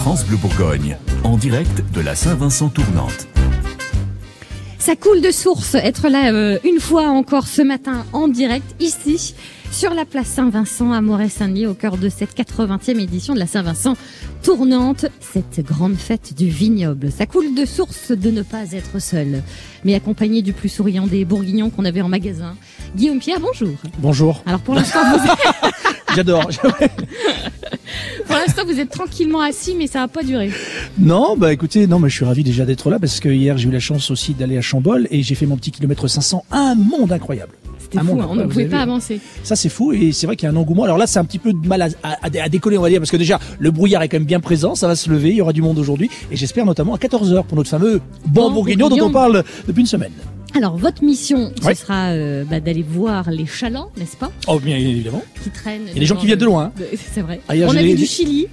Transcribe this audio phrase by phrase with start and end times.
[0.00, 3.28] France Bleu Bourgogne, en direct de la Saint-Vincent tournante.
[4.78, 9.34] Ça coule de source être là euh, une fois encore ce matin en direct ici
[9.70, 13.94] sur la place Saint-Vincent à Moret-Saint-Denis au cœur de cette 80e édition de la Saint-Vincent
[14.42, 17.12] tournante, cette grande fête du vignoble.
[17.12, 19.42] Ça coule de source de ne pas être seul,
[19.84, 22.56] mais accompagné du plus souriant des bourguignons qu'on avait en magasin.
[22.96, 23.76] Guillaume Pierre, bonjour.
[23.98, 24.42] Bonjour.
[24.46, 25.74] Alors pour l'instant, vous êtes,
[26.14, 26.48] J'adore.
[28.66, 30.50] vous êtes tranquillement assis, mais ça va pas durer.
[30.98, 33.68] non, bah écoutez, non, mais je suis ravi déjà d'être là parce que hier j'ai
[33.68, 36.44] eu la chance aussi d'aller à Chambol et j'ai fait mon petit kilomètre 500.
[36.50, 37.52] Un monde incroyable.
[37.78, 38.82] C'était fou, monde hein, on ne pouvait pas vu.
[38.82, 39.20] avancer.
[39.42, 40.84] Ça c'est fou et c'est vrai qu'il y a un engouement.
[40.84, 43.00] Alors là c'est un petit peu de mal à, à- à décoller on va dire
[43.00, 45.36] parce que déjà le brouillard est quand même bien présent, ça va se lever, il
[45.36, 48.50] y aura du monde aujourd'hui et j'espère notamment à 14h pour notre fameux bon Bon
[48.52, 50.12] bourguignon dont on parle depuis une semaine.
[50.54, 54.32] Alors, votre mission, ce sera euh, bah, d'aller voir les chalands, n'est-ce pas?
[54.48, 55.22] Oh bien évidemment.
[55.42, 55.82] Qui traînent.
[55.88, 56.72] Il y a des gens qui viennent de loin.
[56.76, 56.82] hein.
[57.12, 57.40] C'est vrai.
[57.48, 58.48] Ah, hier, on a vu les- du Chili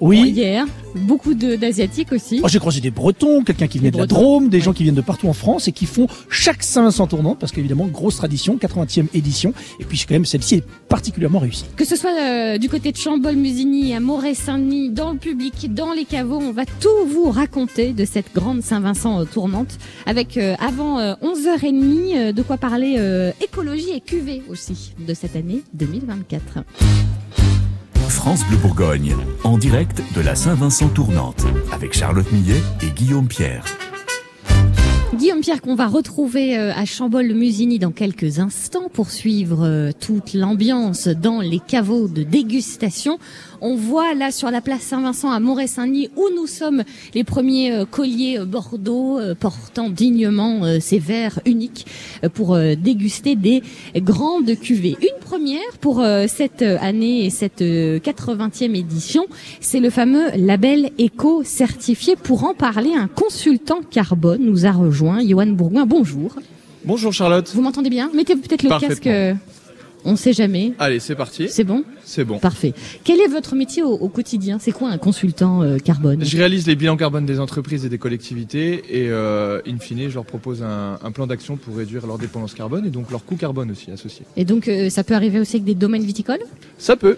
[0.00, 0.30] Oui.
[0.30, 2.40] hier, beaucoup d'Asiatiques aussi.
[2.42, 4.06] Oh, j'ai croisé des Bretons, quelqu'un qui venait de la.
[4.06, 7.38] Drôme, des gens qui viennent de partout en France et qui font chaque Saint-Vincent tournante
[7.38, 11.64] parce qu'évidemment grosse tradition, 80e édition et puis quand même celle-ci est particulièrement réussie.
[11.76, 15.92] Que ce soit euh, du côté de Chambol, Musigny, à Moret-Saint-Denis, dans le public, dans
[15.92, 20.54] les caveaux, on va tout vous raconter de cette grande Saint-Vincent euh, tournante avec euh,
[20.58, 22.74] avant euh, 11h30 euh, de quoi parler
[23.40, 26.64] écologie et cuvée aussi de cette année 2024.
[28.08, 33.64] France Bleu Bourgogne, en direct de la Saint-Vincent tournante, avec Charlotte Millet et Guillaume Pierre.
[35.16, 40.34] Guillaume Pierre qu'on va retrouver euh, à Chambol-le-Musigny dans quelques instants pour suivre euh, toute
[40.34, 43.18] l'ambiance dans les caveaux de dégustation.
[43.66, 46.84] On voit là sur la place Saint-Vincent à Moret-Saint-Denis où nous sommes
[47.14, 51.86] les premiers euh, colliers euh, Bordeaux euh, portant dignement ces verres uniques
[52.34, 53.62] pour déguster des
[53.96, 54.98] grandes cuvées.
[55.00, 59.24] Une première pour cette année et cette euh, 80e édition,
[59.60, 62.16] c'est le fameux label éco certifié.
[62.16, 65.86] Pour en parler, un consultant carbone nous a rejoint, Johan Bourgoin.
[65.86, 66.36] Bonjour.
[66.84, 67.50] Bonjour Charlotte.
[67.54, 68.10] Vous m'entendez bien?
[68.14, 69.08] Mettez peut-être le casque.
[70.04, 70.72] On ne sait jamais.
[70.78, 71.48] Allez, c'est parti.
[71.48, 72.38] C'est bon C'est bon.
[72.38, 72.74] Parfait.
[73.04, 74.58] Quel est votre métier au, au quotidien?
[74.58, 76.22] C'est quoi un consultant euh, carbone?
[76.24, 80.14] Je réalise les bilans carbone des entreprises et des collectivités et euh, in fine, je
[80.14, 83.36] leur propose un, un plan d'action pour réduire leur dépendance carbone et donc leur coût
[83.36, 84.26] carbone aussi associé.
[84.36, 86.42] Et donc euh, ça peut arriver aussi avec des domaines viticoles?
[86.76, 87.16] Ça peut.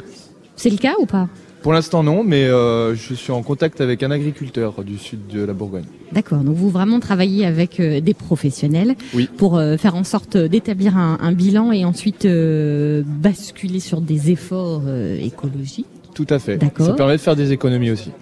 [0.55, 1.29] C'est le cas ou pas?
[1.67, 5.43] Pour l'instant non, mais euh, je suis en contact avec un agriculteur du sud de
[5.45, 5.83] la Bourgogne.
[6.13, 6.39] D'accord.
[6.39, 9.29] Donc vous vraiment travaillez avec euh, des professionnels Oui.
[9.37, 14.83] pour euh, faire en sorte d'établir un, un bilan et ensuite basculer sur des efforts
[15.21, 15.87] écologiques.
[16.15, 16.57] Tout à fait.
[16.57, 16.87] D'accord.
[16.87, 18.13] Ça permet de faire des économies aussi.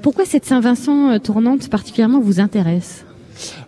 [0.00, 3.04] Pourquoi cette Saint-Vincent tournante particulièrement vous intéresse?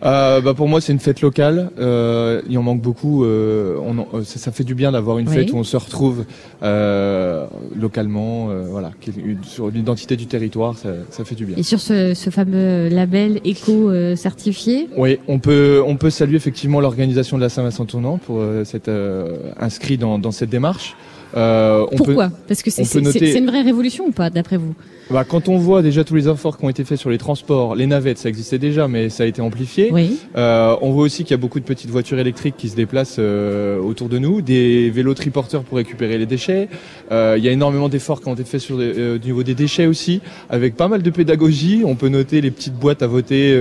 [0.05, 1.71] Euh, bah pour moi, c'est une fête locale.
[1.79, 3.25] Euh, il en manque beaucoup.
[3.25, 5.35] euh, on en- ça, ça fait du bien d'avoir une Oui.
[5.35, 6.25] fête où on se retrouve
[7.77, 8.49] localement.
[8.71, 8.91] voilà,
[9.43, 11.57] sur l'identité du territoire, ça, ça fait du bien.
[11.57, 16.81] Et sur ce, ce fameux label éco certifié, Oui, on peut on peut saluer effectivement
[16.81, 18.91] l'organisation de la Saint-Vincent tournant pour s'être
[19.59, 20.97] inscrit dans, dans cette démarche.
[21.37, 24.75] Euh, on peut, pourquoi Parce que c'est noter- une vraie révolution ou pas d'après vous
[25.11, 27.75] bah, quand on voit déjà tous les efforts qui ont été faits sur les transports,
[27.75, 29.89] les navettes, ça existait déjà, mais ça a été amplifié.
[29.91, 30.19] Oui.
[30.37, 33.17] Euh, on voit aussi qu'il y a beaucoup de petites voitures électriques qui se déplacent
[33.19, 36.69] euh, autour de nous, des vélos triporteurs pour récupérer les déchets.
[37.11, 39.87] Il y a énormément d'efforts qui ont été faits sur les- au niveau des déchets
[39.87, 41.85] aussi, avec pas mal de pédagogie.
[41.87, 43.59] On peut noter les petites boîtes à voter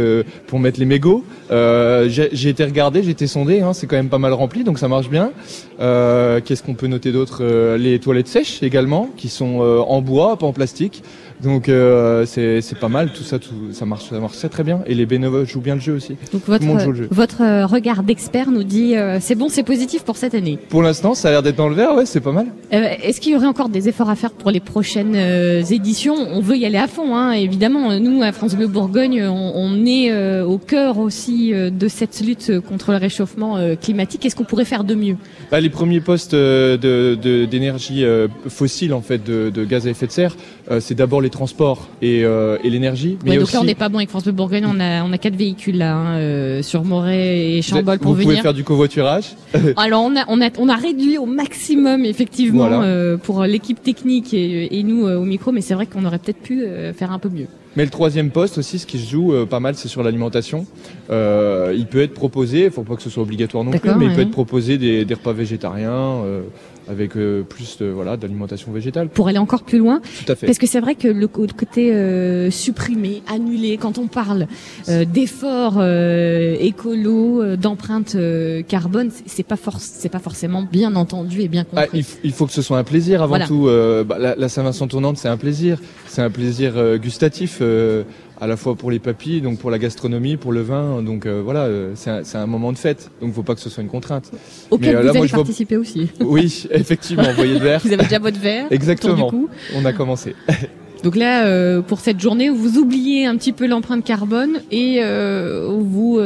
[0.48, 1.24] pour mettre les mégots.
[1.50, 4.90] J'ai été regardé, j'ai été sondé, hein, c'est quand même pas mal rempli, donc ça
[4.90, 5.32] marche bien.
[5.80, 7.42] Qu'est-ce qu'on peut noter d'autre
[7.78, 11.04] Les toilettes sèches également, qui sont euh, en bois, pas en plastique.
[11.44, 14.64] Donc euh, c'est c'est pas mal, tout ça, tout, ça marche, ça marche très très
[14.64, 14.80] bien.
[14.88, 16.16] Et les bénévoles jouent bien le jeu aussi.
[16.34, 17.08] Donc votre, le monde joue le jeu.
[17.12, 20.58] votre euh, regard d'expert nous dit euh, c'est bon, c'est positif pour cette année.
[20.70, 22.48] Pour l'instant, ça a l'air d'être dans le vert, ouais, c'est pas mal.
[22.74, 26.16] Euh, Est-ce qu'il y aurait encore des efforts à faire pour les prochaines euh, éditions?
[26.16, 28.00] On veut y aller à fond, hein, évidemment.
[28.00, 32.20] Nous, à France Bleu Bourgogne, on, on est euh, au cœur aussi euh, de cette
[32.22, 34.22] lutte contre le réchauffement euh, climatique.
[34.22, 35.18] Qu'est-ce qu'on pourrait faire de mieux?
[35.52, 38.04] Bah, les premiers postes euh, de- de- d'énergie
[38.48, 40.36] fossile, en fait, de, de gaz à effet de serre,
[40.70, 43.18] euh, c'est d'abord les transports et, euh, et l'énergie.
[43.24, 44.66] Mais Ouais, donc là, on aussi- n'est pas bon avec France Bleu Bourgogne.
[44.68, 48.16] On a, on a quatre véhicules là hein, euh, sur Moret et Chambol pour vous
[48.22, 48.42] pouvez venir.
[48.44, 49.36] faire du covoiturage.
[49.78, 53.18] Alors on a, on a, on a réduit au maximum effectivement Voilà.
[53.18, 56.64] pour l'équipe technique et, et nous au micro, mais c'est vrai qu'on aurait peut-être pu
[56.96, 57.48] faire un peu mieux.
[57.76, 60.66] Mais le troisième poste aussi, ce qui se joue euh, pas mal, c'est sur l'alimentation.
[61.12, 64.06] Euh, il peut être proposé, il faut pas que ce soit obligatoire non plus, mais
[64.08, 65.92] il peut être proposé des, des repas végétariens.
[66.26, 66.42] euh,
[66.90, 69.10] avec euh, plus de voilà d'alimentation végétale.
[69.10, 70.46] Pour aller encore plus loin, Tout à fait.
[70.46, 74.48] parce que c'est vrai que le côté euh, supprimé, annulé, quand on parle
[74.90, 81.42] euh, d'efforts euh, écolo, euh, d'empreinte euh, carbone, c'est- pas c'est pas forcément bien entendu
[81.42, 82.00] et bien Ah, compris.
[82.24, 83.48] il, il faut que ce soit un plaisir avant Voilà.
[83.48, 83.68] tout.
[83.68, 85.80] Euh, bah, la, la Saint-Vincent tournante, c'est un plaisir.
[86.08, 88.04] C'est un plaisir gustatif, euh,
[88.40, 91.02] à la fois pour les papilles, donc pour la gastronomie, pour le vin.
[91.02, 93.10] Donc euh, voilà, euh, c'est un, moment de fête.
[93.22, 94.32] Donc faut pas que ce soit une contrainte.
[94.70, 96.10] Auquel mais, euh, vous là, moi, allez vois- aussi.
[96.20, 97.82] Oui, effectivement, voyez le verre.
[97.84, 98.68] Vous avez déjà votre verre.
[98.72, 99.32] Exactement.
[99.32, 99.48] du.
[99.76, 100.36] On a commencé.
[101.04, 106.20] Donc là, pour cette journée, vous oubliez un petit peu l'empreinte carbone et vous vous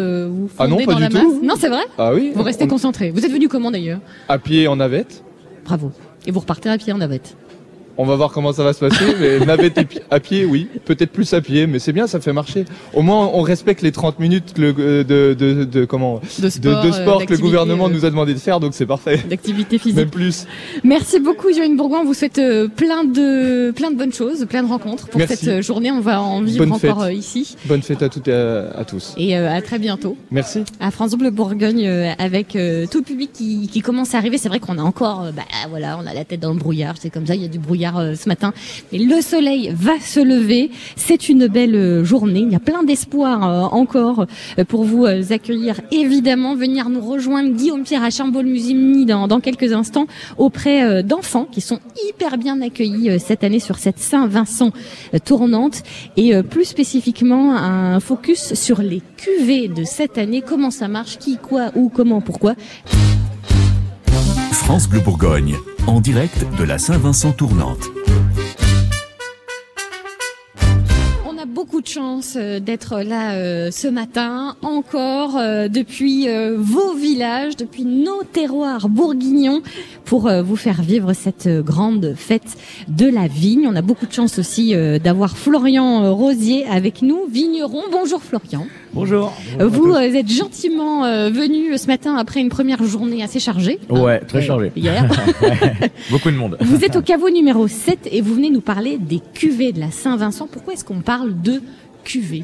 [0.57, 1.33] Ah non, fondez pas dans du la tout.
[1.33, 1.43] masse.
[1.43, 1.83] Non, c'est vrai.
[1.97, 2.31] Ah oui.
[2.33, 3.11] Vous restez on- concentré.
[3.11, 3.99] Vous êtes venu comment d'ailleurs
[4.29, 5.23] à pied en navette.
[5.65, 5.91] Bravo.
[6.25, 7.35] Et vous repartez à pied en navette.
[7.97, 9.79] On va voir comment ça va se passer, mais navette
[10.09, 10.67] à pied, oui.
[10.85, 12.65] Peut-être plus à pied, mais c'est bien, ça fait marcher.
[12.93, 16.91] Au moins, on respecte les 30 minutes euh, de, de, de, comment, De sport, de
[16.91, 19.21] sport que le gouvernement euh, nous a demandé de faire, donc c'est parfait.
[19.29, 19.97] d'activité physique.
[19.97, 20.45] Même plus.
[20.83, 21.99] Merci beaucoup, Joanne Bourgoin.
[22.01, 25.37] On vous souhaite euh, plein de plein de bonnes choses, plein de rencontres pour Merci.
[25.45, 25.91] cette journée.
[25.91, 27.15] On va en vivre Bonne encore fête.
[27.17, 27.55] ici.
[27.65, 29.13] Bonne fête à toutes et à, à tous.
[29.17, 30.63] Et à très bientôt Merci.
[30.79, 31.87] à France Bleu Bourgogne
[32.19, 34.37] avec tout le public qui, qui commence à arriver.
[34.37, 36.95] C'est vrai qu'on a encore, bah voilà, on a la tête dans le brouillard.
[36.99, 38.53] C'est comme ça, il y a du brouillard euh, ce matin.
[38.93, 40.71] Le soleil va se lever.
[40.95, 42.41] C'est une belle euh, journée.
[42.41, 44.25] Il y a plein d'espoir euh, encore
[44.67, 45.81] pour vous accueillir.
[45.91, 50.05] Évidemment, venir nous rejoindre Guillaume Pierre à Chambol-Musigny dans, quelques instants
[50.37, 54.71] auprès d'enfants qui sont hyper bien accueillis cette année sur cette Saint-Vincent
[55.25, 55.83] tournante
[56.17, 60.43] et plus spécifiquement un focus sur les cuvées de cette année.
[60.45, 62.55] Comment ça marche, qui, quoi, où, comment, pourquoi?
[64.51, 65.55] France Bleu Bourgogne,
[65.87, 67.89] en direct de la Saint-Vincent tournante.
[71.25, 76.27] On a beaucoup de chance euh, d'être là euh, ce matin, encore euh, depuis
[76.57, 79.61] vos villages, depuis nos terroirs bourguignons,
[80.05, 82.57] pour vous faire vivre cette grande fête
[82.89, 83.67] de la vigne.
[83.67, 87.83] On a beaucoup de chance aussi d'avoir Florian Rosier avec nous, vigneron.
[87.91, 88.67] Bonjour Florian.
[88.93, 89.33] Bonjour.
[89.59, 93.79] Euh, Vous euh, êtes gentiment euh, venu ce matin après une première journée assez chargée.
[93.89, 94.71] hein, Ouais, très chargé.
[94.75, 95.07] Hier.
[96.11, 96.57] Beaucoup de monde.
[96.59, 99.91] Vous êtes au caveau numéro 7 et vous venez nous parler des cuvées de la
[99.91, 100.47] Saint-Vincent.
[100.51, 101.61] Pourquoi est-ce qu'on parle de
[102.03, 102.43] cuvées?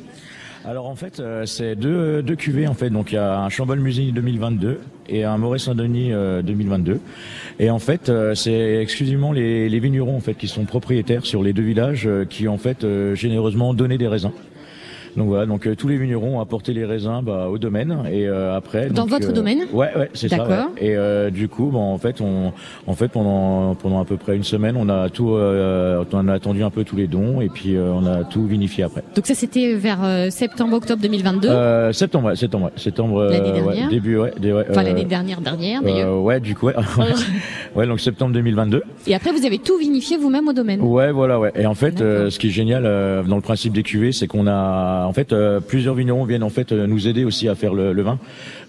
[0.64, 2.90] Alors en fait, euh, c'est deux, deux cuvées en fait.
[2.90, 4.80] Donc il y a un Chambol Musigny 2022
[5.10, 7.00] et un Moret Saint-Denis euh, 2022.
[7.60, 11.44] Et en fait, euh, c'est exclusivement les, les vignerons en fait qui sont propriétaires sur
[11.44, 14.32] les deux villages euh, qui ont en fait euh, généreusement donné des raisins.
[15.18, 18.28] Donc voilà, donc euh, tous les vignerons ont apporté les raisins bah, au domaine et
[18.28, 18.88] euh, après.
[18.90, 20.38] Dans donc, votre euh, domaine Ouais, ouais, c'est ça.
[20.38, 20.70] D'accord.
[20.80, 21.28] ouais.
[21.28, 22.54] Et du coup, bon, en fait, on,
[22.86, 26.62] en fait, pendant pendant à peu près une semaine, on a tout, on a attendu
[26.64, 29.04] un peu tous les dons et puis on a tout vinifié après.
[29.16, 30.00] Donc ça c'était vers
[30.30, 31.48] septembre-octobre 2022.
[31.50, 33.24] Euh, septembre, ouais, septembre, ouais, septembre.
[33.24, 36.22] L'année ouais, début, ouais, des- enfin l'année dernière dernière d'ailleurs.
[36.24, 36.76] ouais, du coup, ouais,
[37.76, 38.84] ouais, donc septembre 2022.
[39.08, 40.82] Et après vous avez tout vinifié vous-même au domaine.
[40.82, 41.52] Ouais, voilà, ouais.
[41.56, 42.84] Et en fait, ce qui est génial
[43.28, 46.50] dans le principe des cuvées, c'est qu'on a, en fait, euh, plusieurs vignerons viennent en
[46.50, 48.20] fait euh, nous aider aussi à faire le, le vin.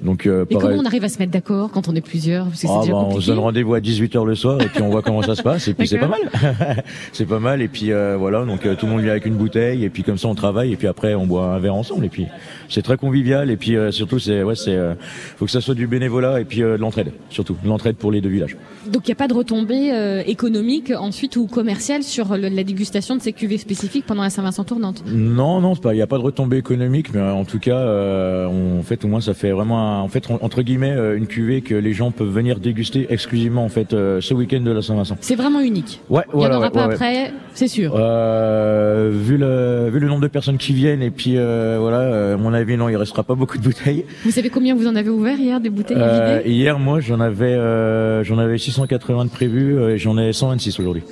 [0.00, 2.44] Donc, euh, Et pareil- comment on arrive à se mettre d'accord quand on est plusieurs?
[2.46, 4.66] Parce que c'est Ah, déjà bah, on se donne rendez-vous à 18h le soir et
[4.66, 6.20] puis on voit comment ça se passe et puis c'est pas mal.
[7.12, 9.34] c'est pas mal et puis euh, voilà donc euh, tout le monde vient avec une
[9.34, 12.04] bouteille et puis comme ça on travaille et puis après on boit un verre ensemble
[12.04, 12.26] et puis
[12.68, 14.94] c'est très convivial et puis euh, surtout c'est ouais c'est euh,
[15.36, 18.12] faut que ça soit du bénévolat et puis euh, de l'entraide surtout de l'entraide pour
[18.12, 18.56] les deux villages.
[18.86, 22.62] Donc il n'y a pas de retombées euh, économiques ensuite ou commerciales sur le- la
[22.64, 25.02] dégustation de ces cuvées spécifiques pendant la Saint-Vincent tournante.
[25.06, 28.78] Non non il y a pas de retombée économique mais en tout cas euh, on,
[28.78, 31.26] en fait au moins ça fait vraiment un- en fait en- entre guillemets euh, une
[31.26, 34.82] cuvée que les gens peuvent venir déguster exclusivement en fait euh, ce week-end de la
[34.82, 35.16] Saint-Vincent.
[35.20, 36.00] C'est vraiment unique.
[36.10, 37.94] Ouais Il n'y voilà en aura ouais, pas ouais, après, c'est sûr.
[37.96, 42.36] Euh, vu le vu le nombre de personnes qui viennent et puis euh, voilà, à
[42.36, 44.04] mon avis non, il restera pas beaucoup de bouteilles.
[44.24, 47.54] Vous savez combien vous en avez ouvert hier des bouteilles Euh, hier, moi, j'en avais
[48.24, 51.02] j'en avais 680 de prévus et j'en ai 126 aujourd'hui.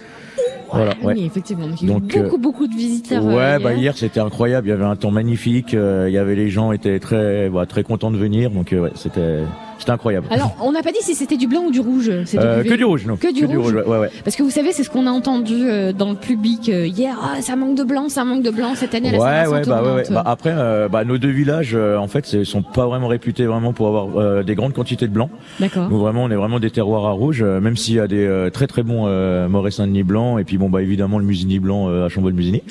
[0.72, 1.14] Voilà, Ah ouais.
[1.14, 1.66] Oui, effectivement.
[1.68, 3.24] Donc, il y a eu Donc, euh, beaucoup, beaucoup de visiteurs.
[3.24, 4.66] euh, Ouais, bah hier c'était incroyable.
[4.66, 5.74] Il y avait un temps magnifique.
[5.74, 8.50] euh, il y avait les gens étaient très bah, très contents de venir.
[8.50, 9.40] Donc euh, ouais, c'était
[9.90, 10.26] incroyable.
[10.30, 12.08] Alors, on n'a pas dit si c'était du blanc ou du rouge.
[12.08, 13.72] Euh, que du rouge, non Que du rouge.
[13.72, 14.10] ouais, ouais, ouais.
[14.24, 17.16] Parce que vous savez, c'est ce qu'on a entendu euh, dans le public euh, hier.
[17.22, 19.10] Ah, ça manque de blanc, ça manque de blanc cette année.
[19.10, 20.02] la Ouais, ouais, bah, ouais, ouais.
[20.02, 20.12] tournante.
[20.12, 23.72] Bah, après, euh, bah, nos deux villages, euh, en fait, sont pas vraiment réputés vraiment
[23.72, 25.30] pour avoir des grandes quantités de blanc.
[25.60, 25.88] D'accord.
[25.88, 28.66] Nous vraiment, on est vraiment des terroirs à rouge, même s'il y a des très
[28.66, 29.06] très bons
[29.48, 32.62] Moret Saint-Denis blanc et puis bon bah évidemment le Musigny blanc à Chambol-Musigny.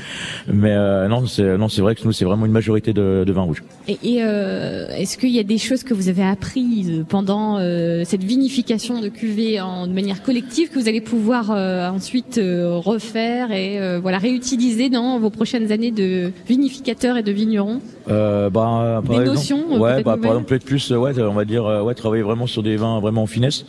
[0.51, 0.75] Mais
[1.07, 3.63] non, c'est non, c'est vrai que nous c'est vraiment une majorité de, de vin rouge.
[3.87, 8.23] Et, et, est-ce qu'il y a des choses que vous avez apprises pendant euh, cette
[8.23, 13.51] vinification de cuvées en de manière collective que vous allez pouvoir euh, ensuite euh, refaire
[13.51, 19.01] et euh, voilà réutiliser dans vos prochaines années de vinificateurs et de vignerons Euh, bah,
[19.05, 21.93] par Des exemple, notions, ouais, bah, par exemple peut-être plus, ouais, on va dire, ouais,
[21.95, 23.65] travailler vraiment sur des vins vraiment en finesse.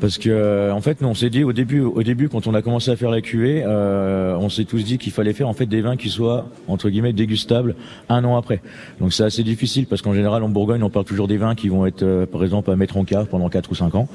[0.00, 2.54] Parce que euh, en fait, nous, on s'est dit au début, au début, quand on
[2.54, 5.54] a commencé à faire la cuvée, euh, on s'est tous dit qu'il fallait faire en
[5.54, 7.76] fait des vins qui soient entre guillemets dégustables
[8.08, 8.60] un an après.
[9.00, 11.68] Donc c'est assez difficile parce qu'en général en Bourgogne, on parle toujours des vins qui
[11.68, 14.08] vont être, euh, par exemple, à mettre en cave pendant 4 ou 5 ans.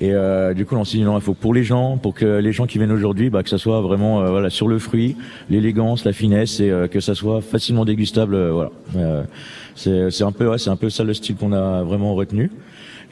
[0.00, 2.38] Et euh, du coup, on s'est dit non, il faut pour les gens, pour que
[2.38, 5.16] les gens qui viennent aujourd'hui, bah, que ça soit vraiment euh, voilà sur le fruit,
[5.48, 8.50] l'élégance, la finesse et euh, que ça soit facilement dégustable.
[8.50, 8.70] voilà.
[9.76, 12.50] C'est un peu, ouais, c'est un peu ça le style qu'on a vraiment retenu.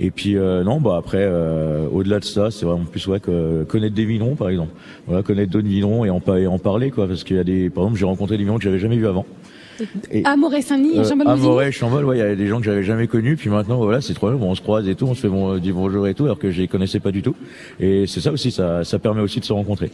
[0.00, 3.64] Et puis euh, non, bah après, euh, au-delà de ça, c'est vraiment plus ouais que
[3.64, 4.70] connaître des vignerons, par exemple.
[5.06, 7.08] Voilà, connaître d'autres vignerons et en, pa- et en parler, quoi.
[7.08, 9.08] Parce qu'il y a des, par exemple, j'ai rencontré des vignerons que j'avais jamais vus
[9.08, 9.26] avant.
[10.10, 11.02] Et, À Moret-Saint-Denis et euh,
[11.34, 13.36] Musigny Moret, Chambol, ouais, il y a des gens que j'avais jamais connus.
[13.36, 14.36] Puis maintenant, voilà, c'est trop bien.
[14.38, 16.24] Bon, on se croise et tout, on se fait bon, euh, dit bonjour et tout,
[16.24, 17.34] alors que je les connaissais pas du tout.
[17.80, 19.90] Et c'est ça aussi, ça, ça permet aussi de se rencontrer.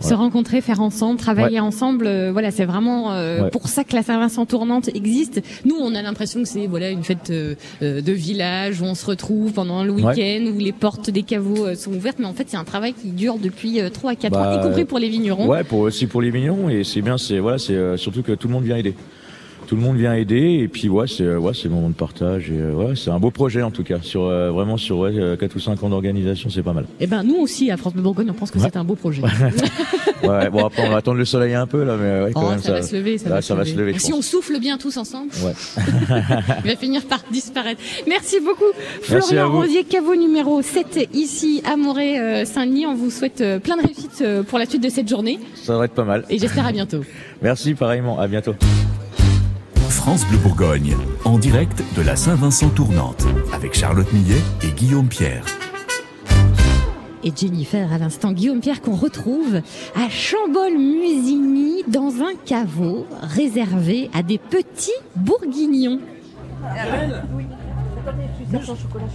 [0.00, 2.06] Se rencontrer, faire ensemble, travailler ensemble.
[2.06, 3.50] euh, voilà, c'est vraiment euh, Ouais.
[3.50, 5.40] pour ça que la Saint-Vincent tournante existe.
[5.64, 8.94] Nous, on a l'impression que c'est voilà une fête euh, euh, de village où on
[8.94, 12.18] se retrouve pendant le week-end, où les portes des caveaux euh, sont ouvertes.
[12.18, 14.60] Mais en fait, c'est un travail qui dure depuis euh, 3 à 4 Bah, ans,
[14.60, 15.46] y compris pour les vignerons.
[15.48, 18.32] Ouais, pour aussi pour les vignerons et c'est bien, c'est voilà, c'est euh, surtout que
[18.32, 18.94] tout le monde vient aider.
[19.74, 21.94] Tout le monde vient aider et puis ouais, c'est euh, ouais, c'est le moment de
[21.94, 24.98] partage et euh, ouais, c'est un beau projet en tout cas sur euh, vraiment sur
[24.98, 26.86] ouais, euh, 4 ou 5 ans d'organisation, c'est pas mal.
[27.00, 28.66] Et ben nous aussi à France Bleu Bourgogne, on pense que Ouais.
[28.72, 29.22] c'est un beau projet.
[30.22, 32.50] Ouais, bon après on va attendre le soleil un peu là mais ouais, quand Oh,
[32.50, 33.92] même ça, va se lever, ça, là, va, ça va se lever.
[33.94, 34.20] je Si pense.
[34.20, 35.52] on souffle bien tous ensemble, Ouais.
[36.64, 37.80] il va finir par disparaître.
[38.06, 38.62] Merci beaucoup,
[39.10, 39.52] Merci Florian.
[39.52, 42.86] Rosier, caveau numéro 7 ici à Moret-Saint-Denis.
[42.86, 45.76] On vous souhaite euh, plein de réussite euh, pour la suite de cette journée Ça
[45.76, 46.24] va être pas mal.
[46.30, 47.00] et j'espère à bientôt.
[47.42, 48.54] Merci pareillement, à bientôt.
[50.04, 50.94] France Bleu Bourgogne,
[51.24, 55.46] en direct de la Saint-Vincent tournante, avec Charlotte Millet et Guillaume Pierre.
[57.22, 59.62] Et Jennifer, à l'instant, Guillaume Pierre qu'on retrouve
[59.96, 66.00] à Chambol-Musigny dans un caveau réservé à des petits bourguignons.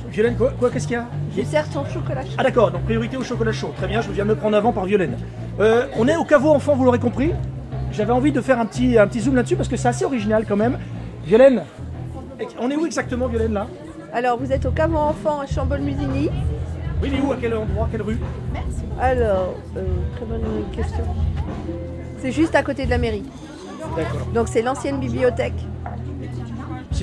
[0.09, 0.97] Violaine, quoi, quoi qu'est-ce qu'il
[1.37, 2.31] y a sers ton chocolat chaud.
[2.39, 3.71] Ah d'accord, donc priorité au chocolat chaud.
[3.77, 5.19] Très bien, je viens de me prendre avant par Violaine.
[5.59, 7.31] Euh, on est au caveau enfant, vous l'aurez compris.
[7.91, 10.45] J'avais envie de faire un petit, un petit zoom là-dessus parce que c'est assez original
[10.47, 10.77] quand même.
[11.25, 11.63] Violaine,
[12.59, 13.67] on est où exactement Violaine là?
[14.13, 16.29] Alors, vous êtes au caveau enfant à Chambol-Musigny.
[17.01, 18.17] Oui, mais où À quel endroit Quelle rue?
[18.99, 19.83] Alors, euh,
[20.15, 20.41] très bonne
[20.75, 21.03] question.
[22.19, 23.23] C'est juste à côté de la mairie.
[23.95, 24.27] D'accord.
[24.33, 25.53] Donc, c'est l'ancienne bibliothèque.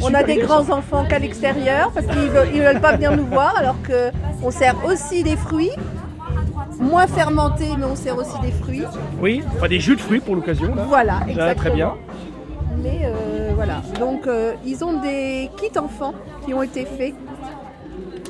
[0.02, 3.26] On a des grands enfants qu'à l'extérieur parce qu'ils veulent, ils veulent pas venir nous
[3.26, 4.11] voir alors que
[4.43, 5.71] on sert aussi des fruits.
[6.78, 8.83] Moins fermentés, mais on sert aussi des fruits.
[9.21, 10.75] Oui, enfin des jus de fruits pour l'occasion.
[10.75, 10.85] là.
[10.88, 11.54] Voilà, Ah, exactement.
[11.54, 11.95] très bien.
[12.83, 13.83] Mais euh, voilà.
[13.99, 16.12] Donc, euh, ils ont des kits enfants
[16.45, 17.14] qui ont été faits.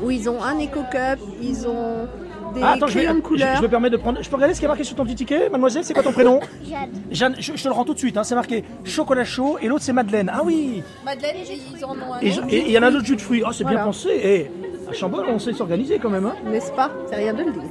[0.03, 2.07] Où ils ont un éco-cup, ils ont
[2.55, 3.57] des Ah, attends, je, vais- crayons de je- couleur.
[3.57, 4.23] je me permets de prendre.
[4.23, 5.85] Je peux regarder ce qui est marqué sur ton petit ticket, mademoiselle?
[5.85, 6.39] C'est quoi ton prénom?
[6.65, 6.91] Jeanne.
[7.11, 8.17] Jeanne, je, je te le rends tout de suite.
[8.17, 10.31] hein, c'est marqué chocolat chaud et l'autre c'est Madeleine.
[10.33, 11.35] Ah oui Madeleine,
[11.75, 12.47] ils en ont un Et autre.
[12.51, 13.43] il y en a d'autres jus de fruits.
[13.45, 14.11] Ah, c'est bien pensé.
[14.11, 14.51] Et
[14.89, 16.27] à Chambol, on sait s'organiser quand même.
[16.27, 16.35] hein.
[16.47, 16.91] N'est-ce pas?
[17.09, 17.63] C'est rien de le dire.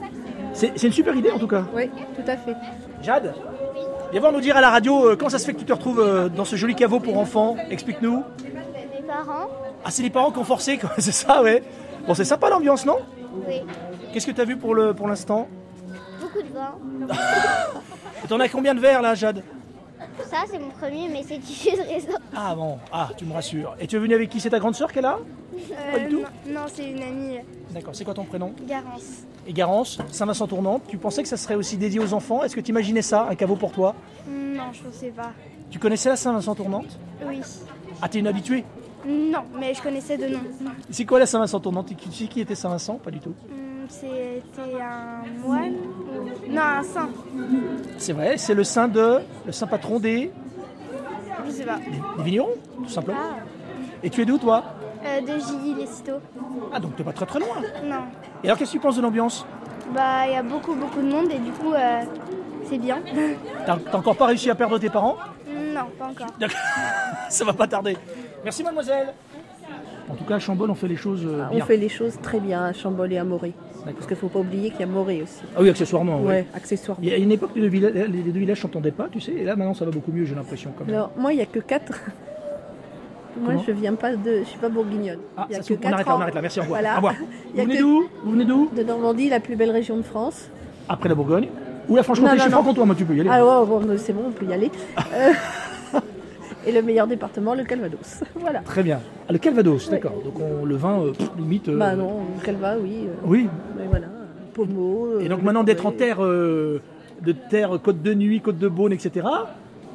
[0.55, 1.63] C'est une super idée en tout cas.
[1.73, 2.55] Oui, tout à fait.
[3.01, 3.33] Jade
[4.11, 5.73] Viens voir nous dire à la radio euh, comment ça se fait que tu te
[5.73, 7.57] retrouves euh, dans ce joli caveau pour enfants.
[7.69, 8.23] Explique-nous.
[8.43, 9.49] Mes parents
[9.83, 10.91] Ah, c'est les parents qui ont forcé, quoi.
[10.97, 11.61] c'est ça, ouais.
[12.07, 12.99] Bon, c'est sympa l'ambiance, non?
[13.47, 13.61] Oui.
[14.13, 15.47] Qu'est-ce que tu as vu pour le pour l'instant?
[16.21, 16.75] Beaucoup de vin.
[18.23, 19.43] Et T'en as combien de verres là, Jade?
[20.23, 22.17] Ça, c'est mon premier, mais c'est du jus de raisin.
[22.35, 23.75] Ah bon, ah, tu me rassures.
[23.79, 24.39] Et tu es venu avec qui?
[24.39, 25.19] C'est ta grande sœur qui est là
[25.91, 27.37] Pas du tout non, c'est une amie,
[27.71, 28.53] D'accord, c'est quoi ton prénom?
[28.67, 29.23] Garance.
[29.47, 32.43] Et Garance, Saint-Vincent-Tournante, tu pensais que ça serait aussi dédié aux enfants?
[32.43, 33.95] Est-ce que tu imaginais ça, un caveau pour toi?
[34.27, 35.31] Non, je pensais pas.
[35.69, 36.97] Tu connaissais la Saint-Vincent-Tournante
[37.27, 37.41] Oui.
[38.01, 38.63] Ah, t'es une habituée?
[39.07, 40.39] Non, mais je connaissais de nom.
[40.89, 42.95] C'est quoi la Saint-Vincent-Tournante Tu sais qui était Saint-Vincent?
[42.95, 43.33] Pas du tout.
[43.51, 47.09] Hum, C'était un moine ou- Non, un saint.
[47.97, 49.19] C'est vrai, c'est le saint de.
[49.45, 50.31] le saint patron des.
[51.45, 51.77] Je sais pas.
[52.17, 53.19] des vignerons, tout simplement.
[53.21, 53.43] Ah.
[54.01, 54.63] Et tu es d'où toi?
[55.05, 56.19] Euh, de Gilly, les Citeaux.
[56.73, 57.57] Ah, donc t'es pas très très loin.
[57.85, 58.01] Non.
[58.43, 59.45] Et alors, qu'est-ce que tu penses de l'ambiance?
[59.93, 62.01] Bah, il y a beaucoup, beaucoup de monde et du coup, euh,
[62.69, 62.97] c'est bien.
[63.65, 65.15] T'as t'as encore pas réussi à perdre tes parents?
[65.47, 66.27] Non, pas encore.
[66.39, 66.57] D'accord.
[67.29, 67.95] Ça va pas tarder.
[68.43, 69.13] Merci mademoiselle.
[70.09, 71.65] En tout cas, à Chambol, on fait les choses euh, On bien.
[71.65, 73.53] fait les choses très bien à Chambol et à Morée.
[73.83, 75.41] Parce qu'il ne faut pas oublier qu'il y a Morée aussi.
[75.55, 76.19] Ah oui, accessoirement.
[76.21, 76.27] oui.
[76.27, 77.03] Ouais, accessoirement.
[77.03, 79.43] Il y a une époque, les, villa- les deux villages s'entendaient pas, tu sais, et
[79.43, 80.73] là maintenant ça va beaucoup mieux, j'ai l'impression.
[80.77, 80.95] Quand même.
[80.95, 81.93] Alors, moi, il n'y a que quatre.
[83.37, 84.39] Moi, Comment je viens pas de.
[84.39, 85.19] Je suis pas bourguignonne.
[85.37, 86.79] Ah, il y a ça que on arrête là, on arrête là, merci, au revoir.
[86.81, 86.93] Voilà.
[86.93, 87.13] Au revoir.
[87.53, 88.03] Vous venez que- d'où?
[88.23, 88.69] Vous venez d'où?
[88.75, 90.49] De Normandie, la plus belle région de France.
[90.87, 91.47] Après la Bourgogne
[91.89, 93.29] Ou la Franche-Comté Je suis franc-comtois, moi tu peux y aller.
[93.31, 94.71] Ah ouais, bon, c'est bon, on peut y aller.
[95.13, 95.31] Euh,
[96.67, 98.23] Et le meilleur département, le Calvados.
[98.35, 98.59] Voilà.
[98.61, 98.99] Très bien.
[99.29, 100.13] Ah, le Calvados, d'accord.
[100.23, 101.69] Donc on, le vin, euh, pff, limite.
[101.69, 103.07] euh, Bah non, le Calva, oui.
[103.23, 103.47] Oui.
[103.77, 104.07] Mais voilà,
[104.53, 105.19] Pommeau.
[105.19, 106.81] Et donc maintenant d'être en terre, de
[107.49, 109.25] terre Côte de Nuit, Côte de Beaune, etc.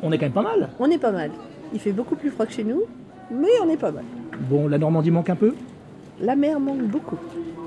[0.02, 0.68] On est quand même pas mal.
[0.78, 1.30] On est pas mal.
[1.74, 2.82] Il fait beaucoup plus froid que chez nous,
[3.30, 4.04] mais on est pas mal.
[4.48, 5.54] Bon, la Normandie manque un peu?
[6.20, 7.16] La mer manque beaucoup.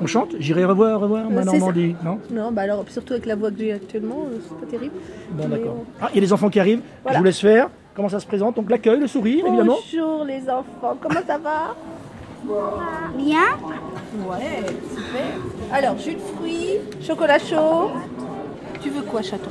[0.01, 0.35] On chante?
[0.39, 1.95] J'irai revoir, revoir ma Euh, Normandie.
[2.03, 2.19] Non?
[2.31, 4.93] Non, bah alors, surtout avec la voix que j'ai actuellement, euh, c'est pas terrible.
[5.31, 5.75] Bon, d'accord.
[5.79, 6.81] on- Ah, il y a des enfants qui arrivent.
[7.03, 7.17] Voilà.
[7.17, 7.69] Je vous laisse faire.
[7.95, 8.55] Comment ça se présente?
[8.55, 9.77] Donc l'accueil, le sourire, évidemment.
[9.91, 11.75] Bonjour les enfants, comment ça va?
[13.17, 13.39] Bien
[14.29, 15.71] Ouais, super.
[15.71, 17.91] Alors, jus de fruits, chocolat chaud.
[18.81, 19.49] Tu veux quoi, chaton?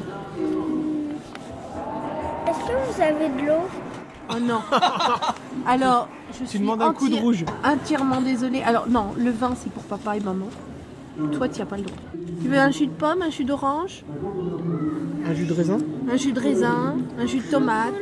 [2.48, 3.62] Est-ce que vous avez de l'eau?
[4.30, 4.60] Oh non.
[5.66, 7.44] Alors, je suis demandes un coup de rouge.
[7.64, 8.62] entièrement désolée.
[8.62, 10.46] Alors, non, le vin, c'est pour papa et maman.
[11.32, 11.96] Toi, tu n'as pas le droit.
[12.42, 14.04] Tu veux un jus de pomme, un jus d'orange,
[15.28, 15.78] Un jus de raisin?
[16.10, 17.92] Un jus de raisin, un jus de tomate,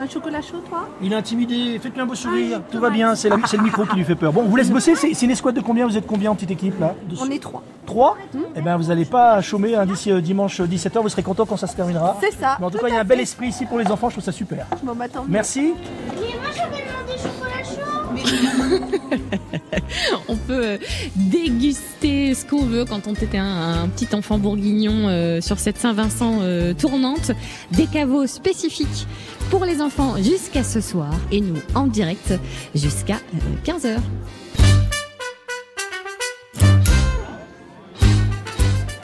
[0.00, 1.78] un chocolat chaud, toi Il est intimidé.
[1.80, 2.58] Faites-lui un beau sourire.
[2.60, 3.14] Ah, Tout va bien.
[3.14, 4.32] C'est la- c'est le micro qui lui fait peur.
[4.32, 4.94] Bon, on vous laisse bosser.
[4.96, 5.86] C'est c'est une escouade de combien?
[5.86, 6.94] Vous êtes combien en petite équipe là?
[7.08, 7.62] De- On est trois.
[7.86, 8.16] Trois?
[8.56, 11.00] Eh bien, vous n'allez pas chômer hein, d'ici euh, dimanche 17h.
[11.02, 12.16] Vous serez content quand ça se terminera.
[12.20, 12.56] C'est ça.
[12.58, 14.08] Mais en tout tout cas, il y a un bel esprit ici pour les enfants.
[14.08, 14.66] Je trouve ça super.
[14.82, 15.28] Bon, bah, tant mieux.
[15.30, 15.72] Merci.
[16.14, 17.80] Mais moi j'avais demandé chocolat chaud
[20.28, 20.78] On peut euh,
[21.16, 25.78] déguster ce qu'on veut quand on était un, un petit enfant bourguignon euh, sur cette
[25.78, 27.30] Saint-Vincent euh, tournante.
[27.72, 29.06] Des caveaux spécifiques
[29.50, 32.34] pour les enfants jusqu'à ce soir et nous en direct
[32.74, 33.18] jusqu'à
[33.64, 33.98] 15h.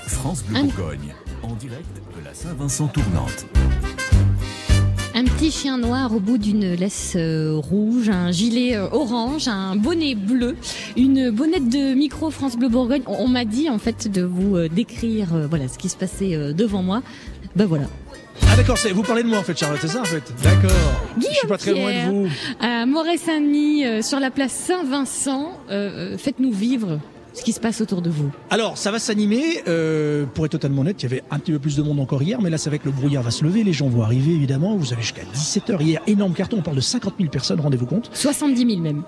[0.06, 1.86] France Bleu Un- Bourgogne, en direct
[2.18, 3.46] de la Saint-Vincent tournante.
[5.14, 9.74] Un petit chien noir au bout d'une laisse euh, rouge, un gilet euh, orange, un
[9.76, 10.56] bonnet bleu,
[10.96, 13.02] une bonnette de micro France Bleu Bourgogne.
[13.06, 16.34] On, m'a dit en fait de vous euh, décrire euh, voilà ce qui se passait
[16.36, 17.02] euh, devant moi.
[17.56, 17.86] Ben voilà.
[18.48, 20.70] Ah d'accord, vous parlez de moi en fait, Charlotte, c'est ça en fait D'accord.
[21.18, 22.28] Je suis pas très loin de vous.
[22.60, 26.98] À Moret-Saint-Denis, euh, sur la place Saint-Vincent, euh, euh, faites-nous vivre
[27.34, 28.30] ce qui se passe autour de vous.
[28.50, 29.62] Alors, ça va s'animer.
[29.68, 32.22] euh, pour être totalement honnête, il y avait un petit peu plus de monde encore
[32.22, 33.62] hier, mais là, c'est avec le brouillard va se lever.
[33.64, 34.76] Les gens vont arriver, évidemment.
[34.76, 36.00] Vous avez jusqu'à 17h hier.
[36.06, 36.56] Énorme carton.
[36.58, 38.10] On parle de 50 000 personnes, rendez-vous compte.
[38.12, 39.02] 70 000 même.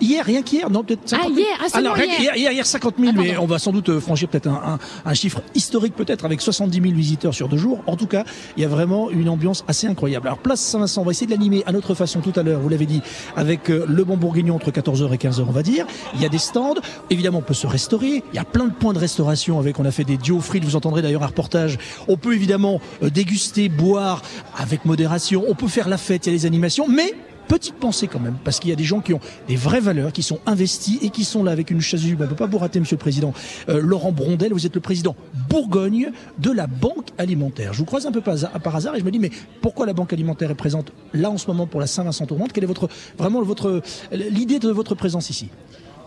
[0.00, 1.38] Hier, rien qu'hier, non, peut-être 50 Ah, 000.
[1.38, 2.36] hier, ah, seulement non, rien hier.
[2.36, 3.42] hier, hier, 50 000, Ah, mais pardon.
[3.42, 6.80] on va sans doute euh, franchir peut-être un, un- un chiffre historique, peut-être, avec 70
[6.80, 7.82] 000 visiteurs sur deux jours.
[7.86, 8.24] En tout cas,
[8.56, 10.28] il y a vraiment une ambiance assez incroyable.
[10.28, 12.68] Alors, place Saint-Vincent, on va essayer de l'animer à notre façon tout à l'heure, vous
[12.70, 13.02] l'avez dit,
[13.36, 15.86] avec euh, le bon bourguignon entre 14h et 15h, on va dire.
[16.14, 16.74] Il y a des stands.
[17.10, 18.22] Évidemment, on peut se restaurer.
[18.32, 20.64] Il y a plein de points de restauration avec, on a fait des duos frites,
[20.64, 21.78] vous entendrez d'ailleurs un reportage.
[22.08, 24.22] On peut évidemment euh, déguster, boire
[24.56, 25.44] avec modération.
[25.48, 27.14] On peut faire la fête, il y a des animations, mais
[27.48, 30.12] Petite pensée quand même, parce qu'il y a des gens qui ont des vraies valeurs,
[30.12, 32.22] qui sont investis et qui sont là avec une chasuble.
[32.22, 33.32] On ne peut pas vous rater, Monsieur le Président.
[33.68, 35.14] Euh, Laurent Brondel, vous êtes le président
[35.48, 37.72] Bourgogne de la Banque Alimentaire.
[37.72, 40.12] Je vous croise un peu par hasard, et je me dis, mais pourquoi la Banque
[40.12, 43.40] Alimentaire est présente là en ce moment pour la Saint-Vincent tournante Quelle est votre vraiment
[43.42, 45.48] votre l'idée de votre présence ici?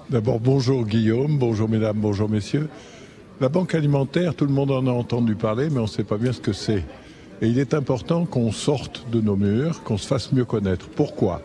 [0.10, 2.68] D'abord, bonjour Guillaume, bonjour mesdames, bonjour messieurs.
[3.40, 6.18] La banque alimentaire, tout le monde en a entendu parler, mais on ne sait pas
[6.18, 6.84] bien ce que c'est.
[7.44, 10.90] Et il est important qu'on sorte de nos murs, qu'on se fasse mieux connaître.
[10.90, 11.44] Pourquoi?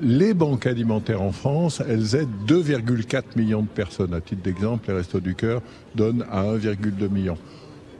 [0.00, 4.14] Les banques alimentaires en France, elles aident 2,4 millions de personnes.
[4.14, 5.60] À titre d'exemple, les Restos du Cœur
[5.94, 7.36] donnent à 1,2 million.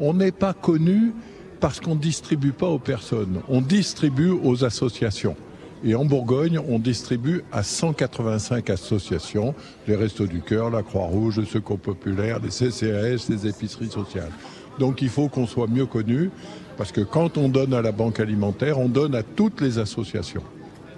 [0.00, 1.12] On n'est pas connu
[1.60, 5.36] parce qu'on ne distribue pas aux personnes, on distribue aux associations.
[5.84, 9.54] Et en Bourgogne, on distribue à 185 associations,
[9.86, 14.32] les Restos du Cœur, la Croix-Rouge, le Secours Populaire, les CCAS, les épiceries sociales.
[14.80, 16.30] Donc il faut qu'on soit mieux connu,
[16.76, 20.42] parce que quand on donne à la banque alimentaire, on donne à toutes les associations.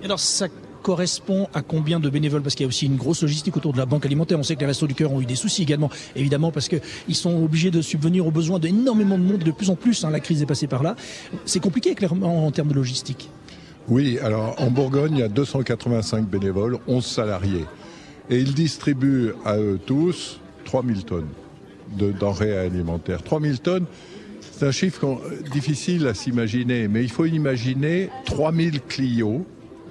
[0.02, 0.48] Et Alors ça
[0.82, 2.42] correspond à combien de bénévoles?
[2.42, 4.38] Parce qu'il y a aussi une grosse logistique autour de la banque alimentaire.
[4.38, 7.14] On sait que les Restos du Cœur ont eu des soucis également, évidemment, parce qu'ils
[7.14, 10.04] sont obligés de subvenir aux besoins d'énormément de monde, de plus en plus.
[10.04, 10.96] hein, la crise est passée par là.
[11.44, 13.28] C'est compliqué clairement en termes de logistique.
[13.88, 17.64] Oui, alors en Bourgogne, il y a 285 bénévoles, 11 salariés.
[18.28, 21.28] Et ils distribuent à eux tous 3000 tonnes
[21.98, 23.22] de denrées alimentaires.
[23.22, 23.86] 3000 tonnes,
[24.40, 25.20] c'est un chiffre
[25.52, 29.44] difficile à s'imaginer, mais il faut imaginer 3000 Clio,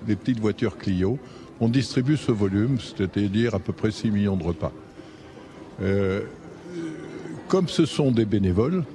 [0.08, 1.19] des petites voitures Clio.
[1.60, 4.71] On distribue ce volume, c'est-à-dire à peu près 6 millions de repas.
[5.82, 6.21] Euh,
[7.49, 8.86] comme ce sont des bénévoles,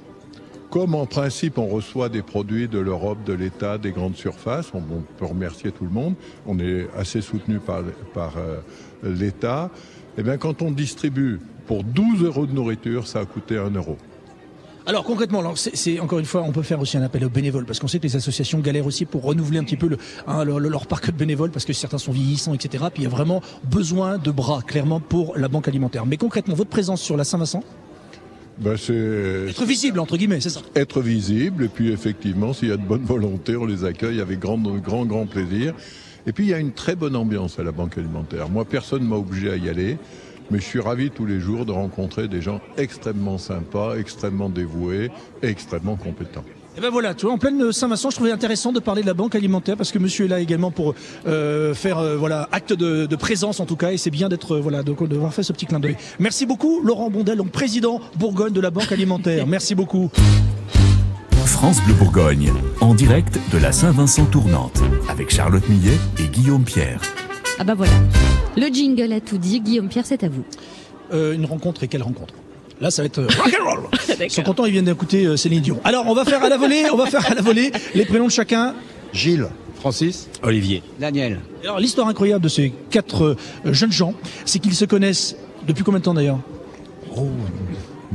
[0.75, 4.81] comme en principe on reçoit des produits de l'Europe, de l'État, des grandes surfaces, on,
[4.81, 7.81] peut remercier tout le monde, on est assez soutenu par,
[8.13, 8.57] par euh,
[9.01, 9.71] l'État,
[10.17, 13.95] et bien quand on distribue pour 12 euros de nourriture, ça a coûté 1 euro.
[14.85, 17.79] Alors concrètement, c'est- encore une fois, on peut faire aussi un appel aux bénévoles parce
[17.79, 20.59] qu'on sait que les associations galèrent aussi pour renouveler un petit peu le, hein, leur,
[20.59, 22.83] leur parc de bénévoles parce que certains sont vieillissants, etc.
[22.93, 26.05] Puis il y a vraiment besoin de bras, clairement, pour la banque alimentaire.
[26.05, 27.63] Mais concrètement, votre présence sur la Saint-Vincent,
[28.57, 28.75] Ben,
[29.49, 30.61] être visible entre guillemets, c'est ça.
[30.75, 34.39] être visible, et puis effectivement, s'il y a de bonne volonté, on les accueille avec
[34.39, 35.73] grand, grand, grand plaisir.
[36.25, 38.49] Et puis il y a une très bonne ambiance à la banque alimentaire.
[38.49, 39.97] Moi, personne ne m'a obligé à y aller.
[40.51, 45.11] mais je suis ravi tous les jours de rencontrer des gens extrêmement sympas, extrêmement dévoués
[45.41, 46.45] et extrêmement compétents.
[46.77, 49.13] Et ben voilà, tu vois, en pleine Saint-Vincent, je trouvais intéressant de parler de la
[49.13, 50.93] banque alimentaire parce que monsieur est là également pour
[51.25, 54.55] euh, faire euh, voilà acte de, de présence en tout cas et c'est bien d'être
[54.55, 54.93] euh, voilà de-
[55.31, 55.95] fait ce petit clin d'œil.
[56.19, 59.47] Merci beaucoup Laurent Bondel, donc président Bourgogne de la banque alimentaire.
[59.55, 60.09] Merci beaucoup.
[61.45, 66.99] France Bleu Bourgogne, en direct de la Saint-Vincent tournante, avec Charlotte Millet et Guillaume Pierre.
[67.57, 67.93] Ah bah voilà.
[68.57, 69.61] Le jingle a tout dit.
[69.61, 70.43] Guillaume Pierre, c'est à vous.
[71.13, 72.33] Euh, une rencontre et quelle rencontre?
[72.81, 73.89] Là, ça va être euh, rock'n'roll.
[74.21, 75.79] Ils sont contents, ils viennent d'écouter euh, Céline Dion.
[75.83, 78.27] Alors, on va faire à la volée, on va faire à la volée les prénoms
[78.27, 78.75] de chacun.
[79.13, 79.47] Gilles,
[79.79, 80.83] Francis Olivier.
[80.99, 84.13] Daniel, Alors, l'histoire incroyable de ces quatre euh, jeunes gens,
[84.45, 85.35] c'est qu'ils se connaissent
[85.65, 86.39] depuis combien de temps d'ailleurs?
[87.15, 87.29] Oh,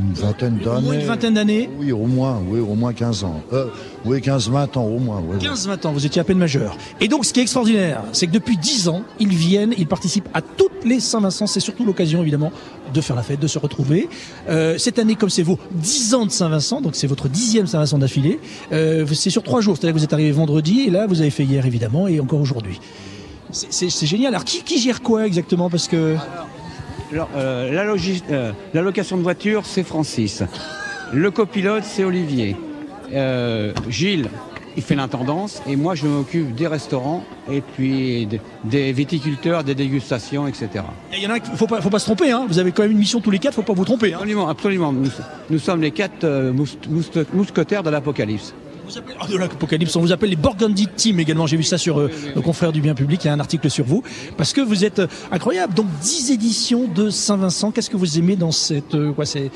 [0.09, 1.01] une vingtaine Au moins d'années.
[1.01, 1.71] une vingtaine d'années?
[1.79, 3.43] Oui, au moins, oui, au moins 15 ans.
[3.53, 3.67] Euh,
[4.05, 5.23] oui, 15-20 ans au moins.
[5.27, 5.47] Oui, oui.
[5.47, 6.77] 15-20 ans, vous étiez à peine majeur.
[7.01, 10.29] Et donc, ce qui est extraordinaire, c'est que depuis 10 ans, ils viennent, ils participent
[10.35, 11.47] à toutes les Saint-Vincent.
[11.47, 12.53] C'est surtout l'occasion, évidemment,
[12.93, 14.09] de faire la fête, de se retrouver.
[14.49, 17.99] Euh, cette année, comme c'est vos 10 ans de Saint-Vincent, donc c'est votre dixième Saint-Vincent
[17.99, 18.41] d'affilée,
[18.73, 19.77] euh, c'est sur trois jours.
[19.77, 22.41] C'est-à-dire que vous êtes arrivé vendredi, et là, vous avez fait hier, évidemment, et encore
[22.41, 22.81] aujourd'hui.
[23.53, 24.33] C'est- génial.
[24.35, 25.69] Alors, qui, qui gère quoi exactement?
[25.71, 26.13] Parce que...
[26.15, 26.47] Alors,
[27.13, 27.85] euh, la,
[28.31, 30.43] euh, la location de voiture, c'est Francis.
[31.13, 32.57] Le copilote, c'est Olivier.
[33.13, 34.29] Euh, Gilles,
[34.77, 35.63] il fait l'intendance.
[35.67, 38.29] Et moi, je m'occupe des restaurants et puis
[38.65, 40.69] des, viticulteurs, des dégustations, etc.
[41.13, 42.31] Il y en a, qui- faut pas, faut pas se tromper.
[42.31, 42.47] Hein.
[42.49, 44.13] Vous avez quand même une mission tous les quatre, faut pas vous tromper.
[44.15, 44.19] Hein.
[44.19, 44.93] Absolument, absolument.
[44.93, 45.11] Nous,
[45.51, 46.25] nous sommes les quatre
[47.33, 48.55] mousquetaires de l'Apocalypse.
[48.91, 51.47] Vous ah, de l'Apocalypse, on vous appelle les Burgundy Team également.
[51.47, 53.23] J'ai vu ça sur euh, le confrère du bien public.
[53.25, 54.03] Il y a un article sur vous
[54.37, 55.75] parce que vous êtes euh, incroyable.
[55.75, 57.71] Donc 10 éditions de Saint-Vincent.
[57.71, 59.51] Qu'est-ce que vous aimez dans cette euh, quoi C'est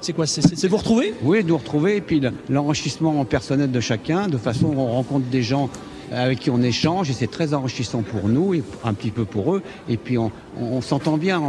[0.00, 4.28] c'est quoi C'est vous retrouver Oui, nous retrouver, et puis le- l'enrichissement personnel de chacun,
[4.28, 5.68] de façon on rencontre des gens
[6.12, 9.56] avec qui on échange, et c'est très enrichissant pour nous, et un petit peu pour
[9.56, 11.42] eux, et puis on, on- s'entend bien,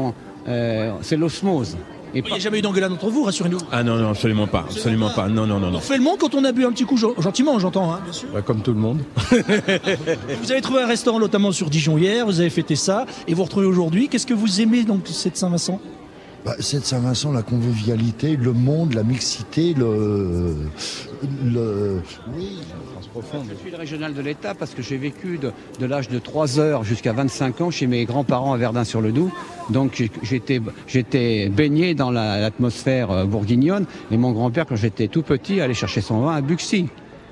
[0.48, 1.78] euh, c'est l'osmose.
[2.16, 3.60] Et Il n'y a jamais eu d'engueulade entre vous, rassurez-nous.
[3.72, 4.66] Ah non, non, absolument pas.
[4.70, 5.28] Absolument pas.
[5.28, 5.78] Non, non, non, non.
[5.78, 7.94] On fait le monde quand on a bu un petit coup, gen- gentiment, j'entends.
[7.94, 8.30] Hein, bien sûr.
[8.34, 9.02] Bah, comme tout le monde.
[10.42, 12.26] Vous avez trouvé un restaurant notamment sur Dijon hier.
[12.26, 14.08] Vous avez fêté ça et vous retrouvez aujourd'hui.
[14.10, 15.80] Qu'est-ce que vous aimez donc de cette Saint-Vincent?
[16.46, 20.56] Bah, c'est de Saint-Vincent, la convivialité, le monde, la mixité, le.
[21.44, 22.02] Le
[22.36, 22.60] oui,
[23.50, 26.60] Je suis le régional de l'État parce que j'ai vécu de, de l'âge de 3
[26.60, 29.32] heures jusqu'à 25 ans chez mes grands-parents à Verdun-sur-le-Doubs.
[29.70, 33.86] Donc j'étais j'étais baigné dans la- l'atmosphère euh, bourguignonne.
[34.12, 36.84] Et mon grand-père, quand j'étais tout petit, allait chercher son vin à Buxy.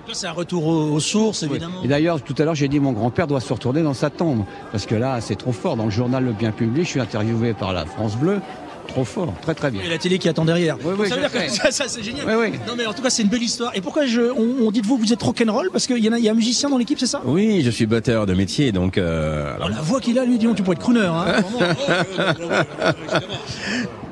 [0.07, 1.83] Là, C'est un retour aux, aux sources, évidemment.
[1.83, 4.45] Et d'ailleurs, tout à l'heure, j'ai dit mon grand-père doit se retourner dans sa tombe.
[4.71, 5.75] Parce que là, c'est trop fort.
[5.75, 8.39] Dans le journal Le Bien Public, je suis interviewé par la France Bleue.
[8.87, 9.81] Trop fort, très très bien.
[9.83, 10.77] Et la télé qui attend derrière.
[10.77, 12.25] Oui, Donc, oui, ça veut dire que ça, ça, c'est génial.
[12.27, 12.59] Oui, oui.
[12.67, 13.71] Non mais en tout cas c'est une belle histoire.
[13.75, 15.69] Et pourquoi je, on, on dit de vous que vous êtes rock'n'roll?
[15.71, 17.21] Parce qu'il y, en a- il y a un musicien dans l'équipe, c'est ça?
[17.25, 18.97] Oui, je suis batteur de métier, donc.
[18.97, 21.01] euh, alors- Oh, La voix qu'il a, lui, dis donc, tu pourrais être crooner.
[21.01, 22.63] Hein, vraiment.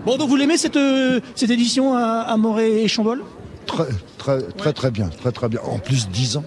[0.06, 3.24] bon, donc vous l'aimez cette, euh, cette édition à, à Moret et Chambol?
[3.66, 3.86] Très,
[4.18, 5.60] très, très, très bien, très, très bien.
[5.66, 6.44] En plus, 10 ans.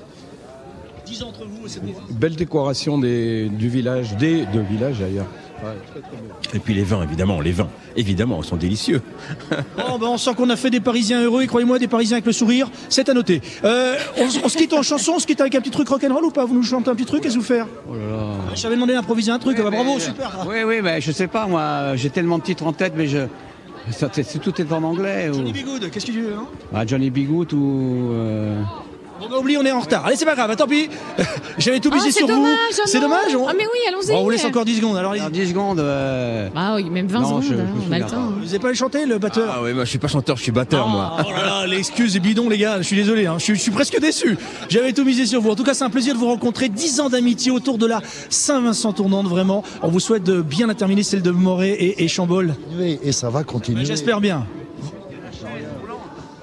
[1.06, 1.66] 10 entre vous,
[2.10, 5.26] Belle décoration des, du village, des deux villages d'ailleurs.
[6.54, 9.02] Et puis les vins, évidemment, les vins, évidemment, sont délicieux.
[9.76, 12.26] Bon, ben, on sent qu'on a fait des Parisiens heureux, et croyez-moi, des Parisiens avec
[12.26, 13.40] le sourire, c'est à noter.
[13.64, 16.30] Euh, on, se quitte en chanson, on se quitte avec un petit truc rock'n'roll ou
[16.30, 16.44] pas?
[16.44, 17.66] Vous nous chantez un petit truc, qu'est-ce que vous faire?
[17.88, 18.54] Oh là là.
[18.54, 21.26] Je t'avais demandé d'improviser un truc, ah bah, bravo, super Oui, oui, mais je sais
[21.28, 23.18] pas, moi, j'ai tellement de titres en tête, mais je.
[23.90, 25.30] ça, c'est- c'est- tout est en anglais.
[25.32, 25.54] Johnny ou...
[25.54, 25.64] B.
[25.80, 26.46] Good, qu'est-ce que tu veux hein?
[26.74, 27.20] Ah, Johnny B.
[27.26, 28.10] Good ou.
[28.12, 28.62] euh,
[29.20, 30.06] Bon, bah, oublie, on est en retard.
[30.06, 30.88] Allez, c'est pas grave, tant pis.
[31.58, 32.46] J'avais tout Ah, misé c'est sur vous.
[32.46, 33.34] oh C'est dommage.
[33.36, 34.12] on- Ah, mais oui, allons-y.
[34.12, 34.96] Bon, on vous laisse encore 10 secondes.
[34.96, 35.80] Alors, alors, 10 secondes.
[35.80, 38.32] euh, Ah oui, même 20 Non, secondes, je- je hein, on a le souviens temps.
[38.38, 40.52] Vous n'avez pas chanté, le batteur Ah oui, moi je suis pas chanteur, je suis
[40.52, 41.16] batteur, moi.
[41.26, 42.76] Oh là là, l'excuse est bidon, les gars.
[42.78, 43.34] Je suis désolé, hein.
[43.38, 44.38] je, suis, je suis presque déçu.
[44.68, 45.50] J'avais tout misé sur vous.
[45.50, 46.68] En tout cas, c'est un plaisir de vous rencontrer.
[46.68, 48.00] 10 ans d'amitié autour de la
[48.30, 49.64] Saint-Vincent tournante, vraiment.
[49.82, 52.54] On vous souhaite de bien la terminer, celle de Moret et, et Chambol.
[53.02, 53.84] Et ça va continuer.
[53.84, 54.46] J'espère bien.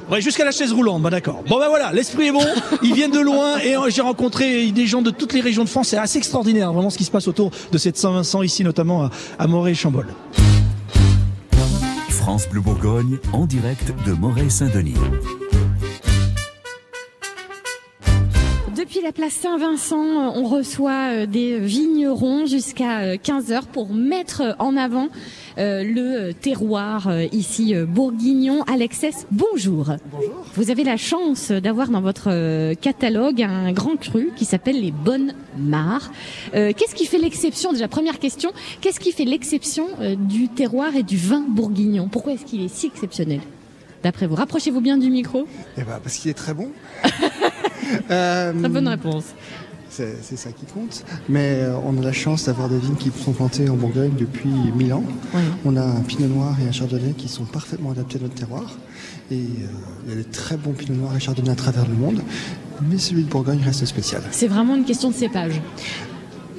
[0.09, 1.43] Ouais, jusqu'à la chaise roulante, bah d'accord.
[1.47, 2.45] Bon bah voilà, l'esprit est bon,
[2.83, 5.69] ils viennent de loin et euh, j'ai rencontré des gens de toutes les régions de
[5.69, 9.05] France, c'est assez extraordinaire vraiment ce qui se passe autour de cette Saint-Vincent ici notamment
[9.05, 10.05] à, à Moret et Chambol.
[12.09, 14.95] France Bleu Bourgogne, en direct de Moret-Saint-Denis.
[18.85, 19.97] Depuis la place Saint-Vincent,
[20.35, 25.07] on reçoit euh, des vignerons jusqu'à 15h pour mettre en avant
[25.57, 28.61] euh, le terroir euh, ici euh, bourguignon.
[28.71, 29.87] Alexès, bonjour.
[30.11, 30.45] Bonjour.
[30.53, 34.91] Vous avez la chance d'avoir dans votre euh, catalogue un grand cru qui s'appelle les
[34.91, 36.11] Bonnes Mares.
[36.53, 37.71] Euh, Qu'est-ce qui fait l'exception?
[37.73, 42.07] Déjà, première question, qu'est-ce qui fait l'exception euh, du terroir et du vin bourguignon?
[42.07, 43.39] Pourquoi est-ce qu'il est si exceptionnel?
[44.03, 45.47] D'après vous, rapprochez-vous bien du micro.
[45.75, 46.69] Eh ben, parce qu'il est très bon.
[48.11, 49.25] Euh, Très bonne réponse.
[49.89, 51.05] C'est ça qui compte.
[51.29, 54.49] Mais euh, on a la chance d'avoir des vignes qui sont plantées en Bourgogne depuis
[54.49, 55.03] 1000 ans.
[55.63, 58.77] On a un pinot noir et un chardonnay qui sont parfaitement adaptés à notre terroir.
[59.31, 59.39] Et euh,
[60.05, 62.21] il y a des très bons pinot noirs et chardonnay à travers le monde.
[62.89, 64.21] Mais celui de Bourgogne reste spécial.
[64.31, 65.61] C'est vraiment une question de cépage.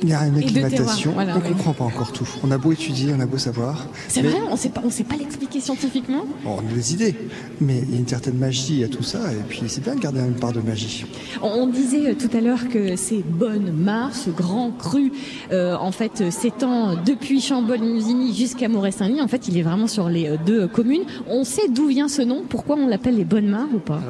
[0.03, 1.13] Il y a une acclimatation.
[1.13, 2.29] voilà, on ne comprend pas encore tout.
[2.45, 3.87] On a beau étudier, on a beau savoir.
[4.09, 6.25] C'est mais- vrai, on sait pas, on sait pas l'expliquer scientifiquement.
[6.45, 7.15] Bon, on a des idées,
[7.61, 10.01] mais il y a une certaine magie à tout ça, et puis c'est bien de
[10.01, 11.07] garder une part de magie.
[11.43, 15.13] On, disait euh, tout à l'heure que ces bonnes mares, ce grand cru,
[15.53, 19.21] euh, en fait, euh, s'étend depuis Chambol-Musigny jusqu'à Moret-Saint-Denis.
[19.21, 21.05] En fait, il est vraiment sur les deux communes.
[21.29, 22.43] On sait d'où vient ce nom.
[22.49, 24.01] Pourquoi on l'appelle les bonnes mares ou pas?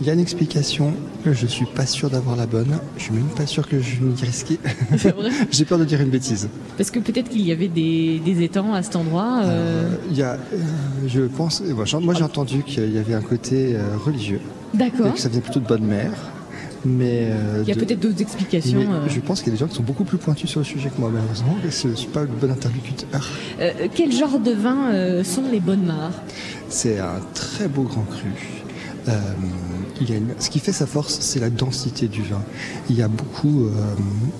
[0.00, 0.92] Il y a une explication,
[1.24, 4.04] je suis pas sûr d'avoir la bonne, je suis même pas sûr que je vais
[4.04, 4.58] m'y risquer.
[5.50, 6.48] J'ai peur de dire une bêtise.
[6.76, 9.40] Parce que peut-être qu'il y avait des, des étangs à cet endroit.
[9.44, 10.36] euh, Il y a, euh,
[11.06, 14.40] je pense, euh, moi j'ai- entendu qu'il y avait un côté euh, religieux.
[14.74, 15.14] D'accord.
[15.14, 16.12] Que ça venait plutôt de bonne mère.
[16.84, 18.80] Mais euh, Il y a de- peut-être d'autres explications.
[18.82, 19.08] euh.
[19.08, 20.90] Je pense qu'il y a des gens qui sont beaucoup plus pointus sur le sujet
[20.94, 23.26] que moi, malheureusement, je ne suis pas le bon interlocuteur.
[23.60, 26.12] Euh, quel genre de vin euh, sont les bonnes mares?
[26.68, 28.28] C'est un très beau grand cru.
[30.00, 32.42] Il y a une- Ce qui fait sa force, c'est la densité du vin.
[32.90, 33.70] Il y a beaucoup, euh,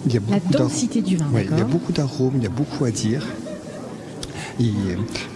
[0.06, 2.34] il y a La beaucoup d'ar- densité du vin, Ouais, il y a beaucoup d'arômes,
[2.36, 3.26] il y a beaucoup à dire.
[4.60, 4.70] Et-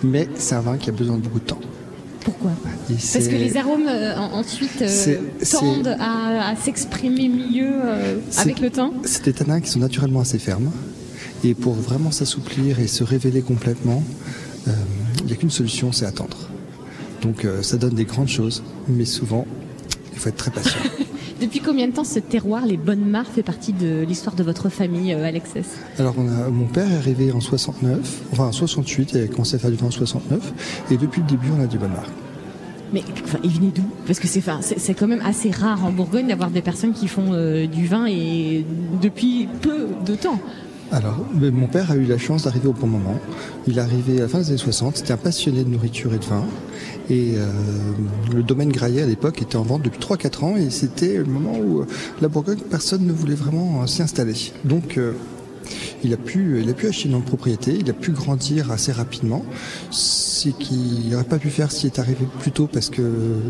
[0.02, 1.60] mais c'est un vin qui a besoin de beaucoup de temps.
[2.24, 2.50] Pourquoi
[2.88, 5.16] Parce que les arômes euh, en- ensuite euh,
[5.50, 8.92] tendent à, à s'exprimer mieux euh, avec le temps.
[9.04, 10.70] C'est des tanins qui sont naturellement assez fermes.
[11.44, 14.02] Et pour vraiment s'assouplir et se révéler complètement,
[14.66, 16.36] il n'y a qu'une solution, c'est attendre.
[17.22, 19.46] Donc ça donne des grandes choses, mais souvent,
[20.20, 20.78] faut être très patient.
[21.40, 24.68] Depuis combien de temps ce terroir, les bonnes mares, fait partie de l'histoire de votre
[24.68, 25.64] famille, euh, Alexès?
[25.98, 27.98] Alors on a, mon père est arrivé en 69,
[28.32, 30.52] enfin en 68, il a commencé à faire du vin en 69,
[30.90, 32.10] et depuis le début on a du bon marque.
[32.92, 33.84] Mais enfin, il venait d'où?
[34.06, 37.06] Parce que c'est, enfin, c'est, quand même assez rare en Bourgogne d'avoir des personnes qui
[37.06, 38.66] font euh, du vin et
[39.00, 40.40] depuis peu de temps.
[40.92, 43.14] Alors, mon père a eu la chance d'arriver au bon moment.
[43.68, 46.18] Il est arrivé à la fin des années 60, c'était un passionné de nourriture et
[46.18, 46.44] de vin.
[47.10, 47.50] Et euh,
[48.32, 51.58] le domaine Graillet à l'époque était en vente depuis 3-4 ans et c'était le moment
[51.58, 51.86] où euh,
[52.20, 54.34] la Bourgogne, personne ne voulait vraiment euh, s'y installer.
[54.64, 54.98] Donc
[56.04, 59.44] il a, pu, il a pu acheter une propriété, il a pu grandir assez rapidement.
[59.90, 63.02] C'est qu'il n'aurait pas pu faire s'il est arrivé plus tôt parce que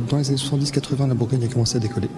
[0.09, 2.09] dans les années 70-80, la Bourgogne a commencé à décoller.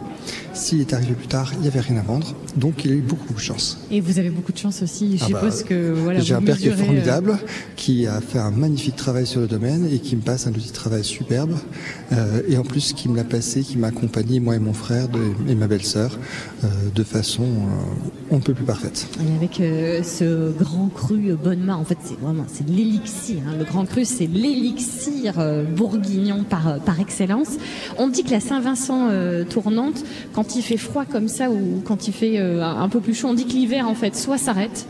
[0.54, 2.34] S'il est arrivé plus tard, il n'y avait rien à vendre.
[2.56, 3.78] Donc il a eu beaucoup, de chance.
[3.90, 5.18] Et vous avez beaucoup de chance aussi.
[5.18, 6.20] Je Ah bah, suppose que voilà.
[6.20, 7.38] J'ai un père qui est euh, formidable,
[7.76, 10.68] qui a fait un magnifique travail sur le domaine et qui me passe un outil
[10.68, 11.54] de travail superbe.
[12.12, 15.08] Euh, et en plus, qui me l'a passé, qui m'a accompagné, moi et mon frère
[15.08, 16.18] de- et ma belle-sœur,
[16.64, 17.44] euh, de façon
[18.30, 19.06] on ne peut plus parfaite.
[19.20, 19.60] Et avec
[20.02, 23.38] ce grand cru Bonnemar, en fait, c'est vraiment c'est l'élixir.
[23.46, 23.54] hein.
[23.58, 27.58] Le grand cru, c'est l'élixir euh, bourguignon par, euh, par excellence.
[27.98, 32.08] On dit que la Saint-Vincent euh, tournante, quand il fait froid comme ça ou quand
[32.08, 34.86] il fait un peu plus chaud, on dit que l'hiver, en fait, soit s'arrête,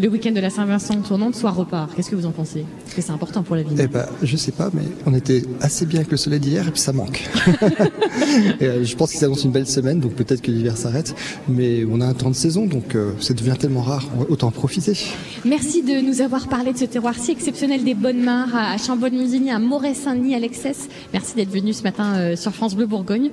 [0.00, 1.94] le week-end de la Saint-Vincent tournante, soit repart.
[1.94, 2.64] Qu'est-ce que vous en pensez?
[2.84, 3.74] Parce que c'est important pour la vie.
[3.78, 6.70] Eh ben, je sais pas, mais on était assez bien avec le soleil d'hier et
[6.70, 7.22] puis ça manque.
[8.60, 11.14] et, euh, je pense qu'il s'annonce une belle semaine, donc peut-être que l'hiver s'arrête.
[11.48, 14.52] Mais on a un temps de saison, donc euh, ça devient tellement rare, autant en
[14.52, 14.98] profiter.
[15.44, 19.50] Merci de nous avoir parlé de ce terroir si exceptionnel des Bonnes Mares à Chambol-Musigny,
[19.52, 20.88] à Moret-Saint-Denis, à Lexès.
[21.12, 23.30] Merci d'être venu ce matin euh, sur France Bleu Bourgogne.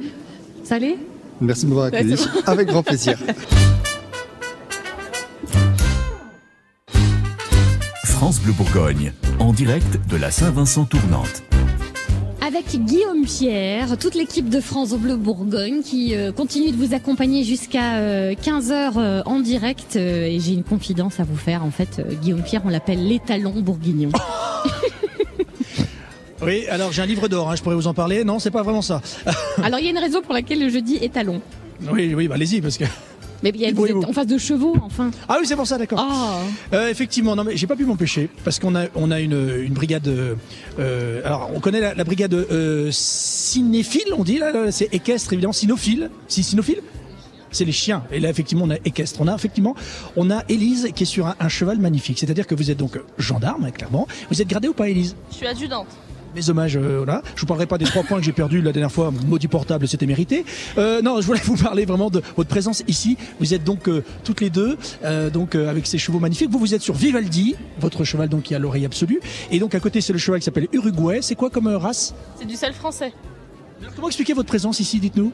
[0.63, 0.97] Ça allait?
[1.39, 2.15] Merci de m'avoir accueilli.
[2.45, 3.17] Avec grand plaisir.
[8.31, 11.43] France Bleu Bourgogne, en direct de la Saint-Vincent tournante.
[12.39, 17.43] Avec Guillaume Pierre, toute l'équipe de France Bleu Bourgogne qui euh, continue de vous accompagner
[17.43, 19.97] jusqu'à 15h en direct.
[19.97, 21.65] euh, et j'ai une confidence à vous faire.
[21.65, 24.11] En fait, euh, Guillaume Pierre, on l'appelle l'étalon bourguignon.
[26.43, 28.23] Oui, alors j'ai un livre d'or, hein, je pourrais vous en parler.
[28.23, 28.99] Non, c'est pas vraiment ça.
[29.61, 31.39] Alors, il y a une raison pour laquelle je dis étalon.
[31.91, 32.85] oui, oui, bah, allez-y, parce que.
[33.43, 35.11] Mais il y a- vous êtes en face de chevaux, enfin.
[35.27, 35.99] Ah oui, c'est pour ça, d'accord.
[35.99, 36.39] Ah.
[36.73, 39.73] Euh, effectivement, non mais j'ai pas pu m'empêcher parce qu'on a on a une, une
[39.73, 40.07] brigade.
[40.79, 45.33] euh, alors on connaît la, la brigade euh, cinéphile, on dit là, là, c'est équestre
[45.33, 46.81] évidemment, cynophile, si cynophile.
[47.53, 48.03] C'est les chiens.
[48.13, 49.19] Et là, effectivement, on a équestre.
[49.19, 49.75] On a effectivement,
[50.15, 52.17] on a Élise qui est sur un, un cheval magnifique.
[52.17, 54.07] C'est-à-dire que vous êtes donc gendarme, hein, clairement.
[54.29, 55.17] Vous êtes gradé ou pas, Élise?
[55.31, 55.87] Je suis adjudante.
[56.35, 57.21] Mes hommages, euh, voilà.
[57.35, 59.11] Je vous parlerai pas des trois points que j'ai perdus la dernière fois.
[59.27, 60.45] Maudit portable, c'était mérité.
[60.77, 63.17] Euh, non, je voulais vous parler vraiment de votre présence ici.
[63.39, 66.49] Vous êtes donc euh, toutes les deux, euh, donc avec ces chevaux magnifiques.
[66.49, 69.19] Vous, vous êtes sur Vivaldi, votre cheval donc qui a l'oreille absolue.
[69.51, 71.19] Et donc à côté, c'est le cheval qui s'appelle Uruguay.
[71.21, 72.13] C'est quoi comme race?
[72.37, 73.13] C'est du sel français.
[73.81, 75.31] Alors, Comment expliquer votre présence ici Dites-nous?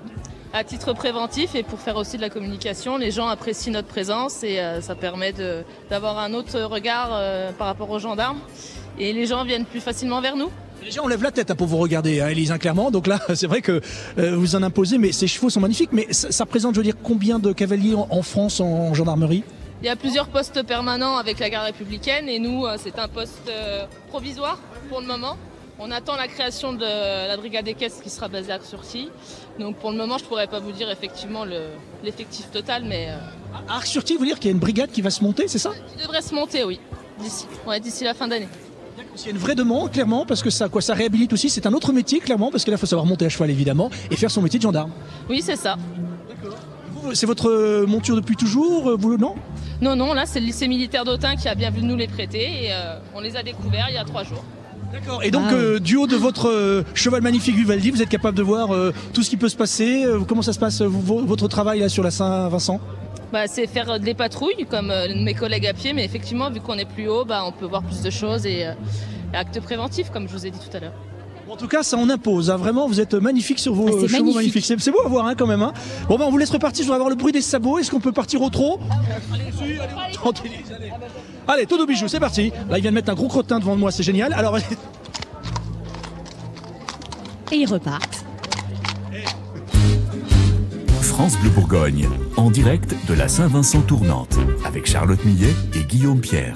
[0.53, 4.43] À titre préventif et pour faire aussi de la communication, les gens apprécient notre présence
[4.43, 5.33] et euh, ça permet
[5.89, 8.39] d'avoir un autre regard euh, par rapport aux gendarmes.
[8.97, 10.49] Et les gens viennent plus facilement vers nous.
[10.83, 12.91] Déjà, on lève la tête hein, pour vous regarder, hein, Élise, hein, clairement.
[12.91, 13.81] Donc là, c'est vrai que
[14.17, 15.89] euh, vous en imposez, mais ces chevaux sont magnifiques.
[15.91, 19.43] Mais ça, ça présente, je veux dire, combien de cavaliers en, en France en gendarmerie?
[19.81, 23.07] Il y a plusieurs postes permanents avec la garde républicaine et nous, euh, c'est un
[23.07, 24.59] poste euh, provisoire
[24.89, 25.37] pour le moment.
[25.79, 29.09] On attend la création de la brigade des caisses qui sera basée à Surcy.
[29.59, 31.67] Donc pour le moment, je pourrais pas vous dire effectivement le-
[32.03, 33.09] l'effectif total, mais
[33.69, 35.71] Arc-sur-Tille, vous dire qu'il y a une brigade qui va se monter, c'est ça?
[35.95, 36.79] il devrait se monter, oui,
[37.21, 38.47] d'ici ouais, d'ici la fin d'année.
[39.19, 41.49] Il y a une vraie demande, clairement, parce que ça, quoi, ça réhabilite aussi.
[41.49, 43.89] C'est un autre métier, clairement, parce que là, il faut savoir monter à cheval, évidemment,
[44.11, 44.91] et faire son métier de gendarme.
[45.29, 45.75] Oui, c'est ça.
[47.13, 49.35] C'est votre euh, monture depuis toujours, euh, vous le non?
[49.81, 52.65] Non, non, là, c'est le lycée militaire d'Autun qui a bien vu nous les prêter
[52.65, 54.43] et euh, on les a découverts il y a trois jours.
[54.91, 55.23] D'accord.
[55.23, 58.43] Et donc, euh, du haut de votre euh, cheval magnifique Vivaldi, vous êtes capable de
[58.43, 60.03] voir euh, tout ce qui peut se passer.
[60.05, 62.79] euh, comment ça se passe, euh, vo- votre travail là sur la Saint-Vincent?
[63.33, 66.61] Bah, c'est faire euh, des patrouilles comme euh, mes collègues à pied, mais effectivement, vu
[66.61, 68.71] qu'on est plus haut, bah, on peut voir plus de choses et, euh,
[69.33, 70.93] et actes préventifs, comme je vous ai dit tout à l'heure.
[71.49, 72.49] En tout cas, ça en impose.
[72.51, 72.57] hein.
[72.57, 74.35] Vraiment, vous êtes magnifique sur vos Ah, chevaux magnifique.
[74.35, 74.65] magnifiques.
[74.81, 75.61] C'est beau à voir hein, quand même.
[75.61, 75.71] hein.
[76.09, 76.83] Bon, ben, on vous laisse repartir.
[76.83, 77.79] Je voudrais avoir le bruit des sabots.
[77.79, 78.79] Est-ce qu'on peut partir au trot?
[80.13, 80.91] Tranquillise, allez.
[81.47, 82.51] Allez, tout au bijou, c'est parti.
[82.69, 84.33] Là, il vient de mettre un gros crottin devant moi, c'est génial.
[84.33, 84.61] Alors, Et
[87.55, 88.25] ils repartent.
[91.17, 96.55] France Bleu Bourgogne, en direct de la Saint-Vincent tournante, avec Charlotte Millet et Guillaume Pierre.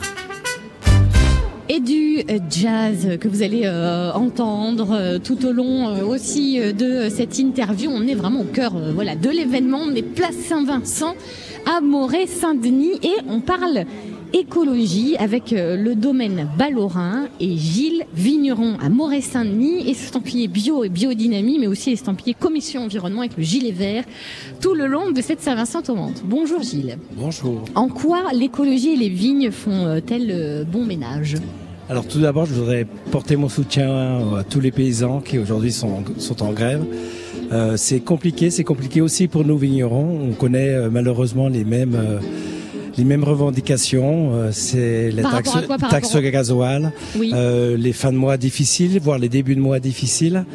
[1.67, 7.10] et du euh, jazz que vous allez euh, entendre euh, tout au long aussi de
[7.10, 7.89] cette interview.
[7.91, 9.80] On est vraiment au cœur voilà, de l'événement.
[9.82, 11.15] On est place Saint-Vincent
[11.65, 13.86] à Moret-Saint-Denis et on parle
[14.33, 21.59] écologie avec euh, le domaine Ballorin et Gilles Vigneron à Moret-Saint-Denis, estampillé bio et biodynamie,
[21.59, 24.03] mais aussi estampillé commission environnement avec le gilet vert
[24.59, 26.21] tout le long de cette Saint-Vincent tourmente.
[26.25, 26.97] Bonjour Gilles.
[27.15, 27.65] Bonjour.
[27.75, 31.35] En quoi l'écologie et les vignes font-elles euh, bon ménage?
[31.89, 36.03] Alors tout d'abord, je voudrais porter mon soutien à tous les paysans qui aujourd'hui sont,
[36.17, 36.85] sont en grève.
[37.51, 40.29] Euh, c'est compliqué, c'est compliqué aussi pour nos vignerons.
[40.29, 42.19] On connaît euh, malheureusement les mêmes euh,
[43.01, 44.35] les mêmes revendications.
[44.35, 47.31] Euh, c'est la Par taxe, rapport à quoi au- gasoil, Oui.
[47.33, 50.45] euh, les fins de mois difficiles, voire les débuts de mois difficiles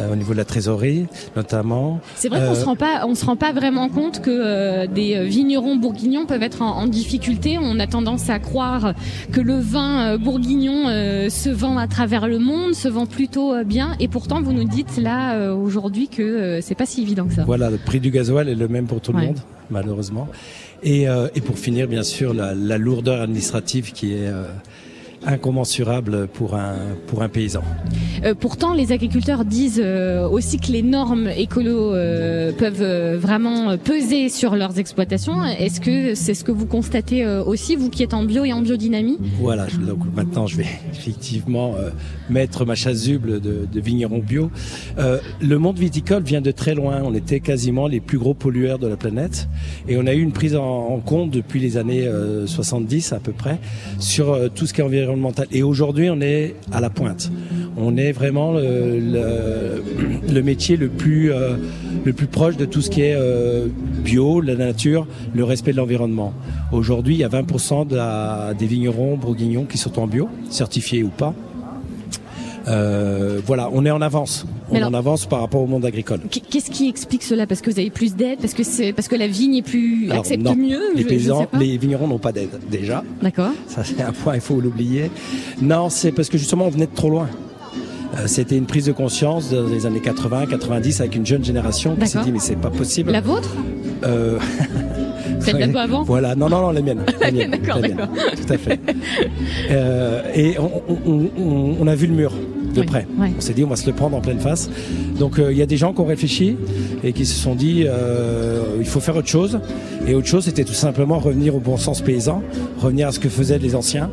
[0.00, 2.00] euh, au niveau de la trésorerie notamment.
[2.16, 5.76] C'est vrai qu'on se rend pas, on se rend pas vraiment compte que des vignerons
[5.76, 7.56] bourguignons peuvent être en, en difficulté.
[7.60, 8.94] On a tendance à croire
[9.30, 10.86] que le vin bourguignon
[11.30, 14.96] se vend à travers le monde, se vend plutôt bien, et pourtant vous nous dites
[14.98, 17.44] là aujourd'hui que c'est pas si évident que ça.
[17.44, 19.20] Voilà, le prix du gasoil est le même pour tout Ouais.
[19.20, 19.38] le monde,
[19.70, 20.26] malheureusement.
[20.82, 24.44] Et, euh, et pour finir, bien sûr, la, la lourdeur administrative qui est euh,
[25.26, 27.62] incommensurable pour un, pour un paysan.
[28.24, 34.28] Euh, pourtant, les agriculteurs disent euh, aussi que les normes écolo euh, peuvent vraiment peser
[34.28, 35.44] sur leurs exploitations.
[35.44, 38.62] Est-ce que c'est ce que vous constatez aussi, vous qui êtes en bio et en
[38.62, 39.18] biodynamie?
[39.40, 41.74] Voilà, donc maintenant je vais effectivement
[42.30, 44.50] mettre ma chasuble de, de vigneron bio.
[44.96, 47.02] Le monde viticole vient de très loin.
[47.04, 49.48] On était quasiment les plus gros pollueurs de la planète
[49.88, 53.20] et on a eu une prise en, en compte depuis les années euh, 70 à
[53.20, 53.58] peu près
[53.98, 54.84] sur tout ce qui est
[55.50, 57.30] Et aujourd'hui, on est à la pointe.
[57.76, 61.56] On est vraiment le, métier le plus euh,
[62.04, 63.66] le plus proche de tout ce qui est euh,
[64.04, 66.32] bio, la nature, le respect de l'environnement.
[66.72, 71.02] Aujourd'hui, il y a 20% de la- des vignerons bourguignons qui sont en bio, certifiés
[71.02, 71.34] ou pas.
[72.68, 74.46] Euh, voilà, on est en avance.
[74.72, 76.20] On alors- en avance par rapport au monde agricole.
[76.30, 77.46] Qu- Qu'est-ce qui explique cela?
[77.46, 80.06] Parce que vous avez plus d'aide Parce que c'est parce que la vigne est plus
[80.10, 81.58] Alors, accepte non, mieux les je- je paysans, sais pas.
[81.58, 83.04] les vignerons n'ont pas d'aide déjà.
[83.22, 83.50] D'accord.
[83.68, 85.10] Ça c'est un point, il faut l'oublier.
[85.60, 87.28] Non, c'est parce que justement on venait de trop loin.
[88.14, 91.96] Euh, C'était une prise de conscience dans les années 80, 90 avec une jeune génération
[91.96, 93.10] qui s'est dit mais c'est pas possible.
[93.10, 93.54] La vôtre?
[94.04, 94.38] Euh,
[95.40, 96.02] Celle d'avant avant?
[96.02, 97.04] Voilà, non, non, non, la mienne.
[97.20, 98.08] La mienne, D'accord, d'accord.
[98.36, 98.78] Tout à fait.
[99.70, 102.32] Euh, et on, on- on- on a vu le mur
[102.72, 103.06] de Oui, près.
[103.18, 103.32] ouais.
[103.36, 104.68] On s'est dit on va se le prendre en pleine face.
[105.18, 106.56] Donc euh, il y a des gens qui ont réfléchi
[107.04, 109.58] et qui se sont dit euh, il faut faire autre chose.
[110.06, 112.42] Et autre chose, c'était tout simplement revenir au bon sens paysan,
[112.80, 114.10] revenir à ce que faisaient les anciens.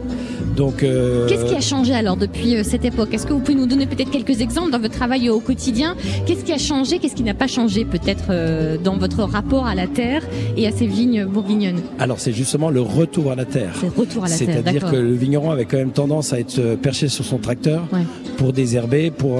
[0.55, 3.13] Donc euh, Qu'est-ce qui a changé alors depuis euh, cette époque?
[3.13, 5.95] Est-ce que vous pouvez nous donner peut-être quelques exemples dans votre travail au quotidien?
[6.25, 6.99] Qu'est-ce qui a changé?
[6.99, 10.21] Qu'est-ce qui n'a pas changé peut-être euh, dans votre rapport à la terre
[10.57, 11.81] et à ces vignes bourguignonnes?
[11.97, 13.73] Alors c'est justement le retour à la terre.
[13.79, 16.39] C'est le retour à la terre, C'est-à-dire que le vigneron avait quand même tendance à
[16.39, 18.01] être euh, perché sur son tracteur Ouais.
[18.37, 19.39] pour désherber, pour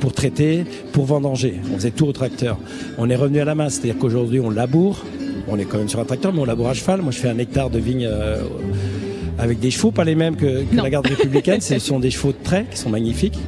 [0.00, 1.56] pour traiter, pour vendanger.
[1.72, 2.58] On faisait tout au tracteur.
[2.98, 5.04] On est revenu à la main, c'est-à-dire qu'aujourd'hui on laboure.
[5.48, 7.02] On est quand même sur un tracteur, mais on laboure à cheval.
[7.02, 8.42] Moi, je fais un hectare de vigne euh,
[9.38, 11.60] avec des chevaux, pas les mêmes que, la garde républicaine.
[11.60, 13.38] Ce sont des chevaux de trait qui sont magnifiques.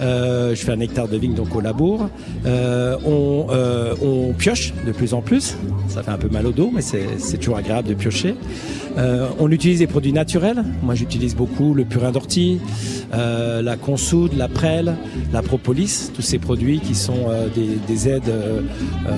[0.00, 2.08] Euh, je fais un hectare de vigne donc au labour.
[2.46, 5.56] Euh, on, euh, on pioche de plus en plus.
[5.88, 8.34] Ça fait un peu mal au dos, mais c'est toujours agréable de piocher.
[8.98, 10.64] Euh, on utilise des produits naturels.
[10.82, 12.58] Moi, j'utilise beaucoup le purin d'ortie.
[13.14, 14.94] euh, la consoude, la prêle,
[15.32, 18.60] la propolis, tous ces produits qui sont euh, des, des aides euh,
[19.08, 19.12] euh,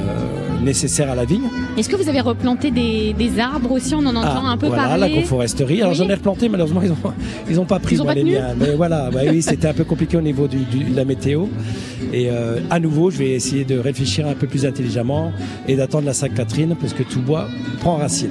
[0.62, 1.43] nécessaires à la vigne.
[1.76, 3.95] Est-ce que vous avez replanté des, des arbres aussi?
[3.95, 5.01] On en entend un peu Ah, voilà, parler.
[5.14, 5.81] l'agroforesterie.
[5.81, 5.99] Alors Oui.
[5.99, 7.12] j'en ai replanté, malheureusement ils ont,
[7.51, 8.55] ils ont pas pris Ils ont moi, pas les miens.
[8.59, 11.47] Mais voilà, bah oui, c'était un peu compliqué au niveau du, du- de la météo.
[12.12, 15.33] Et euh, à nouveau, je vais essayer de réfléchir un peu plus intelligemment
[15.68, 17.49] et d'attendre la Sainte-Catherine parce que tout bois
[17.81, 18.31] prend racine.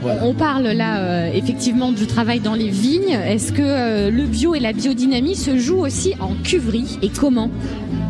[0.00, 0.24] Voilà.
[0.24, 3.10] On parle là euh, effectivement du travail dans les vignes.
[3.10, 7.50] Est-ce que euh, le bio et la biodynamie se jouent aussi en cuverie et comment?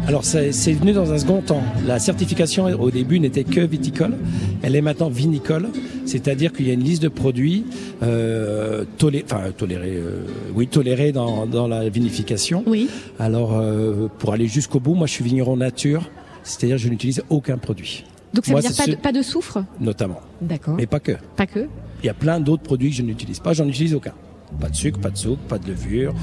[0.06, 1.62] Alors c'est venu dans un second temps.
[1.86, 4.16] La certification au début n'était que viticole,
[4.62, 5.68] elle est maintenant vinicole,
[6.06, 7.64] c'est-à-dire qu'il y a une liste de produits
[8.02, 10.22] euh, tolé- enfin, tolérés, euh,
[10.54, 12.62] oui tolérés dans, dans la vinification.
[12.66, 12.88] Oui.
[13.18, 16.08] Alors euh, pour aller jusqu'au bout, moi je suis vigneron nature,
[16.42, 18.04] c'est-à-dire je n'utilise aucun produit.
[18.34, 20.74] Donc ça Moi, veut dire pas de, ce- pas de soufre Notamment, D'accord.
[20.76, 21.12] mais pas que.
[21.36, 21.66] Pas que
[22.02, 24.12] Il y a plein d'autres produits que je n'utilise pas, j'en utilise aucun.
[24.60, 26.14] Pas de sucre, pas de sucre, pas de levure.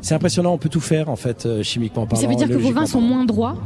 [0.00, 2.22] C'est impressionnant, on peut tout faire en fait euh, chimiquement parlant.
[2.22, 3.56] Ça veut dire que vos vins sont moins droits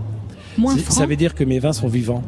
[0.59, 2.23] Moins francs Ça veut dire que mes vins sont vivants.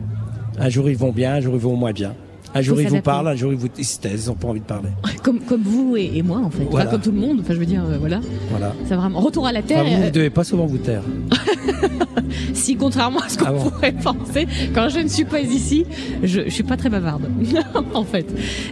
[0.58, 2.14] Un jour ils vont bien, un jour ils vont moins bien.
[2.54, 4.48] Un jour ils vous parlent, un jour ils vous ils se taisent, ils n'ont pas
[4.48, 4.88] envie de parler.
[5.22, 6.62] comme, comme vous et, et moi en fait.
[6.62, 6.90] Enfin, Voilà.
[6.90, 7.38] comme tout le monde.
[7.40, 8.20] Enfin, je veux dire, euh, voilà.
[8.50, 8.74] Voilà.
[8.86, 9.80] C'est vraiment retour à la terre.
[9.86, 11.02] Enfin, vous, euh, vous devez pas souvent vous taire.
[12.54, 15.84] si contrairement à ce qu'on Ah bon pourrait penser, quand je ne suis pas ici,
[16.22, 17.28] je, je suis pas très bavarde
[17.94, 18.26] en fait.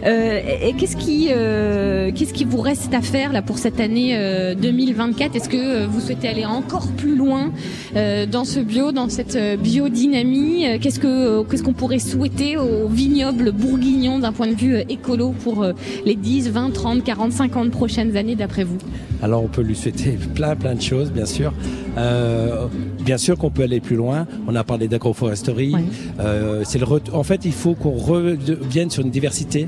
[0.05, 3.79] Euh, et et qu'est-ce qui, euh, qu'est-ce qui vous reste à faire là pour cette
[3.79, 7.51] année euh, 2024 Est-ce que vous souhaitez aller encore plus loin
[7.95, 10.79] euh, dans ce bio, dans cette biodynamie?
[10.79, 15.63] Qu'est-ce que, qu'est-ce qu'on pourrait souhaiter aux vignobles d'un point de vue euh, écolo pour
[15.63, 15.73] euh,
[16.05, 18.77] les 10, 20, 30, 40, 50 prochaines années d'après vous?
[19.23, 21.53] Alors on peut lui souhaiter plein plein de choses, bien sûr.
[21.97, 22.67] Euh,
[23.05, 24.25] bien sûr qu'on peut aller plus loin.
[24.47, 25.75] On a parlé d'agroforesterie.
[26.19, 29.67] Euh, c'est le En fait, il faut qu'on revienne sur une diversité.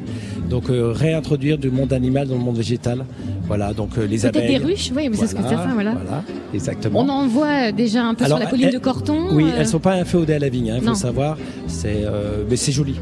[0.49, 3.06] Donc euh, réintroduire du monde animal dans le monde végétal.
[3.45, 4.58] Voilà, donc euh, les Peut-être abeilles.
[4.60, 5.91] des ruches, oui, mais c'est ce que ça, voilà.
[5.91, 6.24] Voilà,
[6.54, 7.01] exactement.
[7.01, 9.28] On en voit déjà un peu Alors, sur la colline elles- de Corton.
[9.34, 10.93] Oui, euh, elles sont pas inféodées à la vigne, il Non.
[10.93, 11.38] faut savoir.
[11.68, 12.95] C'est, euh, mais c'est joli.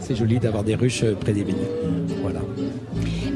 [0.00, 1.56] C'est joli d'avoir des ruches près des vignes.
[2.22, 2.40] Voilà.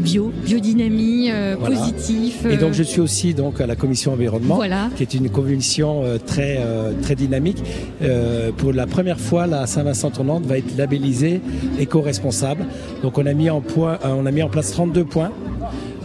[0.01, 1.77] Bio, biodynamie, euh, Voilà.
[1.77, 2.45] positif.
[2.45, 4.89] Et euh, donc je suis aussi donc à la commission environnement, Voilà.
[4.97, 7.63] qui est une commission euh, très euh, très dynamique.
[8.03, 11.41] Euh, pour la première fois, la Saint-Vincent-Tournante va être labellisée
[11.79, 12.65] éco-responsable.
[13.03, 15.31] Donc on a mis en point, euh, on a mis en place 32 points.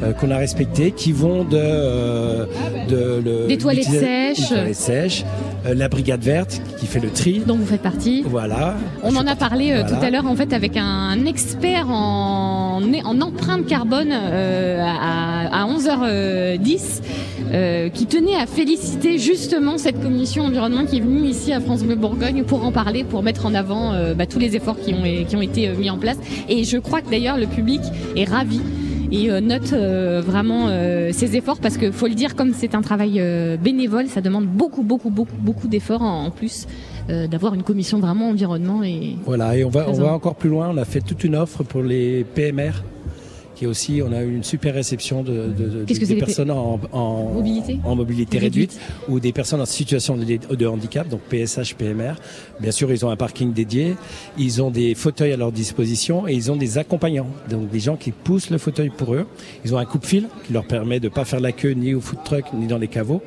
[0.04, 2.46] euh, qu'on a respectés, qui vont de, euh,
[2.90, 4.40] de le- Des toilettes sèches.
[4.40, 7.42] des toilettes sèches, euh, la brigade verte qui fait le tri.
[7.46, 8.24] dont vous faites partie.
[8.26, 8.76] Voilà.
[9.04, 9.90] On en a parlé euh, Voilà.
[9.98, 15.66] tout à l'heure en fait avec un expert en, en empreinte carbone euh, à, à
[15.68, 17.02] 11h10
[17.52, 21.84] euh, qui tenait à féliciter justement cette commission environnement qui est venue ici à France
[21.84, 24.94] Bleu Bourgogne pour en parler, pour mettre en avant euh, bah, tous les efforts qui
[24.94, 26.18] ont, qui ont été euh, mis en place.
[26.50, 27.82] Et je crois que d'ailleurs le public
[28.16, 28.60] est ravi
[29.12, 32.76] et euh, note euh, vraiment euh, ces efforts parce que faut le dire comme c'est
[32.76, 33.22] un travail
[33.62, 36.68] bénévole, ça demande beaucoup beaucoup beaucoup beaucoup d'efforts en, plus
[37.10, 40.50] euh, d'avoir une commission vraiment environnement et Voilà, et on va, on va encore plus
[40.50, 40.70] loin.
[40.74, 42.72] On a fait toute une offre pour les PMR,
[43.56, 46.80] qui est aussi, on a eu une super réception de, de, de- des personnes en,
[46.92, 48.74] en Mobilité en mobilité Réduite.
[48.74, 48.82] réduite.
[49.10, 50.26] ou des personnes en situation de,
[50.56, 52.14] de handicap, donc PSH, PMR.
[52.60, 53.96] Bien sûr, ils ont un parking dédié,
[54.38, 57.96] ils ont des fauteuils à leur disposition et ils ont des accompagnants, donc des gens
[57.96, 59.26] qui poussent le fauteuil pour eux.
[59.64, 62.20] Ils ont un coupe-fil qui leur permet de pas faire la queue ni au food
[62.26, 63.22] truck ni dans les caveaux.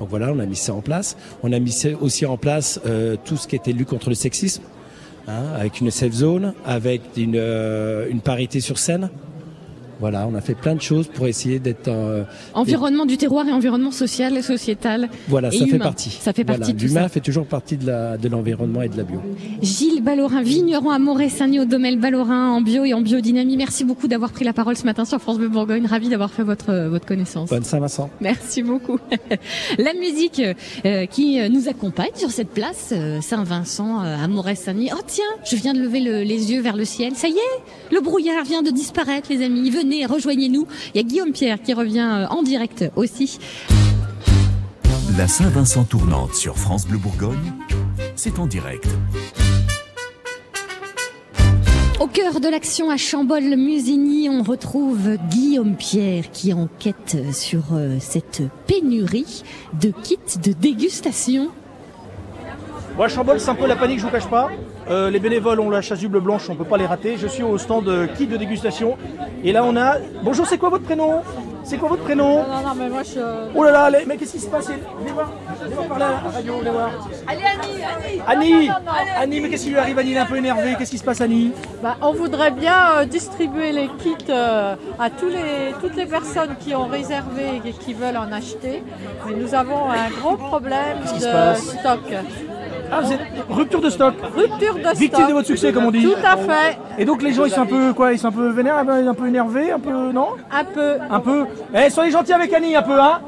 [0.00, 1.16] Donc voilà, on a mis ça en place.
[1.42, 4.62] On a mis aussi en place euh, tout ce qui était lutte contre le sexisme,
[5.26, 9.10] hein, avec une safe zone, avec une, euh, une parité sur scène.
[10.00, 12.22] Voilà, on a fait plein de choses pour essayer d'être euh,
[12.54, 15.08] environnement du terroir et environnement social et sociétal.
[15.28, 15.84] voilà, et ça fait humain.
[15.84, 16.10] partie.
[16.10, 18.88] Ça fait Voilà, partie de tout L'humain fait toujours partie de la de l'environnement et
[18.88, 19.20] de la bio.
[19.62, 23.56] Gilles Ballorin, vigneron à Moret-Sagny au Domel Ballorin en bio et en biodynamie.
[23.56, 25.86] Merci beaucoup d'avoir pris la parole ce matin sur France Bleu Bourgogne.
[25.86, 27.50] Ravi d'avoir fait votre euh, votre connaissance.
[27.50, 28.10] Bonne Saint-Vincent.
[28.20, 28.98] Merci beaucoup.
[29.78, 30.42] La musique
[30.84, 34.90] euh, qui euh, nous accompagne sur cette place euh, Saint-Vincent euh, à Moret-Sagny.
[34.94, 37.14] Oh tiens, je viens de lever le- les yeux vers le ciel.
[37.14, 39.70] Ça y est, le brouillard vient de disparaître, les amis.
[39.70, 40.66] Venez, rejoignez-nous.
[40.94, 43.38] Il y a Guillaume Pierre qui revient euh, en direct aussi.
[45.16, 47.52] La Saint-Vincent tournante sur France Bleu Bourgogne,
[48.14, 48.86] c'est en direct.
[52.00, 58.42] Au cœur de l'action à Chambol-Musigny, on retrouve Guillaume Pierre qui enquête sur euh, cette
[58.68, 59.42] pénurie
[59.80, 61.48] de kits de dégustation.
[62.96, 64.50] Bon, à Chambol, c'est un peu la panique, je vous cache pas.
[64.90, 67.16] Euh, les bénévoles ont la chasuble blanche, on peut pas les rater.
[67.18, 68.96] Je suis au stand euh, kit de dégustation.
[69.44, 69.96] Et là, on a.
[70.22, 71.20] Bonjour, c'est quoi votre prénom?
[71.62, 72.38] C'est quoi votre prénom?
[72.38, 73.20] Non, non, mais moi je.
[73.54, 74.68] Oh là là, les- mais qu'est-ce qui se passe?
[74.68, 75.30] Venez voir,
[75.62, 76.90] venez voir par là, à la radio, venez voir.
[77.26, 78.92] Allez, Annie, Annie Annie Non, non, non.
[79.20, 79.98] Annie, mais qu'est-ce qui lui arrive?
[79.98, 80.74] Annie, elle est un peu énervée.
[80.78, 81.52] Qu'est-ce qui se passe, Annie?
[81.82, 86.56] Bah, on voudrait bien euh, distribuer les kits euh, à tous les, toutes les personnes
[86.58, 88.82] qui ont réservé et qui veulent en acheter.
[89.26, 91.20] Mais nous avons un gros problème de
[91.58, 92.00] stock.
[92.90, 94.94] Ah, vous êtes rupture de stock Rupture de stock.
[94.96, 96.02] Victime de votre succès, comme on dit.
[96.04, 96.78] Tout à fait.
[96.98, 99.14] Et donc les gens, ils sont un peu quoi Ils sont un peu vénères, un
[99.14, 100.28] peu, énervés, un peu non?
[100.50, 100.94] Un peu.
[101.10, 101.44] Un peu.
[101.74, 103.20] Eh, soyez gentils avec Annie, un peu, hein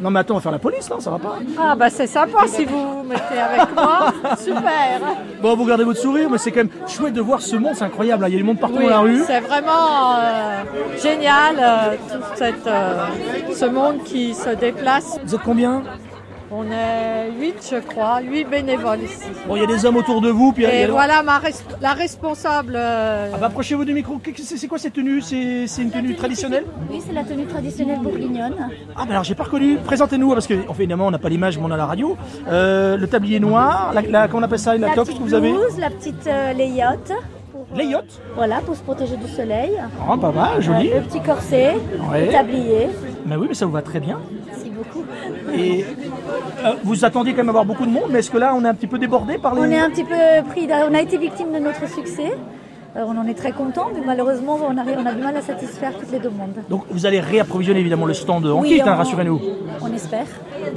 [0.00, 2.06] Non, mais attends, on va faire la police, non Ça va pas Ah bah c'est
[2.06, 4.12] sympa si vous vous mettez avec moi.
[4.38, 5.00] Super.
[5.42, 7.84] Bon, vous gardez votre sourire, mais c'est quand même chouette de voir ce monde, c'est
[7.84, 8.22] incroyable.
[8.22, 8.28] là.
[8.28, 9.22] Il y a du monde partout Oui, dans la rue.
[9.26, 10.62] c'est vraiment euh,
[11.02, 13.06] génial euh, tout cette, euh,
[13.52, 15.18] ce monde qui se déplace.
[15.24, 15.82] Vous êtes combien?
[16.50, 19.28] On est 8 je crois, 8 bénévoles ici.
[19.46, 21.22] Bon, il y a des hommes autour de vous, puis y a- Et a- voilà
[21.22, 22.72] ma res- la responsable.
[22.74, 24.18] euh, Ah bah, approchez-vous du micro.
[24.34, 25.20] C'est quoi cette tenue?
[25.20, 26.64] C'est une tenue traditionnelle?
[26.90, 28.54] Oui, c'est la tenue traditionnelle bourguignonne.
[28.96, 29.76] Ah bah alors j'ai pas reconnu.
[29.84, 32.16] Présentez-nous parce que évidemment on n'a pas l'image mais on a la radio.
[32.48, 35.34] Euh, le tablier noir, la, la- comment on appelle ça, la, toque petite que vous
[35.34, 35.50] avez?
[35.52, 37.12] blouse, la petite euh, layotte.
[37.74, 38.22] Layotte?
[38.34, 39.72] Voilà, pour se protéger du soleil.
[40.08, 40.90] Ah pas mal, joli.
[40.90, 41.74] Euh, le petit corset,
[42.10, 42.24] Ouais.
[42.26, 42.88] le tablier.
[43.26, 44.18] Mais oui mais ça vous va très bien.
[44.46, 45.04] Merci beaucoup.
[45.54, 45.84] Et
[46.64, 48.68] euh, vous attendiez quand même avoir beaucoup de monde, mais est-ce que là on est
[48.68, 49.60] un petit peu débordé par les.
[49.60, 50.16] On est un petit peu
[50.48, 52.32] pris, on a été victime de notre succès.
[52.96, 54.84] Euh, on en est très content, mais malheureusement, on, a
[55.14, 56.54] du mal à satisfaire toutes les demandes.
[56.70, 59.40] Donc vous allez réapprovisionner évidemment le stand en Oui, kit, hein, rassurez-nous.
[59.80, 60.26] On espère.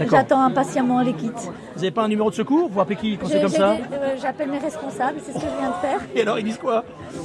[0.09, 1.29] J'attends impatiemment les kits.
[1.75, 4.15] Vous n'avez pas un numéro de secours Vous appelez qui quand c'est comme ça euh,
[4.21, 5.99] J'appelle mes responsables, c'est ce que je viens de faire.
[6.15, 6.83] Et alors ils disent quoi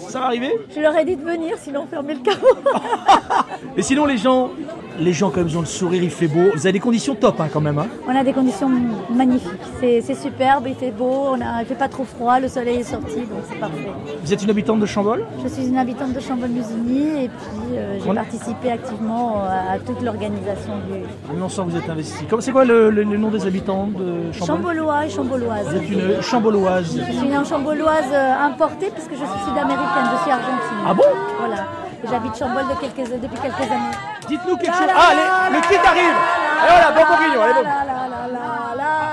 [0.08, 2.46] Ça va arriver Je leur ai dit de venir, sinon on fermait le carreau.
[3.76, 4.50] Et sinon les gens,
[4.98, 6.50] les gens quand même ils ont le sourire, il fait beau.
[6.54, 7.78] Vous avez des conditions top hein, quand même.
[7.78, 7.88] Hein.
[8.06, 8.70] On a des conditions
[9.10, 9.50] magnifiques.
[9.80, 12.84] C'est superbe, il fait beau, on a, il fait pas trop froid, le soleil est
[12.84, 13.90] sorti, donc c'est parfait.
[14.22, 17.98] Vous êtes une habitante de Chambol Je suis une habitante de Chambol-Musigny et puis euh,
[18.02, 21.00] j'ai On- participé activement euh, à toute l'organisation du
[21.34, 22.24] Mais on sent que vous êtes investi.
[22.40, 25.66] C'est quoi le, le- le nom des habitants de Chambol Chambolois et Chamboloise.
[25.68, 26.96] Vous êtes une chamboloise.
[26.96, 30.84] Je suis une chamboloise euh, importée puisque je suis sud-américaine, je suis argentine.
[30.86, 31.02] Ah bon?
[31.38, 31.64] Voilà.
[32.04, 33.96] J'habite Chambol de quelques, depuis quelques années.
[34.28, 34.86] Dites-nous quelque chose.
[34.94, 37.70] Ah, les- le kit arrive Et voilà, bon bourguignon, allez bon.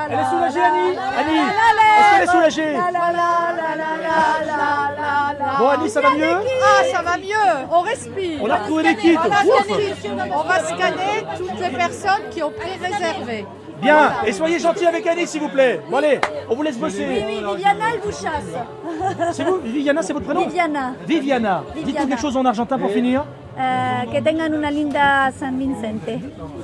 [0.10, 2.78] Elle est soulagée, Annie Annie Est-ce qu'elle est soulagée
[5.60, 8.40] Bon, Annie, ça va mieux Ah, ça va mieux, on respire.
[8.42, 9.18] On a retrouvé les kits.
[9.18, 13.46] On, va scanner toutes les personnes qui ont pris réservé.
[13.84, 15.82] Bien, et soyez gentils avec Annie, s'il vous plaît.
[15.90, 16.20] Bon, allez,
[16.50, 17.06] on vous laisse bosser.
[17.08, 19.34] Oui, oui, Viviana, elle vous chasse.
[19.34, 20.94] C'est vous Viviana, c'est votre prénom Viviana.
[21.06, 21.64] Viviana.
[21.76, 23.26] Dites-nous quelque chose en argentin pour finir.
[23.56, 26.20] Euh, que tengan una linda San Vicente.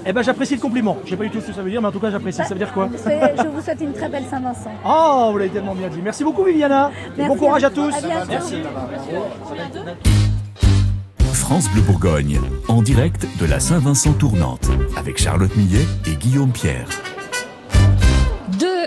[0.05, 0.97] Eh ben, j'apprécie le compliment.
[1.05, 2.41] Je sais pas du tout ce que ça veut dire, mais en tout cas, j'apprécie.
[2.41, 4.71] Ça veut dire quoi Je vous souhaite une très belle Saint-Vincent.
[4.83, 5.99] Oh, vous l'avez tellement bien dit.
[6.03, 6.89] Merci beaucoup, Viviana.
[7.15, 7.95] Merci bon courage à tous.
[7.95, 8.25] À bientôt.
[8.29, 8.63] Merci.
[11.49, 16.87] France Bleu Bourgogne, en direct de la Saint-Vincent tournante, avec Charlotte Millet et Guillaume Pierre.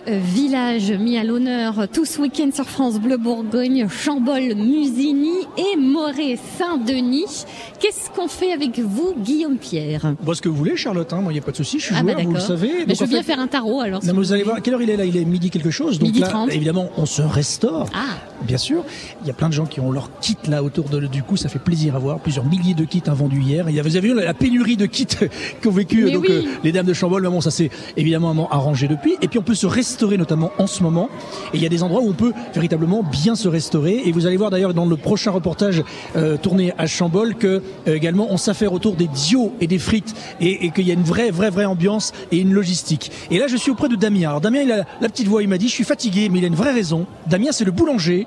[0.07, 5.77] Deux villages mis à l'honneur tout ce week-end sur France Bleu Bourgogne, Chambol, Musigny et
[5.79, 7.45] Moret-Saint-Denis.
[7.79, 10.15] Qu'est-ce qu'on fait avec vous, Guillaume Pierre?
[10.23, 11.87] Bon, ce que vous voulez, Charlotte, hein, moi, il n'y a pas de souci, je
[11.87, 12.71] suis Ah bah joueur, vous le savez.
[12.81, 14.01] Mais Donc, je veux en bien fait- faire un tarot alors.
[14.03, 15.05] Non, si vous vous allez voir, quelle heure il est là?
[15.05, 15.99] Il est midi quelque chose.
[15.99, 16.53] Donc Midi là, 30.
[16.53, 17.89] évidemment, on se restaure.
[17.95, 18.17] Ah.
[18.43, 18.85] Bien sûr.
[19.23, 21.37] Il y a plein de gens qui ont leur kit là autour de, du coup,
[21.37, 22.19] ça fait plaisir à voir.
[22.19, 23.67] Plusieurs milliers de kits hein, vendus hier.
[23.71, 25.07] Il y a, vous avez vu la, pénurie de kits
[25.63, 26.35] qu'ont vécu Mais donc, oui.
[26.35, 27.23] euh, les dames de Chambol.
[27.23, 29.15] Mais bon, ça s'est évidemment arrangé depuis.
[29.23, 31.09] Et puis on peut se restaurer notamment en ce moment.
[31.53, 34.03] Et il y a des endroits où on peut véritablement bien se restaurer.
[34.05, 35.83] Et vous allez voir d'ailleurs dans le prochain reportage
[36.17, 40.15] euh, tourné à Chambol que euh, également on s'affaire autour des dios et des frites
[40.41, 43.11] et, et qu'il y a une vraie, vraie, vraie ambiance et une logistique.
[43.31, 44.29] Et là, je suis auprès de Damien.
[44.29, 45.43] Alors Damien, il a la petite voix.
[45.43, 47.07] Il m'a dit, je suis fatigué, mais il a une vraie raison.
[47.27, 48.27] Damien, c'est le boulanger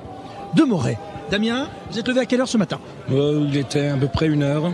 [0.56, 0.98] de Moret.
[1.32, 2.80] Damien, vous êtes levé à quelle heure ce matin?
[3.12, 4.72] Euh, il était à peu près une heure.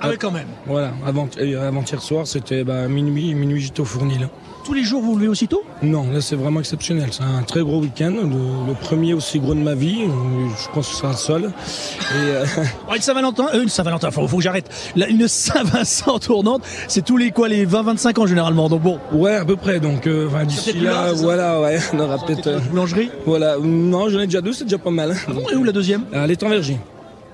[0.00, 0.48] Ah quand même.
[0.66, 4.28] Voilà, avant, euh, avant-hier soir, c'était bah, minuit, minuit j'étais au fournil.
[4.64, 5.62] Tous les jours, vous vous levez aussitôt?
[5.82, 7.08] Non, là c'est vraiment exceptionnel.
[7.12, 10.04] C'est un très gros week-end, le, le premier aussi gros de ma vie.
[10.06, 11.42] Je pense que ce sera le seul.
[11.44, 12.44] Et, euh,
[12.88, 14.70] Oh, une Saint-Valentin, euh, une Saint-Valentin, faut, faut que j'arrête.
[14.96, 18.70] Une Saint-Vincent tournante, c'est tous les quoi, les 20-25 ans généralement.
[18.70, 18.98] Donc bon.
[19.12, 19.80] Ouais, à peu près.
[19.80, 22.62] Donc euh, enfin, d'ici là, là, voilà, ouais, on aura peut-être.
[22.70, 23.10] boulangerie?
[23.26, 25.14] Voilà, non, j'en ai déjà deux, c'est déjà pas mal.
[25.28, 26.04] Ah bon, et où la deuxième?
[26.12, 26.78] Elle est en vergie.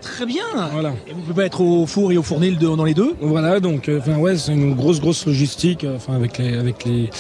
[0.01, 0.42] Très bien.
[0.72, 0.94] Voilà.
[1.07, 3.14] Et vous pouvez pas être au four et au fournil de- dans les deux?
[3.20, 6.84] Voilà, donc, euh, enfin ouais, c'est une grosse, grosse logistique, euh, enfin avec les, avec
[6.86, 7.11] les,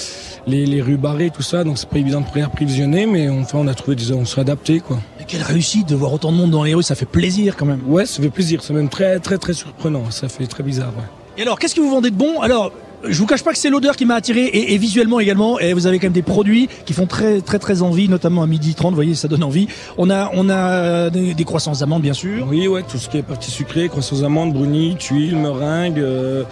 [0.46, 1.62] les, les rues barrées, tout ça.
[1.64, 4.80] Donc c'est pas évident de prévisionner, mais enfin on a trouvé, des, on s'est adapté,
[4.80, 4.98] quoi.
[5.20, 7.66] Et quelle réussite de voir autant de monde dans les rues, ça fait plaisir quand
[7.66, 7.80] même.
[7.86, 8.62] Ouais, ça fait plaisir.
[8.62, 10.10] C'est même très, très, très surprenant.
[10.10, 10.92] Ça fait très bizarre.
[10.96, 11.04] Ouais.
[11.38, 12.40] Et alors, qu'est-ce que vous vendez de bon?
[12.40, 12.72] Alors,
[13.08, 15.58] je vous cache pas que c'est l'odeur qui m'a attiré et, et visuellement également.
[15.58, 18.46] Et vous avez quand même des produits qui font très très très envie, notamment à
[18.46, 18.90] midi 30.
[18.90, 19.68] Vous voyez, ça donne envie.
[19.98, 22.46] On a on a des, des croissants amandes bien sûr.
[22.48, 26.44] Oui, ouais, tout ce qui est partie sucrée, croissants amandes, brownies, tuiles, meringues, euh,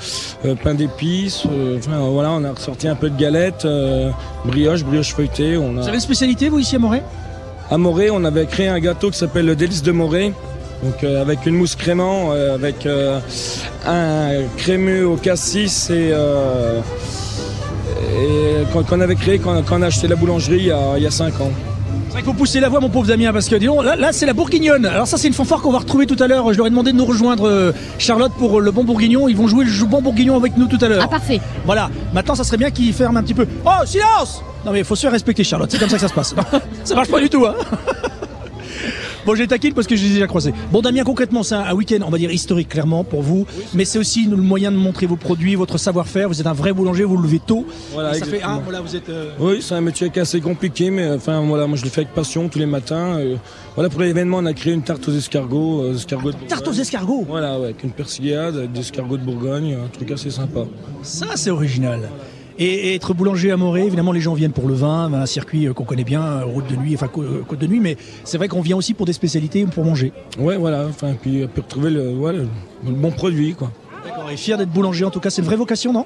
[0.44, 1.44] euh, pain d'épices.
[1.50, 4.10] euh, enfin voilà, on a ressorti un peu de galettes, euh,
[4.44, 5.56] brioche, brioche feuilletée.
[5.56, 5.80] On a...
[5.82, 7.02] Vous avez une spécialité vous ici à Moret?
[7.70, 10.32] À Moret, on avait créé un gâteau qui s'appelle le délice de Moret.
[10.82, 13.18] Donc euh, avec une mousse crément, euh, avec euh,
[13.86, 16.80] un crémeux au cassis et, euh,
[18.20, 21.06] et qu'on avait créé quand, on a acheté la boulangerie il y a, il y
[21.06, 21.50] a 5 ans.
[22.06, 23.96] C'est vrai qu'il faut pousser la voix, mon pauvre Damien, parce que dis donc, là,
[23.96, 24.86] là c'est la bourguignonne.
[24.86, 26.50] Alors ça, c'est une fanfare qu'on va retrouver tout à l'heure.
[26.52, 29.28] Je leur ai demandé de nous rejoindre, Charlotte, pour le bon bourguignon.
[29.28, 31.02] Ils vont jouer le bon bourguignon avec nous tout à l'heure.
[31.04, 31.40] Ah, parfait.
[31.66, 31.90] Voilà.
[32.14, 33.46] Maintenant, ça serait bien qu'ils ferment un petit peu.
[33.66, 35.70] Oh, silence Non mais il faut se faire respecter, Charlotte.
[35.70, 36.34] C'est comme ça que ça se passe.
[36.84, 37.54] ça marche pas du tout, hein
[39.28, 40.54] Bon, je les taquine parce que je les ai déjà croisés.
[40.72, 43.44] Bon, Damien, concrètement, c'est un, un week-end, on va dire historique, clairement, pour vous.
[43.74, 46.28] Mais c'est aussi le moyen de montrer vos produits, votre savoir-faire.
[46.28, 47.66] Vous êtes un vrai boulanger, vous vous levez tôt.
[47.92, 49.10] Voilà, ça fait, hein, voilà, vous êtes.
[49.10, 51.90] euh, Oui, c'est un métier qui est assez compliqué, mais enfin voilà, moi je le
[51.90, 53.18] fais avec passion tous les matins.
[53.18, 53.36] Euh,
[53.74, 56.72] voilà, pour l'événement, on a créé une tarte aux escargots, euh, escargots de Tarte aux
[56.72, 60.60] escargots Voilà, ouais, avec une persillade, avec des escargots de Bourgogne, un truc assez sympa.
[61.02, 62.08] Ça, c'est original.
[62.60, 65.68] Et, et être boulanger à Moret, évidemment, les gens viennent pour le vin, un circuit
[65.68, 68.36] euh, qu'on connaît bien, euh, route de nuit, enfin euh, côte de nuit, mais c'est
[68.36, 70.12] vrai qu'on vient aussi pour des spécialités, pour manger.
[70.40, 73.70] Ouais, voilà, enfin, puis, puis retrouver le, le bon produit, quoi.
[74.04, 74.28] D'accord.
[74.30, 76.04] Et fier d'être boulanger, en tout cas, c'est une vraie vocation, non?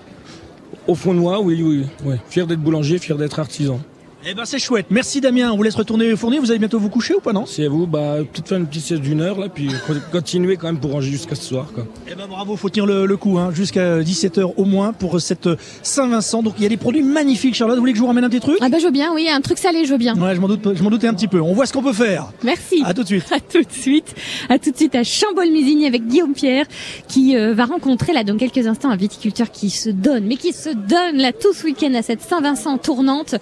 [0.86, 2.18] Au fond de moi, oui, oui, ouais.
[2.28, 3.80] Fier d'être boulanger, fier d'être artisan.
[4.24, 4.86] Eh ben, c'est chouette.
[4.90, 5.50] Merci Damien.
[5.50, 6.40] On vous laisse retourner fournir.
[6.40, 8.68] Vous allez bientôt vous coucher ou pas, non C'est à vous, bah, peut-être faire une
[8.68, 9.68] petite sieste d'une heure, là, puis
[10.12, 11.86] continuer quand même pour ranger jusqu'à ce soir, quoi.
[12.08, 15.48] Eh ben, bravo, faut tenir le, le coup, hein, jusqu'à 17h au moins pour cette
[15.48, 16.44] euh, Saint-Vincent.
[16.44, 17.76] Donc, il y a des produits magnifiques, Charlotte.
[17.76, 18.58] Vous voulez que je vous ramène un petit truc?
[18.60, 20.16] Ah bah je veux bien, oui, un truc salé, je veux bien.
[20.16, 21.40] Ouais, je m'en doute, je m'en doutais un petit peu.
[21.40, 22.32] On voit ce qu'on peut faire.
[22.44, 22.80] Merci.
[22.84, 23.24] À tout de suite.
[23.32, 24.14] À tout de suite.
[24.48, 26.66] À tout de suite à Chambol-Musigny avec Guillaume Pierre
[27.08, 30.52] qui euh, va rencontrer là dans quelques instants un viticulteur qui se donne, mais qui
[30.52, 33.34] se donne là tout ce week-end à cette Saint-Vincent tournante,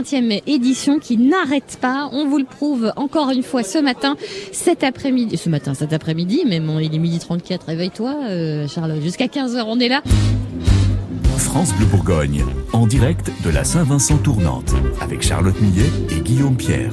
[0.00, 2.08] 80e édition qui n'arrête pas.
[2.12, 4.16] On vous le prouve encore une fois ce matin,
[4.52, 9.00] cet après-midi, ce matin, cet après-midi, mais bon, il est midi 34, réveille-toi, euh, Charlotte.
[9.02, 10.02] Jusqu'à 15h, on est là.
[11.36, 16.92] France Bleu Bourgogne, en direct de la Saint-Vincent tournante, avec Charlotte Millet et Guillaume Pierre.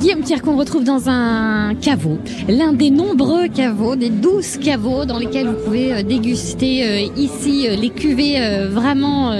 [0.00, 2.18] Guillaume Pierre qu'on retrouve dans un caveau,
[2.48, 7.66] l'un des nombreux caveaux, des douze caveaux dans lesquels vous pouvez euh, déguster euh, ici
[7.66, 8.36] euh, les cuvées
[8.68, 9.32] vraiment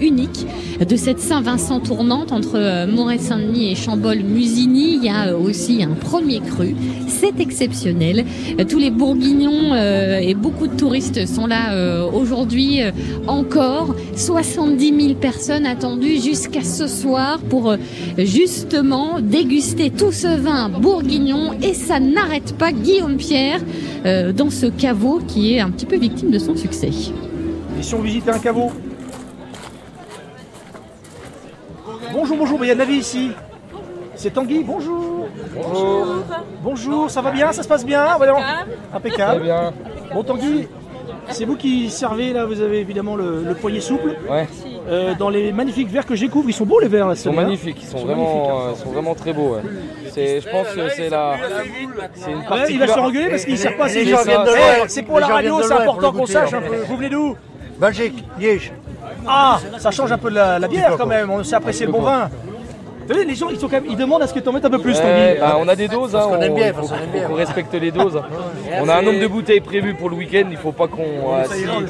[0.00, 0.46] uniques
[0.86, 4.96] de cette Saint-Vincent tournante entre Moret-Saint-Denis et Chambol-Musigny.
[4.96, 6.74] Il y a aussi un premier cru,
[7.08, 8.24] c'est exceptionnel.
[8.68, 12.80] Tous les bourguignons et beaucoup de touristes sont là aujourd'hui
[13.26, 13.94] encore.
[14.16, 17.74] 70 000 personnes attendues jusqu'à ce soir pour
[18.18, 23.60] justement déguster tout ce vin bourguignon et ça n'arrête pas Guillaume Pierre
[24.04, 26.90] euh, dans ce caveau qui est un petit peu victime de son succès.
[27.78, 28.70] Et si on visitait un caveau
[32.12, 33.30] Bonjour, bonjour, il y a de la vie ici.
[34.14, 35.28] C'est Tanguy, bonjour.
[35.54, 36.06] Bonjour.
[36.62, 38.36] Bonjour, ça va bien Ça se passe bien Voyons.
[38.94, 39.40] Impeccable.
[39.40, 39.72] Très bien.
[40.14, 40.68] Bon Tanguy,
[41.30, 44.16] c'est vous qui servez là, vous avez évidemment le, le poignet souple.
[44.30, 44.46] Ouais.
[44.88, 47.14] Euh, dans les magnifiques verres que je découvre, ils sont beaux les verres là.
[47.14, 49.54] Ils sont magnifiques, ils sont, vraiment, euh, ils sont vraiment très beaux.
[49.54, 49.60] ouais.
[50.10, 51.36] C'est, je pense que c'est la,
[52.14, 52.72] c'est une Ouais, partie.
[52.74, 54.50] il va se faire engueuler parce qu'il ne sert pas Les gens viennent de
[54.84, 54.88] Eh.
[54.88, 56.76] C'est pour Les la radio, c'est important qu'on sache un peu.
[56.88, 57.36] Vous venez d'où?
[57.78, 58.72] Belgique, Liège.
[59.26, 61.92] Ah, ça change un peu de la, la bière quand même, on sait apprécier le
[61.92, 62.28] bon vin.
[63.06, 64.52] Vous savez, les gens ils, sont quand même, ils demandent à ce que tu en
[64.52, 65.38] mettes un peu plus, Tanguy.
[65.40, 67.36] bah, on a des doses, hein, aime on, bien, faut, aime bien.
[67.36, 68.20] respecte les doses.
[68.80, 71.02] On a un nombre de bouteilles prévues pour le week-end, il faut pas qu'on.
[71.02, 71.84] euh, si, hein.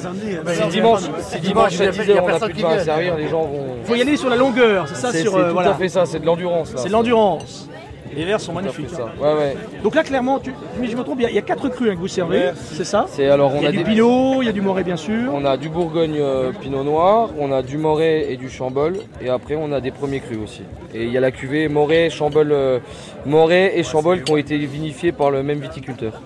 [0.53, 2.33] si dimanche, si dimanche il y a- à 10 il y a heures on n'a
[2.33, 3.77] personne plus de à servir, les gens vont.
[3.83, 5.71] Il faut y aller sur la longueur, c'est ça C'est sur c'est euh, tout voilà.
[5.71, 6.81] à fait ça, c'est de l'endurance là.
[6.81, 7.69] C'est de l'endurance.
[8.17, 8.91] Les verres sont magnifiques.
[8.91, 9.07] ça.
[9.21, 9.57] Ouais, ouais.
[9.83, 11.69] Donc là, clairement, tu, mais je me trompe, il y a- il y, a quatre
[11.69, 13.79] crus hein, que vous servez, c'est ça C'est alors on Il y a, a du
[13.79, 15.33] des- Pinot, il y a du Morée bien sûr.
[15.35, 19.29] On a du Bourgogne euh, Pinot Noir, on a du Moret et du Chambol, et
[19.29, 20.63] après on a des premiers crus aussi.
[20.95, 22.79] Et il y a la cuvée Moret, Chambol, euh,
[23.27, 26.21] Moret et Chambol qui ont été vinifiés par le même viticulteur,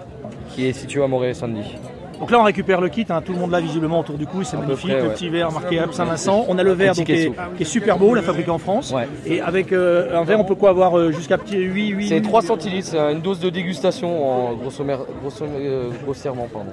[0.51, 1.77] qui est situé à Moret Saint-Denis.
[2.19, 4.43] Donc là, on récupère le kit, hein, tout le monde là visiblement autour du cou,
[4.43, 4.91] c'est magnifique.
[4.91, 6.47] près, le petit verre marqué Alpes Saint-Vincent.
[6.49, 7.35] On a le verre donc, qui, est, caisson.
[7.57, 8.95] qui est super beau, la fabriqué en France.
[9.27, 12.21] Et avec euh, un verre, on peut quoi avoir euh, jusqu'à petit 8, 8 C'est
[12.23, 16.49] 3 centilitres, c'est une dose de dégustation en grosso mer- grosso- euh, grossièrement.
[16.53, 16.71] Pardon.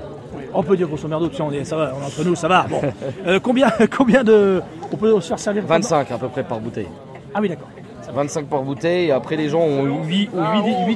[0.53, 2.47] On peut dire grosso merdo, puis on est, ça va, on est entre nous, ça
[2.47, 2.65] va.
[2.69, 2.79] Bon.
[3.27, 3.67] Euh, combien,
[3.97, 4.61] combien de.
[4.91, 6.87] On peut se faire servir 25 à peu près par bouteille.
[7.33, 7.67] Ah oui, d'accord.
[8.13, 10.29] 25 par bouteille, et après les gens ont 8,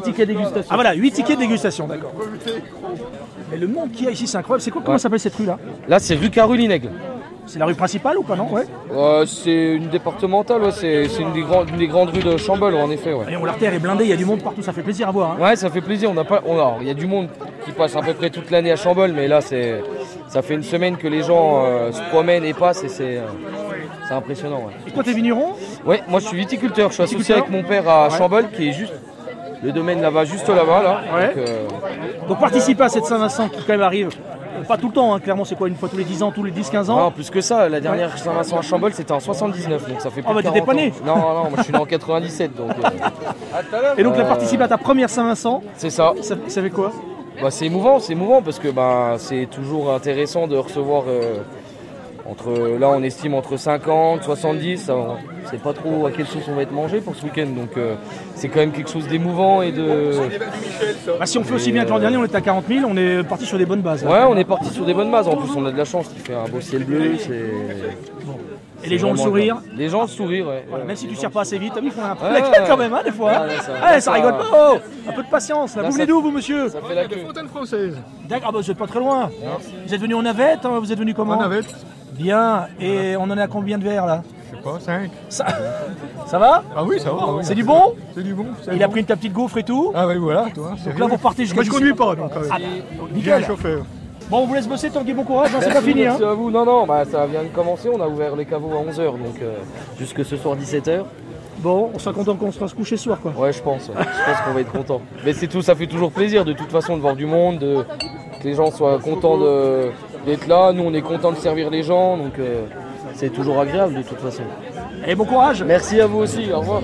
[0.04, 0.68] tickets dégustation.
[0.70, 2.12] Ah voilà, 8 tickets de dégustation, d'accord.
[3.52, 4.62] Mais le monde qu'il y a ici, c'est incroyable.
[4.62, 6.89] C'est quoi, comment s'appelle cette rue là Là c'est rue Carulinègle.
[7.50, 8.64] C'est la rue principale ou pas, non ouais.
[8.91, 12.36] Euh, c'est une départementale, ouais, c'est c'est une, des grandes- une des grandes rues de
[12.36, 13.14] Chambol, en effet.
[13.14, 13.24] Ouais.
[13.32, 15.12] Et on l'artère est blindée, il y a du monde partout, ça fait plaisir à
[15.12, 15.32] voir.
[15.32, 15.41] hein.
[15.41, 16.12] Ouais, ça fait plaisir.
[16.14, 17.30] On a pas, on a- il y a du monde
[17.64, 19.82] qui passe à peu près toute l'année à Chambol, mais là c'est,
[20.28, 23.22] ça fait une semaine que les gens euh, se promènent et passent et c'est euh,
[24.10, 24.58] c'est impressionnant.
[24.68, 24.74] ouais.
[24.86, 25.54] Et toi, t'es vigneron
[25.86, 28.10] Ouais, moi je suis viticulteur, je suis associé Viticulteur avec mon père à.
[28.10, 28.93] Chambol qui est juste
[29.64, 31.01] le domaine là-bas, juste là-bas là.
[31.16, 31.28] Ouais.
[31.28, 31.68] Donc, euh,
[32.28, 34.10] Donc participer à cette Saint-Vincent qui quand même arrive,
[34.68, 36.43] pas tout le temps, hein, clairement c'est quoi, une fois tous les 10 ans, tous
[36.43, 36.97] les 10-15 ans?
[36.97, 40.22] Non, plus que ça, la dernière Saint-Vincent à Chambol c'était en 79, donc ça fait
[40.22, 41.05] plus Ah bah t'étais 40 pas né ans.
[41.05, 42.72] Non, non, moi je suis né en 97 donc.
[42.72, 46.14] euh, Et donc la euh, participer à ta première Saint-Vincent, C'est ça.
[46.22, 46.91] ça, ça fait quoi?
[47.41, 51.36] Bah, c'est émouvant, c'est émouvant parce que bah, c'est toujours intéressant de recevoir euh,
[52.30, 55.16] entre là on estime entre 50, 70, ça, on
[55.50, 57.96] sait pas trop à quelle sauce on va être mangé pour ce week-end donc euh,
[58.36, 60.12] c'est quand même quelque chose d'émouvant et de.
[61.20, 62.98] Bah, Si on fait aussi bien que l'an dernier, on était à 40 000, on
[62.98, 64.04] est parti sur des bonnes bases.
[64.04, 64.12] là.
[64.12, 65.28] Ouais, on est parti sur des bonnes bases.
[65.28, 66.08] En plus, on a de la chance.
[66.16, 67.14] Il fait un beau ciel bleu.
[67.18, 67.52] C'est.
[68.84, 70.64] Et les gens le sourire Les gens le sourire, ouais.
[70.70, 72.58] Voilà, même si tu tires pas assez vite, ils font un peu Ouais, la ouais.
[72.68, 73.32] quand même, hein, des fois.
[73.32, 73.42] hein.
[73.48, 74.46] Ouais, ouais, ça- Ouais, ça ça- rigole pas.
[74.54, 74.78] Oh,
[75.10, 75.76] un peu de patience.
[75.76, 75.82] Là.
[75.82, 77.18] Là, Vous venez d'où, vous, monsieur Ça fait la queue.
[77.26, 77.98] Fontaine française.
[78.30, 79.32] D'accord, ah bah, vous êtes pas très loin.
[79.88, 81.74] Vous êtes venu en navette, hein, vous êtes venu comment En navette.
[82.18, 82.68] Bien.
[82.80, 85.09] Et on en est à combien de verres là Je sais pas, 5.
[85.30, 85.45] Ça,
[86.26, 87.34] ça va Ah oui, ça va.
[87.34, 87.39] oui.
[87.43, 88.45] C'est du bon C'est du bon.
[88.63, 88.93] c'est Il a bon.
[88.93, 90.72] pris ta petite gaufre et tout Ah oui, voilà, toi.
[90.86, 92.32] Donc là, vous partez jusqu'à Moi, je conduis pas, donc.
[92.36, 93.43] euh, Ah, J'ai nickel.
[93.43, 93.86] un chauffeur.
[94.30, 96.01] Bon, on vous laisse bosser, Tanguy, bon courage, hein, c'est pas Merci, fini.
[96.05, 96.09] Hein.
[96.20, 96.51] merci à vous.
[96.51, 97.88] Non, non, bah, ça vient de commencer.
[97.93, 99.53] On a ouvert les caveaux à 11h, donc euh,
[99.97, 101.03] jusque ce soir 17h.
[101.59, 103.32] Bon, on sera content qu'on sera se coucher ce soir, quoi.
[103.38, 103.88] Ouais, je pense.
[103.88, 103.95] ouais.
[103.97, 105.01] Je pense qu'on va être content.
[105.26, 107.86] Mais c'est tout, ça fait toujours plaisir de toute façon de voir du monde, de-
[108.39, 109.91] que les gens soient contents de-
[110.28, 110.72] d'être là.
[110.74, 112.66] Nous, on est contents de servir les gens, donc euh,
[113.16, 114.44] c'est toujours agréable de toute façon.
[115.08, 115.64] Et bon courage.
[115.64, 116.52] Merci à vous aussi.
[116.54, 116.82] Au revoir.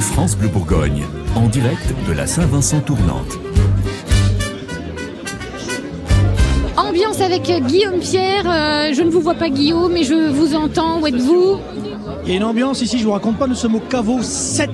[0.00, 1.04] France Bleu Bourgogne,
[1.36, 3.38] en direct de la Saint-Vincent tournante.
[6.76, 8.44] Ambiance avec Guillaume Pierre.
[8.46, 11.00] euh, je ne vous vois pas Guillaume, mais je vous entends.
[11.00, 11.58] Où êtes-vous?
[12.24, 14.70] Il y a une ambiance ici, je vous raconte pas, nous sommes au caveau 7.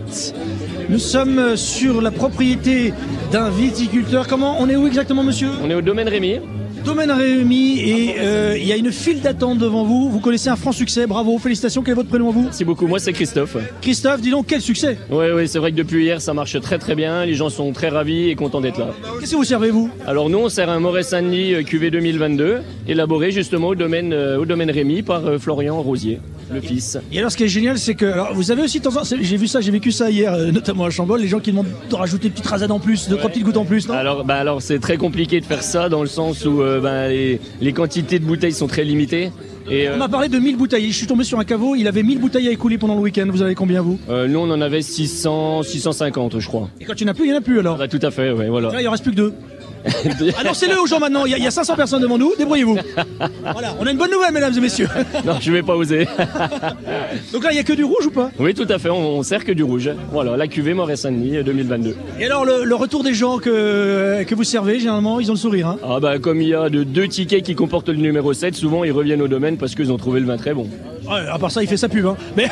[0.89, 2.95] Nous sommes sur la propriété
[3.30, 4.26] d'un viticulteur.
[4.26, 6.41] Comment On est où exactement, monsieur On est au domaine Rémy.
[6.84, 10.09] Domaine Réumi et euh, il y a une file d'attente devant vous.
[10.09, 11.82] Vous connaissez un franc succès, bravo, félicitations.
[11.82, 12.86] Quel est votre prénom à vous Merci beaucoup.
[12.86, 13.59] Moi, c'est Christophe.
[13.82, 16.78] Christophe, dis donc, quel succès Oui, oui, c'est vrai que depuis hier, ça marche très
[16.78, 17.26] très bien.
[17.26, 18.89] Les gens sont très ravis et contents d'être là.
[19.20, 23.32] Qu'est-ce que vous servez, vous Alors nous, on sert un Moret Saint-Denis QV 2022, élaboré
[23.32, 26.20] justement au domaine, euh, au domaine Rémy par euh, Florian Rosier,
[26.53, 26.99] le fils.
[27.13, 28.95] Et alors, ce qui est génial, c'est que alors, vous avez aussi de temps en
[28.95, 31.41] temps, c'est- j'ai vu ça, j'ai vécu ça hier, euh, notamment à Chambol, les gens
[31.41, 33.89] qui demandent de rajouter une petite rasade en plus, deux trois petites gouttes en plus,
[33.89, 36.81] non Alors, bah alors c'est très compliqué de faire ça dans le sens où euh,
[36.81, 39.31] ben, les, les quantités de bouteilles sont très limitées.
[39.71, 40.91] Et, euh, On m'a parlé de 1000 bouteilles.
[40.91, 43.27] Je suis tombé sur un caveau, il avait 1000 bouteilles à écouler pendant le week-end.
[43.31, 46.71] Vous avez combien, vous euh, nous, on en avait 600, 650, je crois.
[46.81, 47.89] Et quand il n'y en a plus, il n'y en a plus alors Ah bah,
[47.89, 48.71] tout à fait, ouais, voilà.
[48.73, 49.35] Là, il en reste plus que deux.
[50.41, 52.78] Annoncez-le aux gens maintenant, il y, a- il y a 500 personnes devant nous, débrouillez-vous.
[53.53, 54.89] voilà, on a une bonne nouvelle, mesdames et messieurs.
[55.24, 56.07] non, je vais pas oser.
[57.32, 58.30] Donc là, il n'y a que du rouge ou pas?
[58.39, 59.91] Oui, tout à fait, on, on sert que du rouge.
[60.12, 61.97] Voilà, la cuvée Moret Saint-Denis euh, 2022.
[62.20, 65.39] Et alors, le, le retour des gens que, que vous servez, généralement, ils ont le
[65.39, 65.68] sourire.
[65.68, 65.78] Hein?
[65.82, 68.84] Ah bah comme il y a de deux tickets qui comportent le numéro 7, souvent
[68.84, 70.68] ils reviennent au domaine parce qu'ils ont trouvé le vin très bon.
[71.09, 72.07] Ouais, à part ça, il fait sa pub.
[72.07, 72.16] Hein.
[72.36, 72.49] Mais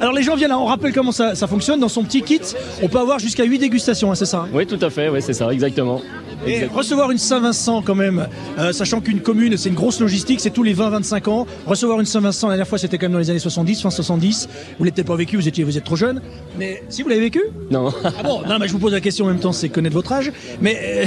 [0.00, 1.80] alors, les gens viennent là, on rappelle comment ça, ça fonctionne.
[1.80, 2.40] Dans son petit kit,
[2.82, 5.32] on peut avoir jusqu'à 8 dégustations, hein, c'est ça Oui, tout à fait, ouais, c'est
[5.32, 6.00] ça, exactement.
[6.46, 8.26] Et recevoir une Saint-Vincent quand même,
[8.58, 11.46] euh, sachant qu'une commune c'est une grosse logistique, c'est tous les 20-25 ans.
[11.66, 14.48] Recevoir une Saint-Vincent la dernière fois c'était quand même dans les années 70, fin 70.
[14.78, 16.20] Vous l'avez peut-être pas vécu, vous étiez, vous êtes trop jeune.
[16.58, 17.92] Mais si vous l'avez vécu Non.
[18.04, 18.42] Ah bon?
[18.48, 20.30] Non mais je vous pose la question en même temps, c'est connaître votre âge.
[20.60, 21.06] Mais euh,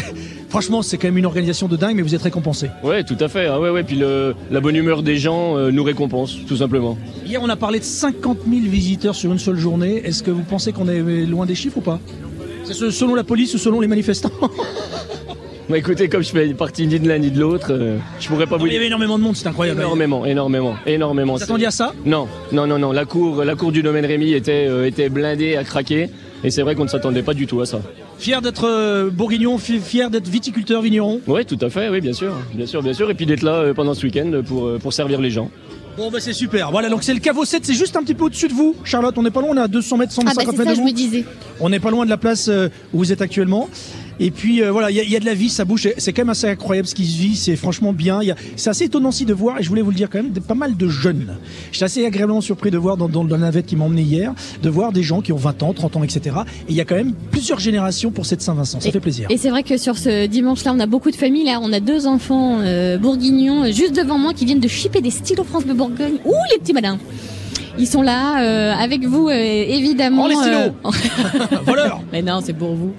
[0.49, 2.69] franchement c'est quand même une organisation de dingue, mais vous êtes récompensé.
[2.83, 3.45] Ouais, tout à fait.
[3.47, 3.83] Ah ouais, ouais.
[3.83, 6.97] Puis le, la bonne humeur des gens euh, nous récompense, tout simplement.
[7.25, 10.01] Hier on a parlé de 50 000 visiteurs sur une seule journée.
[10.05, 11.99] Est-ce que vous pensez qu'on est loin des chiffres ou pas?
[12.73, 14.31] C'est selon la police ou selon les manifestants
[15.69, 18.47] Bah écoutez, comme je fais partie ni de l'un ni de l'autre, euh, je pourrais
[18.47, 18.79] pas vous Il y dire.
[18.79, 19.79] avait énormément de monde, c'est incroyable.
[19.81, 21.35] Énormément, énormément, énormément.
[21.35, 21.93] Vous attendiez à ça?
[22.05, 22.91] Non, non, non, non.
[22.91, 26.09] La cour, la cour du domaine Rémy était, euh, était blindée à craquer.
[26.43, 27.81] Et c'est vrai qu'on ne s'attendait pas du tout à ça.
[28.17, 31.21] Fier d'être euh, bourguignon, fi- fier d'être viticulteur vigneron.
[31.27, 33.11] Oui, tout à fait, oui, bien sûr, bien sûr, bien sûr.
[33.11, 35.51] Et puis d'être là pendant ce week-end pour, pour servir les gens.
[35.99, 36.71] Bon bah c'est super.
[36.71, 39.17] Voilà donc c'est le caveau 7, c'est juste un petit peu au-dessus de vous, Charlotte.
[39.17, 40.75] On n'est pas loin, on est à 200 mètres, 150 Ah bah mètres ça, de
[40.75, 40.87] je vous.
[40.87, 41.25] me disais.
[41.59, 43.67] On n'est pas loin de la place euh, où vous êtes actuellement.
[44.19, 45.87] Et puis euh, voilà, il y, a- il y a de la vie, ça bouge.
[45.97, 47.35] C'est- quand même assez incroyable ce qui se vit.
[47.35, 48.19] C'est franchement bien.
[48.55, 50.55] C'est assez étonnant aussi de voir, et je voulais vous le dire quand même, pas
[50.55, 51.37] mal de jeunes.
[51.71, 54.33] J'étais assez agréablement surpris de voir dans, dans, dans la navette qui m'a emmené hier,
[54.61, 56.35] de voir des gens qui ont 20 ans, 30 ans, etc.
[56.67, 58.79] Et il y a quand même plusieurs générations pour cette Saint-Vincent.
[58.79, 59.27] Ça fait plaisir.
[59.29, 61.45] Et c'est vrai que sur ce dimanche-là, on a beaucoup de familles.
[61.45, 65.01] Là, on a deux enfants euh, bourguignons euh, juste devant moi qui viennent de chipper
[65.01, 66.15] des stylos France de Bourgogne.
[66.25, 66.99] Ouh, les petits malins
[67.79, 70.23] Ils sont là euh, avec vous, euh, évidemment.
[70.25, 72.91] Oh, les stylos euh, Voleurs Mais non, c'est pour vous.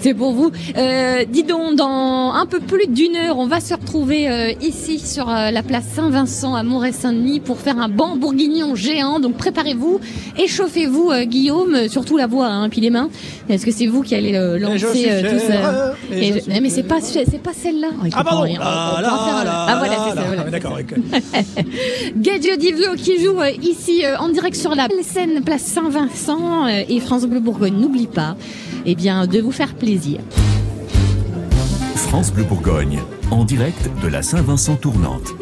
[0.00, 0.50] C'est pour vous.
[0.76, 4.98] Euh, dis donc, dans un peu plus d'une heure, on va se retrouver euh, ici
[4.98, 9.20] sur euh, la place Saint-Vincent à Montréal-Saint-Denis pour faire un banc bourguignon géant.
[9.20, 10.00] Donc préparez-vous,
[10.36, 13.08] échauffez-vous, Guillaume, surtout la voix, hein, puis les mains.
[13.48, 16.82] Est-ce que c'est vous qui allez euh, lancer euh, tout ça et je Mais c'est
[16.82, 17.88] pas c'est pas celle-là.
[18.02, 18.58] Oh, Ah pardon rien.
[18.62, 20.20] Ah euh, là Ah voilà, là c'est ça.
[20.20, 20.26] là.
[20.34, 20.50] voilà.
[20.50, 20.94] D'accord, ok.
[22.16, 26.82] Gadget Divio qui joue euh, ici euh, en direct sur la scène place Saint-Vincent euh,
[26.88, 27.78] et France Bleu Bourgogne.
[27.78, 28.36] N'oublie pas,
[28.86, 30.20] eh bien, de vous faire plaisir.
[31.94, 33.00] France Bleu Bourgogne,
[33.30, 35.34] en direct de la Saint-Vincent tournante.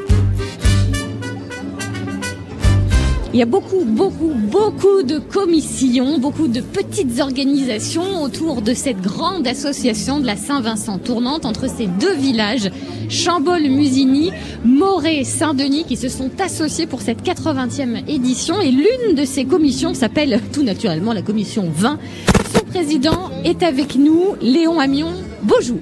[3.35, 9.01] Il y a beaucoup, beaucoup, beaucoup de commissions, beaucoup de petites organisations autour de cette
[9.01, 12.71] grande association de la Saint-Vincent tournante entre ces deux villages,
[13.09, 14.33] Chambol-Musigny,
[14.67, 18.61] Moret, Saint-Denis, qui se sont associés pour cette 80e édition.
[18.61, 21.99] Et l'une de ces commissions s'appelle tout naturellement la commission 20.
[22.55, 25.13] Son président est avec nous, Léon Amion.
[25.43, 25.81] Bonjour.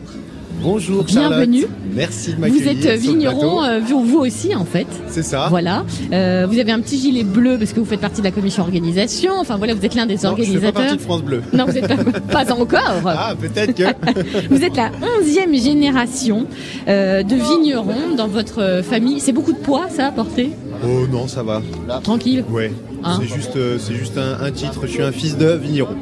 [0.62, 1.48] Bonjour Charlotte.
[1.48, 1.66] Bienvenue.
[1.94, 4.86] Merci de Vous êtes euh, vigneron, euh, vous, aussi en fait.
[5.08, 5.46] C'est ça.
[5.48, 5.84] Voilà.
[6.12, 8.62] Euh, vous avez un petit gilet bleu parce que vous faites partie de la commission
[8.62, 9.32] organisation.
[9.38, 10.72] Enfin voilà, vous êtes l'un des Non, je fais organisateurs.
[10.72, 11.42] pas partie de France Bleu.
[11.52, 13.00] Non, vous n'êtes pas, pas encore.
[13.06, 13.84] Ah, peut-être que.
[14.50, 16.46] Vous êtes la onzième génération
[16.88, 19.20] euh, de vignerons dans votre famille.
[19.20, 20.50] C'est beaucoup de poids, ça, à porter?
[20.84, 21.62] Oh non, ça va.
[22.02, 22.44] Tranquille.
[22.50, 22.72] Ouais.
[23.02, 24.80] Hein c'est juste, euh, c'est juste un, un titre.
[24.82, 25.94] Je suis un fils de vigneron.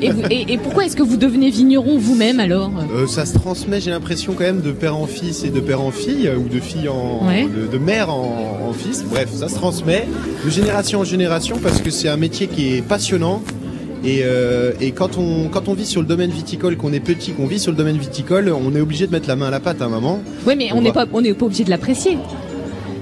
[0.00, 2.70] et, vous- et- et pourquoi est-ce que vous devenez vigneron vous-même alors?
[2.94, 5.80] Euh, ça se transmet, j'ai l'impression quand même, de père en fils et de père
[5.80, 7.44] en fille, ou de fille en, Ouais.
[7.44, 9.04] de, de mère en, en fils.
[9.08, 10.06] Bref, ça se transmet
[10.44, 13.42] de génération en génération parce que c'est un métier qui est passionnant.
[14.04, 17.30] Et, euh, et quand on quand on vit sur le domaine viticole, qu'on est petit,
[17.30, 19.60] qu'on vit sur le domaine viticole, on est obligé de mettre la main à la
[19.60, 20.20] pâte à un moment.
[20.44, 22.18] Oui, mais on n'est pas, on pas obligé de l'apprécier,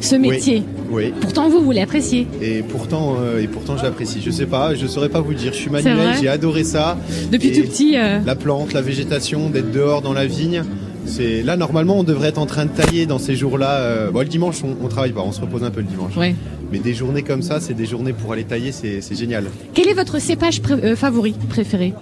[0.01, 0.57] ce métier.
[0.57, 0.80] Oui.
[1.21, 2.27] Pourtant, vous, vous l'appréciez.
[2.43, 4.21] Et pourtant, euh, et pourtant, je l'apprécie.
[4.25, 5.53] Je sais pas, je saurais pas vous dire.
[5.53, 6.99] Je suis manuel, j'ai adoré ça.
[7.31, 7.97] Depuis Et tout petit.
[7.97, 10.63] euh, La plante, la végétation, d'être dehors dans la vigne.
[11.07, 13.79] C'est là normalement on devrait être en train de tailler dans ces jours-là.
[13.81, 16.15] euh, Bon, le dimanche on, on travaille pas, on se repose un peu le dimanche.
[16.17, 16.35] Ouais.
[16.71, 19.45] Mais des journées comme ça, c'est des journées pour aller tailler, c'est génial.
[19.75, 21.95] Quel est votre cépage pré- favori, préféré?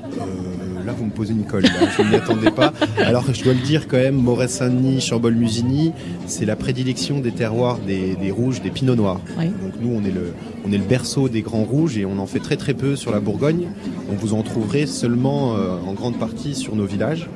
[0.88, 2.72] Là vous me posez une colle, là, je ne m'y attendais pas.
[2.96, 5.92] Alors je dois le dire quand même, Moret-Saint-Denis, Chambol-Musigny,
[6.26, 9.20] c'est la prédilection des terroirs des, des rouges, des pinots noirs.
[9.38, 9.46] Oui.
[9.46, 10.32] Donc nous on est le
[10.66, 13.10] on est le berceau des grands rouges et on en fait très très peu sur
[13.10, 13.68] la Bourgogne.
[14.10, 17.28] On vous en trouverez seulement euh, en grande partie sur nos villages.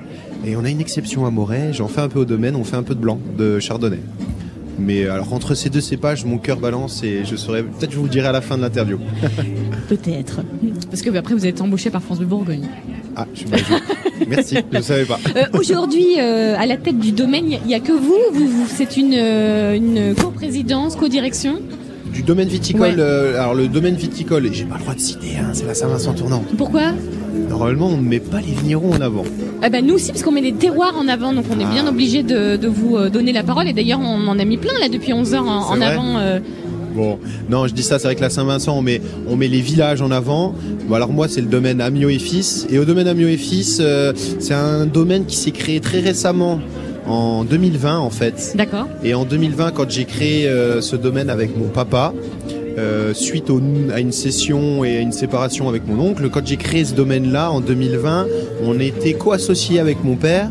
[0.47, 2.77] Et on a une exception à Moret, j'en fais un peu au domaine, on fait
[2.77, 4.01] un peu de blanc, de chardonnay.
[4.79, 8.05] Mais alors entre ces deux cépages, mon cœur balance et je saurais peut-être je vous
[8.05, 8.99] le dirai à la fin de l'interview.
[9.89, 10.41] Peut-être.
[10.91, 12.67] Parce que après, vous êtes embauché par France de Bourgogne.
[13.17, 13.57] ah, je suis pas.
[14.29, 15.19] Merci, je ne savais pas.
[15.37, 18.67] Euh, Aujourd'hui, euh, à la tête du domaine, il n'y a, que vous, vous, vous-
[18.69, 21.61] C'est une, euh, une coprésidence, codirection?
[22.13, 22.95] Du domaine viticole, Ouais.
[22.99, 26.13] euh, alors le domaine viticole, j'ai pas le droit de citer, hein, c'est la Saint-Vincent
[26.13, 26.45] tournante.
[26.59, 26.93] Pourquoi?
[27.49, 29.25] Normalement, on ne met pas les vignerons en avant.
[29.65, 31.73] eh ben, Nous aussi, parce qu'on met les terroirs en avant, donc on est Ah.
[31.73, 33.67] bien obligé de, de vous euh, donner la parole.
[33.69, 36.19] Et d'ailleurs, on en a mis plein là depuis 11 heures en, avant.
[36.19, 36.39] euh,
[36.95, 39.61] Bon, non, je dis ça, c'est vrai que la Saint-Vincent, on met, on met les
[39.63, 40.55] villages en avant.
[40.87, 42.67] Bon, alors moi, c'est le domaine Amiot et Fils.
[42.69, 46.61] Et au domaine Amiot et Fils, euh, c'est un domaine qui s'est créé très récemment,
[47.07, 48.53] en 2020 en fait.
[48.55, 48.89] D'accord.
[49.03, 52.13] Et en 2020, quand j'ai créé euh, ce domaine avec mon papa,
[52.79, 53.61] euh, suite au-
[53.93, 57.51] à une session et à une séparation avec mon oncle, quand j'ai créé ce domaine-là
[57.51, 58.27] en 2020,
[58.65, 60.49] on était co-associé avec mon père.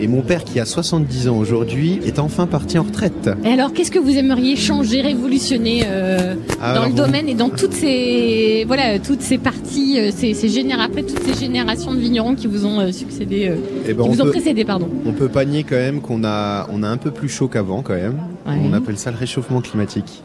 [0.00, 3.30] Et mon père, qui a 70 ans aujourd'hui, est enfin parti en retraite.
[3.44, 7.50] Et alors, qu'est-ce que vous aimeriez changer, révolutionner euh, Ah, dans le domaine et dans
[7.50, 12.00] toutes ces voilà toutes ces parties, euh, ces, ces généra- après toutes ces générations de
[12.00, 13.54] vignerons qui vous ont euh, succédé, euh,
[13.88, 14.88] Eh ben, qui vous ont précédé, pardon.
[15.06, 17.82] On peut pas nier quand même qu'on a, on a un peu plus chaud qu'avant
[17.82, 18.18] quand même.
[18.46, 18.54] Ouais.
[18.68, 20.22] On appelle ça le réchauffement climatique.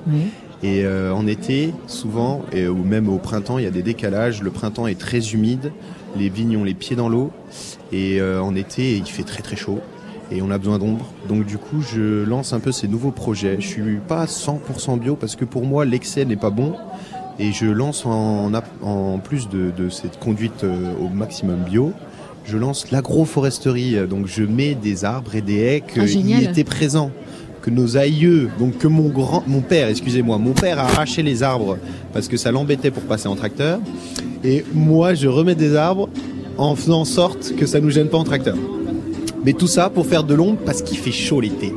[0.63, 4.41] Et euh, en été, souvent, et, ou même au printemps, il y a des décalages.
[4.41, 5.71] Le printemps est très humide,
[6.17, 7.31] les vignes ont les pieds dans l'eau.
[7.91, 9.79] Et euh, en été, il fait très très chaud.
[10.31, 11.05] Et on a besoin d'ombre.
[11.29, 13.57] Donc du coup, je lance un peu ces nouveaux projets.
[13.59, 16.73] Je suis pas 100% bio parce que pour moi, l'excès n'est pas bon.
[17.39, 18.51] Et je lance en,
[19.23, 21.93] plus de, de cette conduite euh, au maximum bio,
[22.45, 23.95] je lance l'agroforesterie.
[24.09, 26.43] Donc je mets des arbres et des haies Ah, qui génial.
[26.43, 27.11] étaient présents
[27.71, 31.77] nos aïeux, donc que mon grand, mon père, excusez-moi, mon père a arraché les arbres
[32.13, 33.79] parce que ça l'embêtait pour passer en tracteur.
[34.43, 36.09] Et moi, je remets des arbres
[36.57, 38.57] en faisant en sorte que ça nous gêne pas en tracteur.
[39.43, 41.73] Mais tout ça pour faire de l'ombre parce qu'il fait chaud l'été.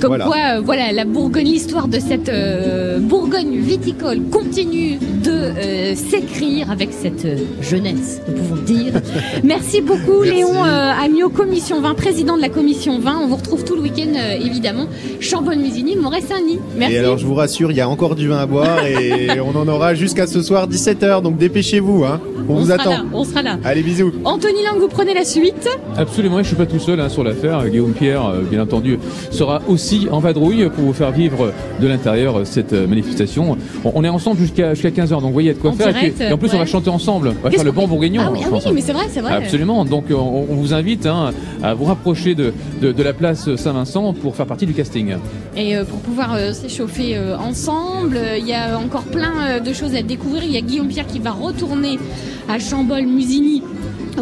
[0.00, 0.24] Comme Voilà.
[0.24, 6.70] quoi, euh, voilà, la Bourgogne, l'histoire de cette euh, Bourgogne viticole continue de euh, s'écrire
[6.70, 7.26] avec cette
[7.60, 8.94] jeunesse, nous pouvons dire.
[9.44, 10.36] Merci beaucoup, Merci.
[10.38, 13.18] Léon Amiot, Commission 20, président de la Commission 20.
[13.24, 14.86] On vous retrouve tout le week-end, évidemment.
[15.20, 16.60] Chambon-Musigny, Moret-Saint-Denis.
[16.76, 16.94] Merci.
[16.94, 19.54] Et alors, je vous rassure, il y a encore du vin à boire et on
[19.58, 21.22] en aura jusqu'à ce soir 17h.
[21.22, 22.04] Donc dépêchez-vous.
[22.04, 22.20] Hein.
[22.50, 22.90] On, vous sera attend.
[22.90, 23.58] là, on sera là.
[23.64, 24.12] Allez, bisous.
[24.24, 25.68] Anthony Lang, vous prenez la suite.
[25.96, 27.68] Absolument, je suis pas tout seul hein, sur l'affaire.
[27.68, 28.98] Guillaume Pierre, euh, bien entendu,
[29.30, 33.56] sera aussi en vadrouille pour vous faire vivre de l'intérieur euh, cette euh, manifestation.
[33.84, 35.70] On, on est ensemble jusqu'à jusqu'à 15h, donc vous voyez, il y a de quoi
[35.70, 35.88] En faire.
[35.88, 37.34] Et, puis- direct, et en plus, on va chanter ensemble.
[37.40, 38.22] On va faire le bon bourguignon.
[38.26, 38.74] Ah oui, ah oui, ensemble.
[38.76, 39.32] mais c'est vrai, c'est vrai.
[39.34, 39.84] Absolument.
[39.84, 40.14] Donc, on,
[40.48, 41.32] on vous invite hein,
[41.62, 45.14] à vous rapprocher de, de, de la place Saint-Vincent pour faire partie du casting.
[45.56, 49.60] Et euh, pour pouvoir euh, s'échauffer euh, ensemble, euh, il y a encore plein euh,
[49.60, 50.42] de choses à découvrir.
[50.44, 51.98] Il y a Guillaume Pierre qui va retourner
[52.48, 53.62] à Chambol-Musigny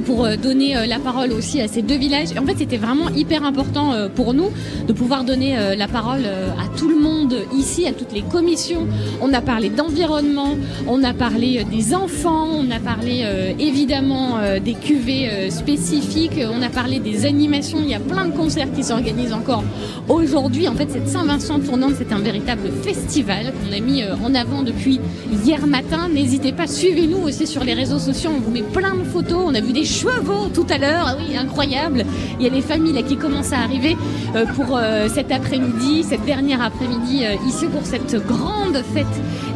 [0.05, 2.33] pour euh, donner euh, la parole aussi à ces deux villages.
[2.35, 4.51] Et en fait, c'était vraiment hyper important euh, pour nous
[4.87, 8.87] de pouvoir donner la parole à tout le monde ici, à toutes les commissions.
[9.21, 13.25] On a parlé d'environnement, on a parlé des enfants, on a parlé
[13.59, 17.79] évidemment des cuvées spécifiques, on a parlé des animations.
[17.83, 19.65] Il y a plein de concerts qui s'organisent encore
[20.09, 20.69] aujourd'hui.
[20.69, 25.01] En fait, cette Saint-Vincent tournante, c'est un véritable festival qu'on a mis en avant depuis
[25.45, 26.09] hier matin.
[26.13, 28.31] N'hésitez pas, suivez-nous aussi sur les réseaux sociaux.
[28.35, 29.43] On vous met plein de photos.
[29.45, 31.07] On a vu des chevaux tout à l'heure.
[31.09, 32.05] Ah oui, incroyable.
[32.39, 33.97] Il y a les familles là qui commencent à arriver
[34.35, 39.07] euh, pour euh, cet après-midi, cette dernière après-midi euh, ici pour cette grande fête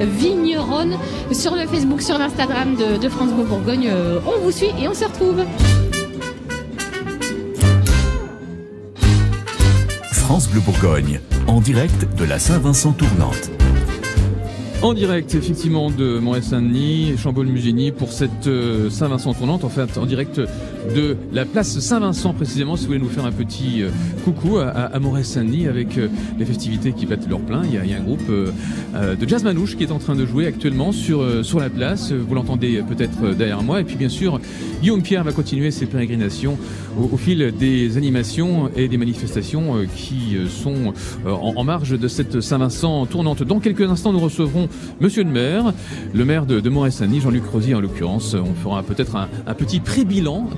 [0.00, 0.96] vigneronne.
[1.32, 3.90] Sur le Facebook, sur l'Instagram de, France Bleu Bourgogne,
[4.26, 5.44] on vous suit et on se retrouve.
[10.10, 13.50] France Bleu Bourgogne, en direct de la Saint-Vincent tournante.
[14.82, 19.62] En direct, effectivement, de Montréal-Saint-Denis, Chambol-Musigny pour cette euh, Saint-Vincent tournante.
[19.62, 20.40] En fait, en direct
[20.96, 23.90] de la place Saint-Vincent, précisément, si vous voulez nous faire un petit euh,
[24.24, 27.62] coucou à, à, Montréal-Saint-Denis avec euh, les festivités qui battent leur plein.
[27.64, 30.90] Il y a, un groupe de jazz manouche qui est en train de jouer actuellement
[30.90, 32.10] sur, sur la place.
[32.10, 33.80] Vous l'entendez peut-être derrière moi.
[33.80, 34.40] Et puis, bien sûr,
[34.80, 36.58] Guillaume Pierre va continuer ses pérégrinations
[36.98, 40.92] au, fil des animations et des manifestations qui sont
[41.26, 43.42] en marge de cette Saint-Vincent tournante.
[43.42, 44.68] Dans quelques instants, nous recevrons
[45.00, 45.72] Monsieur le maire,
[46.14, 48.34] le maire de, Montréal-Saint-Denis, Jean-Luc Rosier en l'occurrence.
[48.34, 50.48] On fera peut-être un, un petit pré-bilan.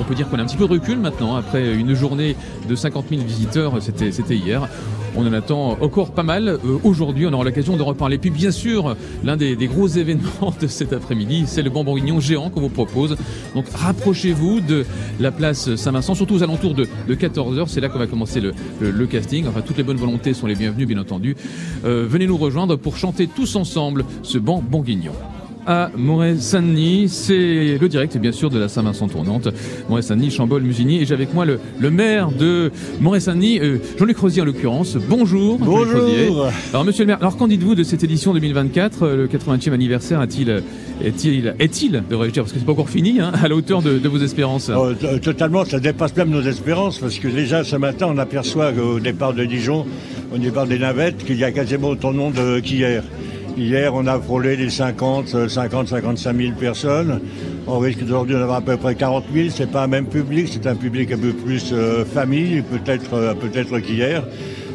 [0.00, 2.34] On peut dire qu'on a un petit peu de recul maintenant, après une journée
[2.68, 4.68] de 50 000 visiteurs, c'était hier.
[5.16, 6.48] On en attend encore pas mal.
[6.48, 8.16] Euh, Aujourd'hui, on aura l'occasion de reparler.
[8.18, 12.60] Puis bien sûr, l'un des, gros événements de cet après-midi, c'est le bonbon géant qu'on
[12.60, 13.16] vous propose.
[13.54, 14.86] Donc rapprochez-vous de
[15.18, 17.64] la place Saint-Vincent, surtout aux alentours de, de 14h.
[17.66, 19.46] C'est là qu'on va commencer le casting.
[19.48, 21.36] Enfin, toutes les bonnes volontés sont les bienvenues, bien entendu.
[21.84, 25.12] Euh, venez nous rejoindre pour chanter tous ensemble ce banc bourguignon
[25.66, 27.08] à Moret-Saint-Denis.
[27.08, 29.48] C'est le direct, bien sûr, de la Saint-Vincent tournante.
[29.88, 30.98] Moret-Saint-Denis, Chambol, Musigny.
[31.02, 34.96] Et j'ai avec moi le, le maire de Moret-Saint-Denis, euh, Jean-Luc Rosier en l'occurrence.
[35.08, 35.58] Bonjour.
[35.58, 36.48] Bonjour.
[36.72, 40.20] Alors, monsieur le maire, alors qu'en dites-vous de cette édition 2024 euh, Le 80e anniversaire
[40.20, 40.60] euh,
[41.04, 43.98] est-il, est-il, devrais-je dire, parce que c'est pas encore fini, hein, à la hauteur de,
[43.98, 47.76] de vos espérances Oh, t- Totalement, ça dépasse même nos espérances parce que déjà ce
[47.76, 49.86] matin on aperçoit au départ de Dijon,
[50.34, 53.02] au départ des navettes, qu'il y a quasiment autant de monde euh, qu'hier.
[53.56, 57.20] Hier on a frôlé les 50, euh, 50, 55 000 personnes.
[57.66, 59.48] On risque aujourd'hui d'en avoir à peu près 40 000.
[59.50, 63.34] C'est pas un même public, c'est un public un peu plus euh, famille, peut-être euh,
[63.34, 64.24] peut-être qu'hier.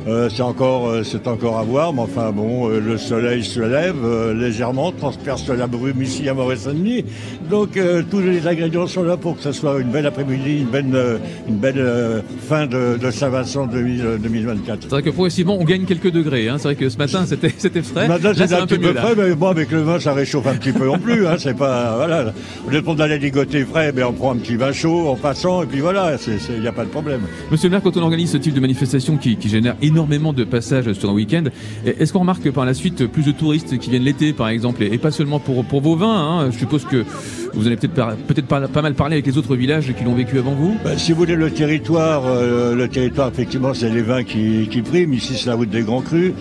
[0.07, 3.59] Euh, c'est encore, euh, c'est encore à voir, mais enfin bon, euh, le soleil se
[3.59, 3.95] lève
[4.33, 7.05] légèrement, transperce la brume ici à Moret-Saint-Denis.
[7.49, 7.79] Donc
[8.11, 11.57] tous les ingrédients sont là pour que ce soit une belle après-midi, une belle, une
[11.57, 14.83] belle fin de, de Saint-Vincent 2000, euh, 2024.
[14.83, 16.47] C'est vrai que progressivement, on gagne quelques degrés.
[16.49, 16.57] Hein.
[16.57, 18.07] C'est vrai que ce matin, c'était, c'était frais.
[18.07, 19.01] Maintenant, c'est un un peu petit peu là.
[19.01, 21.27] frais, mais bon, avec le vin, ça réchauffe un petit peu non plus.
[21.27, 22.33] Hein, c'est pas, voilà.
[22.67, 25.63] Au lieu de d'aller ligoter frais, ben, on prend un petit vin chaud en passant,
[25.63, 27.21] et puis voilà, il n'y a pas de problème.
[27.51, 30.43] Monsieur le maire, quand on organise ce type de manifestation qui, qui génère énormément de
[30.43, 31.43] passages sur un week-end,
[31.85, 34.97] est-ce qu'on remarque par la suite plus de touristes qui viennent l'été, par exemple, et,
[34.97, 36.51] pas seulement pour, pour vos vins hein?
[36.51, 37.05] Je suppose que
[37.53, 40.53] vous allez peut-être peut-être pas, mal parler avec les autres villages qui l'ont vécu avant
[40.53, 40.75] vous.
[40.83, 44.81] Ben, si vous voulez le territoire, euh, le territoire effectivement c'est les vins qui, qui
[44.81, 45.13] priment.
[45.13, 46.33] Ici c'est la route des grands crus.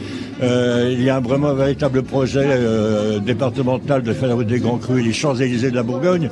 [0.43, 4.47] Euh, il y a un vraiment un véritable projet euh, départemental de faire la route
[4.47, 6.31] des grands crus et les Champs-Élysées de la Bourgogne.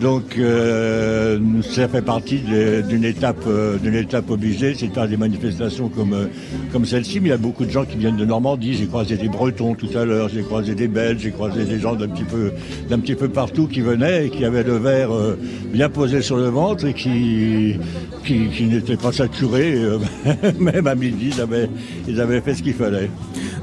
[0.00, 2.40] Donc euh, ça fait partie
[2.88, 6.26] d'une étape euh, étape obligée, c'est faire des manifestations comme euh,
[6.72, 7.20] comme celle-ci.
[7.20, 8.74] Mais il y a beaucoup de gens qui viennent de Normandie.
[8.74, 11.94] J'ai croisé des Bretons tout à l'heure, j'ai croisé des Belges, j'ai croisé des gens
[11.94, 12.52] d'un petit peu
[12.88, 15.38] d'un petit peu partout qui venaient et qui avaient le verre euh,
[15.72, 17.76] bien posé sur le ventre et qui
[18.24, 19.78] qui, qui n'étaient pas saturés.
[20.58, 21.68] même à midi, ils avaient
[22.06, 23.10] ils avaient fait ce qu'il fallait.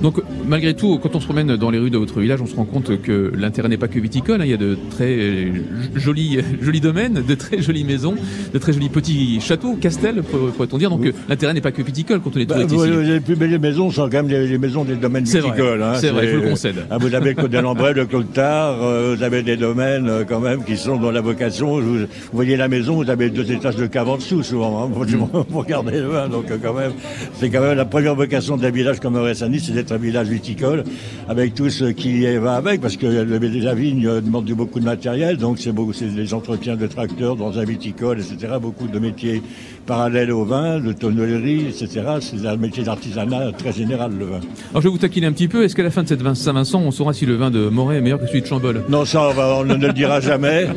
[0.01, 2.55] Donc, malgré tout, quand on se promène dans les rues de votre village, on se
[2.55, 4.41] rend compte que l'intérêt n'est pas que viticole.
[4.41, 4.45] hein.
[4.45, 5.51] Il y a de très euh,
[5.95, 8.15] jolis, jolis domaines, de très jolies maisons,
[8.53, 10.89] de très jolis petits châteaux, castels, pour- pourrait-on dire.
[10.89, 13.11] Donc, euh, l'intérêt n'est pas que viticole quand on est Bah, touriste vous- ici.
[13.11, 15.81] les plus belles maisons sont quand même les, les maisons des domaines C'est vrai, viticoles.
[15.83, 15.93] hein.
[15.95, 16.75] c'est vrai, je vous le concède.
[16.91, 18.05] Ah, vous avez le Côte de Lambray, le
[18.37, 21.79] euh, vous avez des domaines euh, quand même qui sont dans la vocation.
[21.79, 24.89] Vous, vous voyez la maison, vous avez deux étages de cave en dessous souvent hein,
[24.93, 25.45] pour, Mm.
[25.51, 26.27] pour garder le vin.
[26.27, 26.91] Donc euh, quand même,
[27.35, 30.83] c'est quand même la première vocation d'un village comme Saint-Denis, c'est un village viticole,
[31.27, 35.59] avec tout ce qui va avec, parce que la vigne demande beaucoup de matériel, donc
[35.59, 38.53] c'est beaucoup, c'est des entretiens de tracteurs dans un viticole, etc.
[38.61, 39.41] Beaucoup de métiers
[39.85, 42.01] parallèles au vin, de tonnellerie, etc.
[42.19, 44.39] C'est un métier d'artisanat très général, le vin.
[44.71, 45.63] Alors je vais vous taquiner un petit peu.
[45.63, 47.97] Est-ce qu'à la fin de cette Vin- Saint-Vincent, on saura si le vin de Moret
[47.97, 48.83] est meilleur que celui de Chambol?
[48.89, 50.67] Non, ça, on, va- on ne le dira jamais.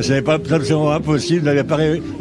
[0.00, 1.50] Ce n'est pas absolument impossible.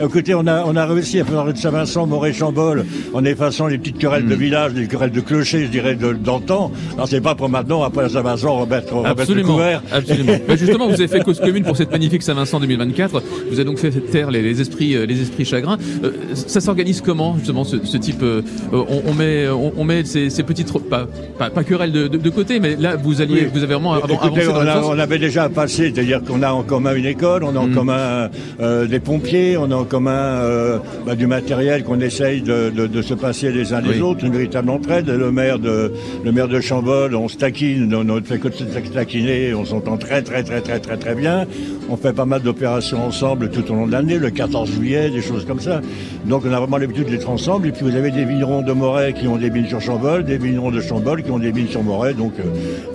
[0.01, 3.97] Écoutez, on a, on a réussi à faire de Saint-Vincent, Moret-Chambol, en effaçant les petites
[3.97, 4.29] querelles Hmm.
[4.29, 6.71] de village, les querelles de clocher, je dirais, d'antan.
[6.95, 9.83] Alors, c'est pas pour maintenant, après Saint-Vincent, remettre, remettre le Absolument, couvert.
[9.91, 10.33] absolument.
[10.47, 13.21] Mais justement, vous avez fait cause commune pour cette magnifique Saint-Vincent 2024.
[13.49, 15.77] Vous avez donc fait taire les, les esprits, euh, les esprits chagrins.
[16.03, 20.03] Euh, ça s'organise comment justement ce, ce type euh, on, on met, on, on met
[20.05, 21.07] ces, ces petites, pas,
[21.37, 23.47] pas, pas querelles de, de, de côté, mais là vous alliez, Oui.
[23.53, 26.51] vous avez vraiment avant, Écoutez, avancé on, a- on avait déjà passé, c'est-à-dire qu'on a
[26.51, 27.73] en commun une école, on a en Mm.
[27.75, 28.29] commun
[28.59, 32.71] euh, des pompiers, on a en commun euh, bah, du matériel qu'on essaye de,
[33.01, 34.01] se passer les uns les Oui.
[34.01, 35.07] autres, une véritable entraide.
[35.09, 35.91] Le maire de
[36.23, 38.63] le maire de Chambol, on se taquine, on ne fait que se
[38.93, 41.45] taquiner, on s'entend très très très très très très bien.
[41.89, 45.21] On fait pas mal d'opérations ensemble tout au long de l'année, le 14 juillet, des
[45.21, 45.81] choses comme ça.
[46.25, 47.67] Donc on a vraiment l'habitude d'être ensemble.
[47.67, 50.37] Et puis vous avez des vignerons de Moret qui ont des vignes sur Chambol, des
[50.37, 52.13] vignerons de Chambol qui ont des vignes sur Moret.
[52.13, 52.43] Donc euh,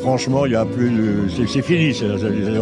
[0.00, 1.92] franchement, il y a plus, de- c'est fini.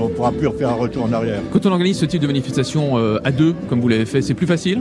[0.00, 1.40] on pourra plus refaire un retour en arrière.
[1.52, 4.34] Quand on organise ce type de manifestation euh, à deux, comme vous l'avez fait, c'est
[4.34, 4.80] plus facile?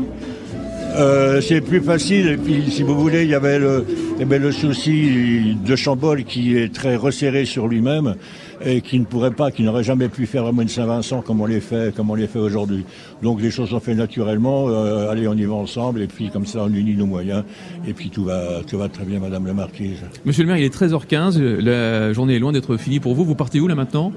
[0.98, 2.28] Euh, c'est plus facile.
[2.30, 3.86] Et puis, si vous voulez, il y avait le,
[4.20, 8.16] eh le souci de Chambol qui est très resserré sur lui-même
[8.62, 11.46] et qui ne pourrait pas, qui n'aurait jamais pu faire vraiment une Saint-Vincent comme on
[11.46, 12.86] les fait, comme on les fait aujourd'hui.
[13.22, 14.68] Donc les choses sont faites naturellement.
[14.70, 17.44] Euh, allez, on y va ensemble et puis comme ça, on unit nos moyens
[17.88, 20.00] et puis tout va, tout va très bien, Madame la Marquise.
[20.26, 23.26] Monsieur le maire, il est 13h15, la journée est loin d'être finie pour vous.
[23.26, 24.12] Vous partez où là maintenant?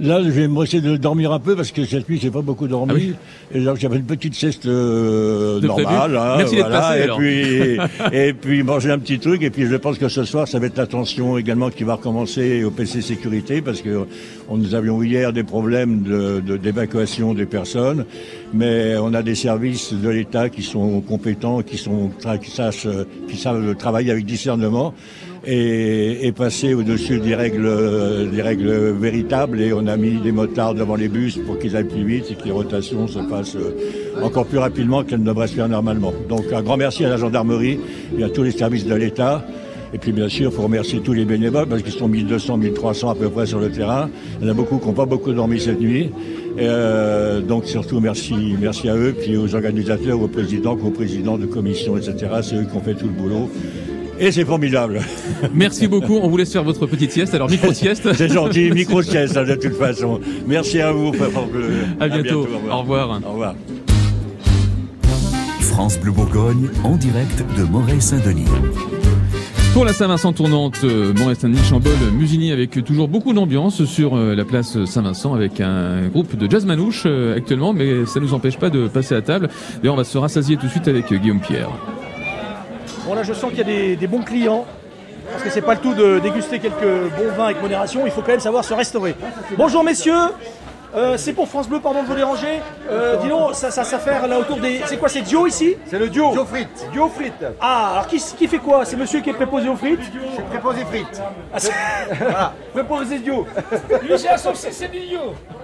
[0.00, 2.66] Là, je vais essayer de dormir un peu parce que cette nuit, j'ai pas beaucoup
[2.66, 3.14] dormi.
[3.54, 6.16] Et donc, j'avais une petite sieste euh, Ah normale.
[6.16, 7.18] hein, Merci voilà, passé, et alors.
[7.18, 7.78] puis
[8.12, 9.42] et puis manger un petit truc.
[9.42, 12.64] Et puis, je pense que ce soir, ça va être l'attention également qui va recommencer
[12.64, 14.06] au PC sécurité parce que
[14.50, 16.02] nous avions hier des problèmes
[16.62, 18.04] d'évacuation des personnes,
[18.52, 24.10] mais on a des services de l'État qui sont compétents, qui sont qui savent travailler
[24.10, 24.94] avec discernement
[25.46, 29.60] et, passer au-dessus des règles, des règles véritables.
[29.60, 32.34] Et on a mis des motards devant les bus pour qu'ils aillent plus vite et
[32.34, 36.12] que les rotations se fassent euh, encore plus rapidement qu'elles ne devraient se faire normalement.
[36.28, 37.78] Donc un grand merci à la gendarmerie
[38.18, 39.44] et à tous les services de l'État.
[39.94, 43.10] Et puis bien sûr, il faut remercier tous les bénévoles parce qu'ils sont 1200, 1300
[43.10, 44.10] à peu près sur le terrain.
[44.40, 46.10] Il y en a beaucoup qui n'ont pas beaucoup dormi cette nuit.
[46.58, 51.38] Et, euh, donc surtout merci, merci à eux, puis aux organisateurs, aux présidents, aux présidents
[51.38, 52.26] de commissions, etc.
[52.42, 53.48] C'est eux qui ont fait tout le boulot.
[54.18, 55.00] Et c'est formidable.
[55.54, 58.12] Merci beaucoup, on vous laisse faire votre petite sieste, alors micro-sieste.
[58.14, 60.20] C'est gentil, micro-sieste hein, de toute façon.
[60.46, 61.10] Merci à vous.
[61.10, 61.70] Bleu.
[61.98, 62.46] À bientôt.
[62.70, 63.20] Au revoir.
[63.26, 63.56] Au revoir.
[65.60, 68.44] France Bleu Bourgogne, en direct de Moret-Saint-Denis.
[69.74, 74.36] Pour la Saint-Vincent tournante, euh, Montréal Saint-Denis, Chambol, Musigny avec toujours beaucoup d'ambiance sur euh,
[74.36, 78.34] la place Saint-Vincent avec un groupe de jazz manouche euh, actuellement, mais ça ne nous
[78.34, 79.48] empêche pas de passer à table.
[79.78, 81.70] D'ailleurs, on va se rassasier tout de suite avec Guillaume Pierre.
[83.04, 84.64] Bon là je sens qu'il y a des, des bons clients.
[85.32, 88.20] Parce que c'est pas le tout de déguster quelques bons vins avec modération, il faut
[88.20, 89.16] quand même savoir se restaurer.
[89.58, 90.12] Bonjour messieurs,
[90.96, 92.60] Euh, c'est pour France Bleu, pardon de vous déranger.
[92.88, 94.80] Euh, dis donc, ça, ça s'affaire là autour des.
[94.86, 95.76] C'est quoi, c'est Dio ici?
[95.86, 96.30] C'est le Dio.
[96.30, 96.88] Dio frites.
[96.92, 97.44] Dio frites.
[97.60, 98.84] Ah, alors qui, qui fait quoi?
[98.84, 99.98] C'est monsieur qui est préposé aux frites?
[100.00, 101.20] Je suis préposé frites.
[101.52, 101.72] Ah, c'est-
[102.18, 103.44] voilà, préposé Dio.
[104.02, 105.20] Lui, j'ai associé, c'est Dio.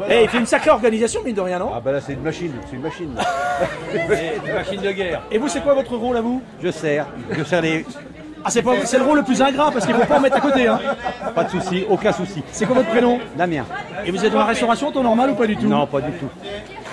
[0.09, 1.71] Eh, il fait une sacrée organisation, mine de rien, non?
[1.77, 3.15] Ah bah là, c'est une machine, c'est une machine.
[3.93, 5.23] c'est une machine de guerre.
[5.31, 6.43] Et vous, c'est quoi votre rôle à vous?
[6.63, 7.85] Je sers, je sers les...
[8.45, 10.37] Ah, c'est pas- c'est le rôle le plus ingrat parce qu'il faut pas en mettre
[10.37, 10.67] à côté.
[10.67, 10.79] Hein.
[11.35, 12.43] Pas de souci, aucun souci.
[12.53, 13.19] C'est quoi votre prénom?
[13.37, 13.65] Damien.
[14.05, 15.67] Et vous êtes dans la restauration temps normal ou pas du tout?
[15.67, 16.29] Non, pas du tout.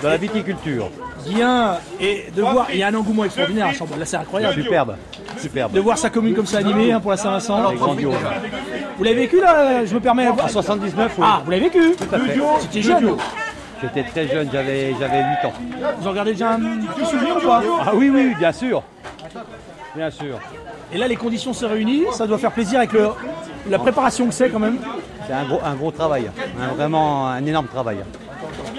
[0.02, 0.90] Dans la viticulture.
[1.26, 1.76] Bien.
[2.00, 3.98] Et de voir, il y a un engouement extraordinaire à Chambord.
[3.98, 4.54] Là, c'est incroyable.
[4.54, 4.96] Superbe,
[5.38, 5.72] superbe.
[5.72, 7.70] De voir sa commune comme ça animée hein, pour la Saint-Vincent.
[7.70, 8.14] C'est grandiose.
[8.96, 10.28] Vous l'avez vécu là Je me permets.
[10.28, 11.24] En 79, oui.
[11.26, 12.38] Ah, vous l'avez vécu Tout à fait.
[12.60, 13.16] C'était jeune.
[13.80, 15.52] J'étais très jeune, j'avais j'avais 8 ans.
[16.00, 17.62] Vous en gardez déjà un petit souvenir ou pas?
[17.86, 18.82] Ah oui, oui, bien sûr.
[19.94, 20.38] Bien sûr.
[20.92, 22.12] Et là, les conditions se réunissent.
[22.12, 23.08] Ça doit faire plaisir avec le,
[23.68, 24.78] la préparation que c'est quand même.
[25.26, 26.30] C'est un gros, un gros travail,
[26.60, 27.98] un- vraiment un énorme travail.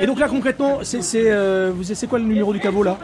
[0.02, 2.98] Et donc là, concrètement, c'est c'est, euh, vous- c'est quoi le numéro du caveau là?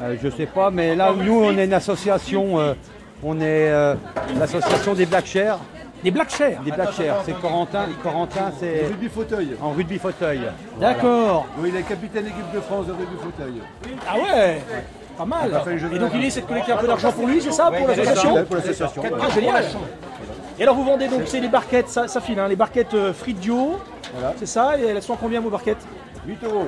[0.00, 2.74] Euh, je sais pas, mais là, nous, on est une association, euh,
[3.22, 3.94] on est euh,
[4.38, 5.58] l'association des Black Chairs.
[6.02, 7.86] Des Black Chairs Des Black Chairs, c'est Corentin.
[8.02, 8.86] Corentin, c'est.
[8.86, 9.56] Rugby fauteuil.
[9.60, 10.40] En rugby fauteuil.
[10.80, 11.46] D'accord.
[11.58, 13.54] Oui, il est capitaine équipe de France de rugby fauteuil.
[14.08, 14.62] Ah ouais?
[15.18, 15.50] Pas mal.
[15.92, 18.34] Et donc il essaie de collecter un peu d'argent pour lui, c'est ça Pour l'association
[18.36, 19.02] ça, pour l'association.
[19.20, 19.64] Ah génial.
[20.58, 23.12] Et alors vous vendez donc, c'est les barquettes, ça, ça file, hein, les barquettes euh,
[23.12, 23.78] frites Dio,
[24.36, 25.86] c'est ça Et elles sont à combien vos barquettes?
[26.26, 26.66] 8 euros.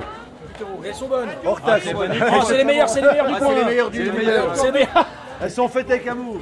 [0.59, 0.81] 8 euros.
[0.83, 1.29] Et elles sont bonnes.
[1.45, 1.85] Hors taxe.
[2.21, 3.49] Ah, c'est les meilleurs, c'est les meilleurs du Ah, coin
[4.53, 5.07] c'est les meilleurs
[5.41, 6.37] Elles sont faites avec amour.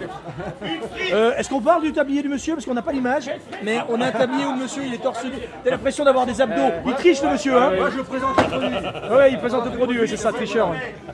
[1.14, 3.30] Euh, Est-ce qu'on parle du tablier du monsieur Parce qu'on n'a pas l'image,
[3.64, 5.32] mais on a un tablier où le monsieur il est torse nu.
[5.64, 6.72] T'as l'impression d'avoir des abdos.
[6.86, 9.16] Il triche le monsieur, hein Moi je présente le produit.
[9.16, 10.74] Ouais, il présente le produit, oui, c'est ça, tricheur.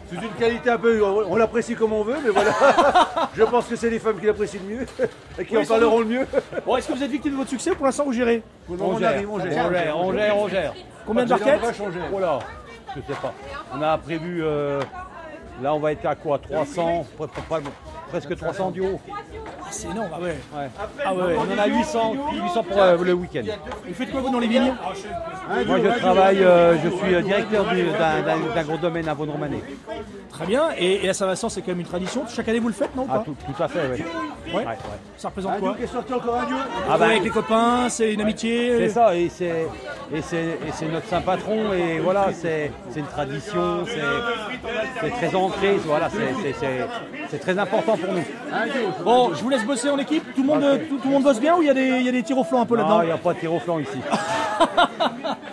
[0.10, 1.04] C'est une qualité un peu.
[1.04, 2.51] On l'apprécie comme on veut, mais voilà.
[3.36, 4.86] je pense que c'est les femmes qui l'apprécient le mieux
[5.39, 6.28] et qui Oui, en parleront le mieux.
[6.66, 9.04] Bon, est-ce que vous êtes victime de votre succès ou pour l'instant vous gérez on
[9.04, 9.66] arrive, on gère.
[9.68, 10.74] On gère, on gère, on gère.
[11.05, 12.00] Combien de barquettes on va changer.
[12.14, 12.39] Oh là,
[12.96, 13.34] je sais pas.
[13.74, 14.82] On a prévu, euh,
[15.62, 16.40] là on va être à quoi?
[16.40, 17.62] 300, pre- pre- pre-
[18.20, 19.00] presque 300 du haut.
[19.71, 20.37] C'est énorme, ah ouais.
[21.05, 22.13] Ah ouais, on en a 800,
[22.43, 23.42] 800 pour euh, le week-end.
[23.87, 24.74] Vous faites quoi vous dans les vignes
[25.67, 29.13] Moi je travaille, euh, je suis euh, directeur du- d'un d'un- d'un gros domaine à
[29.13, 29.62] Vaune-Romanée.
[30.29, 32.24] Très bien, et, et la Saint-Vincent c'est quand même une tradition.
[32.33, 34.04] Chaque année vous le faites, non ou Ah, pas tout, tout à fait, oui.
[34.54, 34.59] Ouais.
[34.59, 34.75] Ouais, ouais.
[35.17, 36.58] Ça représente quoi duo qui est sorti encore un duo.
[36.89, 38.78] Ah bah, avec les copains, c'est une amitié.
[38.79, 39.67] C'est ça, et c'est
[40.13, 45.09] et c'est et c'est notre saint patron, et voilà, c'est c'est une tradition, c'est c'est
[45.12, 46.87] très ancré, voilà, c'est- c'est- c'est
[47.32, 49.04] c'est très important pour nous.
[49.04, 50.24] Bon, je vous laisse bosser en équipe.
[50.36, 52.06] Tout le monde, tout, tout le monde bosse bien ou il y a des, il
[52.06, 53.40] y a des tirs au flanc un peu Non, là-dedans il n'y a pas de
[53.40, 54.00] tir au flanc ici.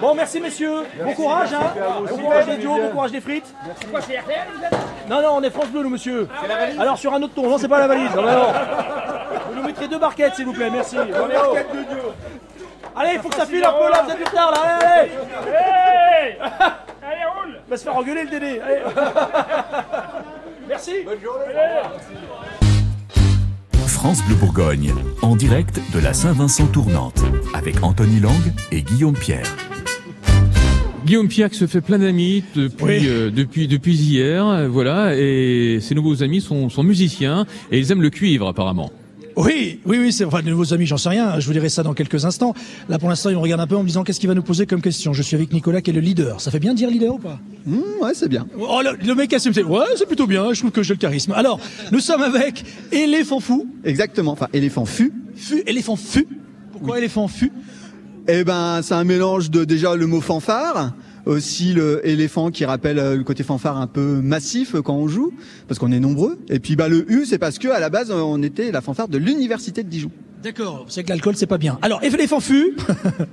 [0.00, 0.84] Bon, merci messieurs.
[1.04, 1.74] Bon courage, hein.
[2.08, 3.54] Bon courage duos, bon courage les frites.
[5.10, 6.26] Non, non, on est France Bleu, nous, monsieur.
[6.78, 8.14] Alors, sur un autre ton, non, c'est pas la valise.
[8.14, 8.46] Non, non.
[9.50, 10.96] Vous nous mettrez deux barquettes, s'il vous plaît, merci.
[10.96, 11.10] Allez.
[12.96, 14.58] Allez, il faut que ça file un peu là, vous êtes du retard là.
[14.80, 15.10] Allez,
[15.46, 16.38] allez.
[17.02, 17.60] Allez, roule.
[17.68, 18.60] Va se faire engueuler le Dédé.
[18.60, 18.80] Allez.
[20.70, 20.92] Merci.
[21.04, 21.46] Bonne journée.
[23.88, 27.20] France Bleu Bourgogne, en direct de la Saint-Vincent tournante,
[27.54, 28.40] avec Anthony Lang
[28.70, 29.52] et Guillaume Pierre.
[31.04, 35.80] Guillaume Pierre qui se fait plein d'amis depuis euh, depuis depuis hier, euh, voilà, et
[35.80, 38.92] ses nouveaux amis sont, sont musiciens et ils aiment le cuivre apparemment.
[39.42, 41.40] Oui, oui, oui, c'est enfin, de nouveaux amis, j'en sais rien.
[41.40, 42.52] Je vous dirai ça dans quelques instants.
[42.90, 44.42] Là, pour l'instant, ils me regardent un peu en me disant qu'est-ce qu'il va nous
[44.42, 45.14] poser comme question?
[45.14, 46.40] Je suis avec Nicolas qui est le leader.
[46.42, 47.38] Ça fait bien de dire leader ou pas?
[47.66, 48.46] Ouais, c'est bien.
[48.58, 50.52] Oh, le, le mec assume, c'est ouais, c'est plutôt bien.
[50.52, 51.32] Je trouve que j'ai le charisme.
[51.32, 51.58] Alors,
[51.90, 53.66] nous sommes avec éléphant fou.
[53.84, 54.32] Exactement.
[54.32, 55.12] Enfin, éléphant fut.
[55.34, 56.28] Fu, éléphant fu.
[56.72, 57.50] Pourquoi éléphant fu
[58.28, 60.92] Eh ben, c'est un mélange de déjà le mot fanfare,
[61.26, 65.08] aussi le éléphant qui rappelle euh, le côté fanfare un peu massif euh, quand on
[65.08, 65.32] joue,
[65.68, 66.38] parce qu'on est nombreux.
[66.48, 69.08] Et puis bah le U, c'est parce que à la base on était la fanfare
[69.08, 70.10] de l'université de Dijon.
[70.42, 71.78] D'accord, c'est que l'alcool, c'est pas bien.
[71.82, 72.74] Alors, éléphant fu.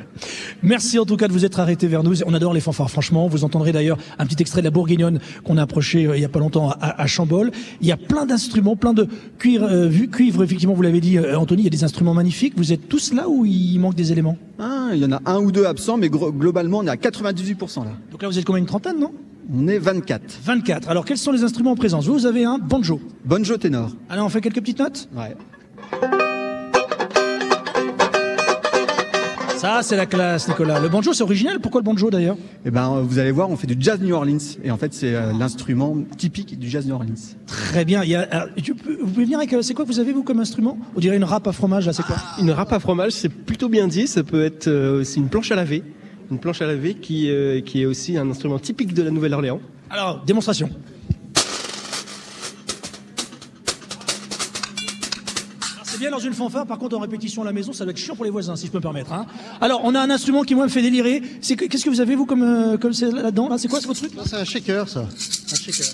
[0.64, 2.22] Merci en tout cas de vous être arrêté vers nous.
[2.26, 3.28] On adore les fanfares, franchement.
[3.30, 6.26] Vous entendrez d'ailleurs un petit extrait de la Bourguignonne qu'on a approché euh, il y
[6.26, 7.52] a pas longtemps à, à Chambol.
[7.80, 9.08] Il y a plein d'instruments, plein de
[9.40, 12.54] cuivre, euh, cuivre, effectivement, vous l'avez dit, euh, Anthony, il y a des instruments magnifiques.
[12.58, 14.38] Vous êtes tous là ou il manque des éléments?
[14.60, 17.86] Ah, il y en a un ou deux absents, mais globalement on est à 98%
[17.86, 17.92] là.
[18.12, 19.14] Donc là, vous êtes combien une trentaine, non?
[19.54, 20.40] On est 24.
[20.44, 20.90] 24.
[20.90, 22.06] Alors, quels sont les instruments en présence?
[22.06, 23.00] Vous, vous avez un banjo.
[23.24, 23.92] Banjo ténor.
[24.10, 25.08] Alors, on fait quelques petites notes?
[25.16, 26.27] Ouais.
[29.58, 30.80] Ça, c'est la classe, Nicolas.
[30.80, 31.60] Le banjo, c'est original.
[31.60, 34.14] Pourquoi le banjo, d'ailleurs Et ben euh, vous allez voir, on fait du jazz New
[34.14, 37.16] Orleans et en fait c'est euh, l'instrument typique du jazz New Orleans.
[37.48, 38.04] Très bien.
[38.04, 39.52] Il y a, alors, tu peux- vous pouvez venir avec.
[39.54, 41.88] euh, C'est quoi que vous avez, vous, comme instrument On dirait une râpe à fromage,
[41.88, 44.06] là, c'est quoi Une râpe à fromage, c'est plutôt bien dit.
[44.08, 45.84] Ça peut être euh, aussi une planche à laver.
[46.30, 49.60] Une planche à laver qui, euh, qui est aussi un instrument typique de la Nouvelle-Orléans.
[49.90, 50.70] Alors, démonstration.
[55.98, 57.98] C'est bien dans une fanfare, par contre en répétition à la maison, ça doit être
[57.98, 59.12] chiant pour les voisins, si je peux me permettre.
[59.14, 59.26] hein.
[59.62, 61.24] Alors, on a un instrument qui moi me fait délirer.
[61.42, 63.58] Qu'est-ce que vous avez vous comme euh, comme c'est là-dedans là?
[63.58, 64.12] C'est quoi, c'est votre truc?
[64.24, 65.00] C'est un shaker, ça.
[65.52, 65.86] Un shaker.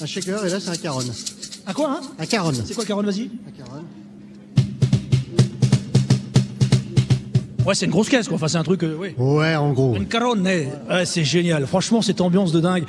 [0.00, 1.00] Un shaker, et là, c'est un caron.
[1.66, 2.00] Un quoi hein?
[2.18, 2.52] Un caron.
[2.64, 3.30] C'est quoi Caron Vas-y.
[3.46, 3.82] Un caron.
[7.66, 8.34] Ouais, c'est une grosse caisse, quoi.
[8.36, 8.82] Enfin, c'est un truc.
[8.82, 9.10] euh, oui.
[9.18, 9.94] Ouais, en gros.
[9.94, 10.68] Une caronne, ouais,
[11.04, 11.64] c'est génial.
[11.68, 12.84] Franchement, cette ambiance de dingue.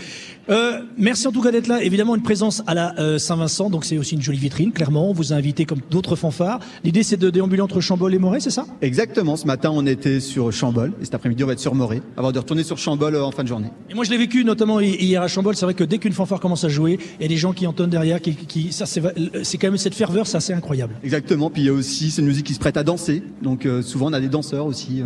[0.49, 1.81] Euh, merci en tout cas d'être là.
[1.81, 4.73] Évidemment, une présence à la euh, Saint-Vincent, donc c'est aussi une jolie vitrine.
[4.73, 6.59] Clairement, on vous a invité comme d'autres fanfares.
[6.83, 8.65] L'idée, c'est de déambuler entre Chambol et Moret, c'est ça?
[8.81, 12.01] Exactement, ce matin on était sur Chambol et cet après-midi on va être sur Morée
[12.17, 13.69] avant de retourner sur Chambol euh, en fin de journée.
[13.89, 15.55] Et moi, je l'ai vécu notamment hi- hier à Chambol.
[15.55, 17.65] C'est vrai que dès qu'une fanfare commence à jouer, il y a des gens qui
[17.65, 19.01] entonnent derrière, qui, qui ça, c'est
[19.43, 20.95] c'est quand même cette ferveur, c'est assez incroyable.
[21.05, 23.65] Exactement, puis il y a aussi c'est une musique qui se prête à danser, donc
[23.65, 25.03] euh, souvent on a des danseurs aussi.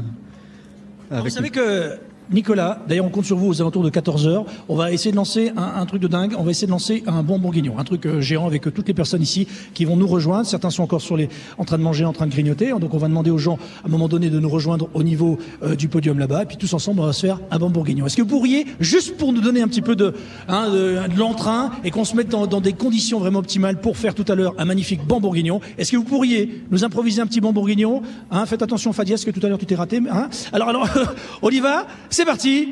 [1.12, 1.92] Alors, avec vous savez que
[2.32, 4.46] Nicolas, d'ailleurs, on compte sur vous aux alentours de 14 heures.
[4.68, 6.34] On va essayer de lancer un, truc de dingue.
[6.38, 8.88] On va essayer de lancer un bon bourguignon, un truc euh, géant avec euh, toutes
[8.88, 10.46] les personnes ici qui vont nous rejoindre.
[10.46, 12.74] Certains sont encore sur les, en train de manger, en train de grignoter.
[12.80, 15.38] Donc, on va demander aux gens, à un moment donné, de nous rejoindre au niveau
[15.64, 16.44] euh, du podium là-bas.
[16.44, 18.06] Et puis, tous ensemble, on va se faire un bon bourguignon.
[18.06, 20.14] Est-ce que vous pourriez, juste pour nous donner un petit peu de,
[20.50, 24.16] hein, de l'entrain et qu'on se mette dans, dans des conditions vraiment optimales pour faire
[24.16, 27.42] tout à l'heure un magnifique bon bourguignon, est-ce que vous pourriez nous improviser un petit
[27.42, 28.02] bon bourguignon
[28.32, 30.02] hein, Faites attention, Fadias, que tout à l'heure tu t'es raté.
[30.12, 30.30] Hein?
[30.52, 30.88] Alors, alors,
[31.42, 31.88] on y va?
[32.18, 32.70] C'est parti.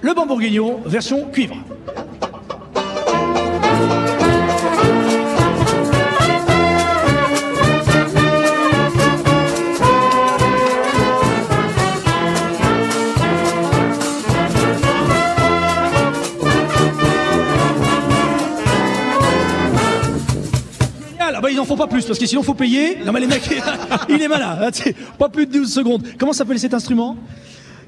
[0.00, 1.54] Le bon bourguignon, version cuivre.
[21.42, 22.96] bah ils en font pas plus parce que sinon faut payer.
[23.04, 23.42] Non mais les mecs,
[24.08, 24.70] il est malin.
[24.70, 26.02] t'sais, Pas plus de 12 secondes.
[26.18, 27.18] Comment s'appelle cet instrument?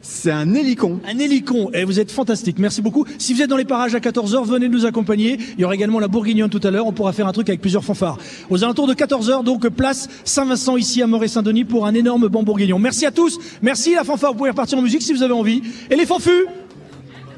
[0.00, 1.00] C'est un hélicon.
[1.06, 1.70] Un hélicon.
[1.74, 2.58] Et vous êtes fantastique.
[2.58, 3.04] Merci beaucoup.
[3.18, 5.38] Si vous êtes dans les parages à 14h, venez nous accompagner.
[5.56, 6.86] Il y aura également la Bourguignonne tout à l'heure.
[6.86, 8.18] On pourra faire un truc avec plusieurs fanfares.
[8.50, 12.78] Aux alentours de 14h, donc place Saint-Vincent ici à Moret-Saint-Denis pour un énorme banc bourguignon.
[12.78, 13.38] Merci à tous.
[13.60, 14.32] Merci la fanfare.
[14.32, 15.62] Vous pouvez repartir en musique si vous avez envie.
[15.90, 16.46] Et les fanfus?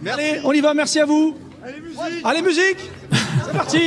[0.06, 0.74] Allez, on y va.
[0.74, 1.34] Merci à vous.
[2.24, 2.78] Allez, musique
[3.46, 3.78] C'est parti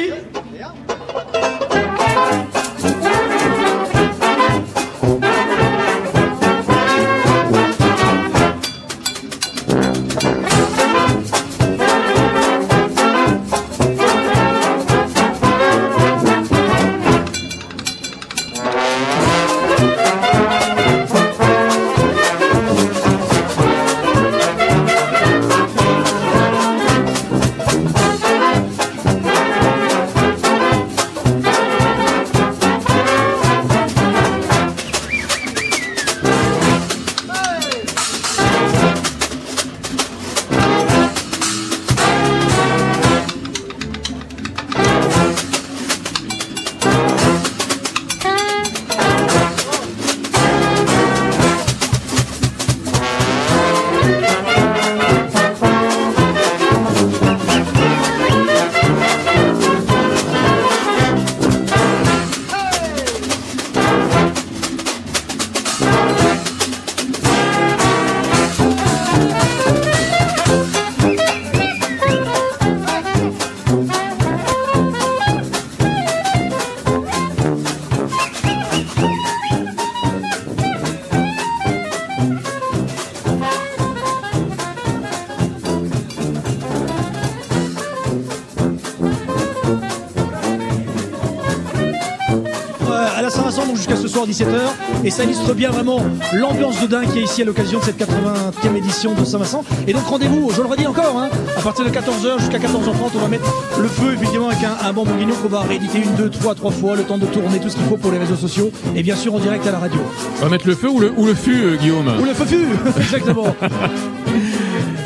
[94.26, 94.58] 17h
[95.04, 96.02] et ça illustre bien vraiment
[96.34, 99.64] l'ambiance de dingue qui est ici à l'occasion de cette 80e édition de Saint-Vincent.
[99.88, 103.20] Et donc rendez-vous, je le redis encore, hein, à partir de 14h jusqu'à 14h30, on
[103.20, 103.46] va mettre
[103.80, 106.96] le feu évidemment avec un, bon bourguignon qu'on va rééditer une, deux, trois, trois fois,
[106.96, 109.34] le temps de tourner tout ce qu'il faut pour les réseaux sociaux et bien sûr
[109.34, 110.00] en direct à la radio.
[110.40, 112.12] On va mettre le feu ou le, ou le fût, euh, Guillaume?
[112.20, 112.68] Ou le feu-fût
[112.98, 113.56] Exactement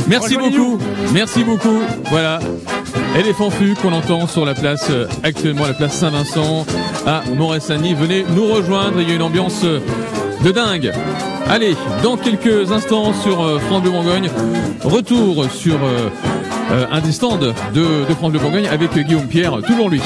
[0.08, 0.78] Merci beaucoup.
[1.14, 1.80] Merci beaucoup.
[2.10, 2.40] Voilà,
[3.18, 6.68] Éléphant fût qu'on entend sur la place euh, actuellement, la place Saint-Vincent
[7.08, 7.96] à Moret-Saint-Denis.
[7.96, 9.02] Venez nous rejoindre.
[9.02, 9.80] Il y a une ambiance euh,
[10.46, 10.92] de dingue.
[11.48, 14.30] Allez, dans quelques instants sur euh, France Bleu Bourgogne,
[14.84, 15.80] retour sur
[16.70, 20.02] un des stands de, de France Bleu Bourgogne avec Guillaume Pierre, toujours lui.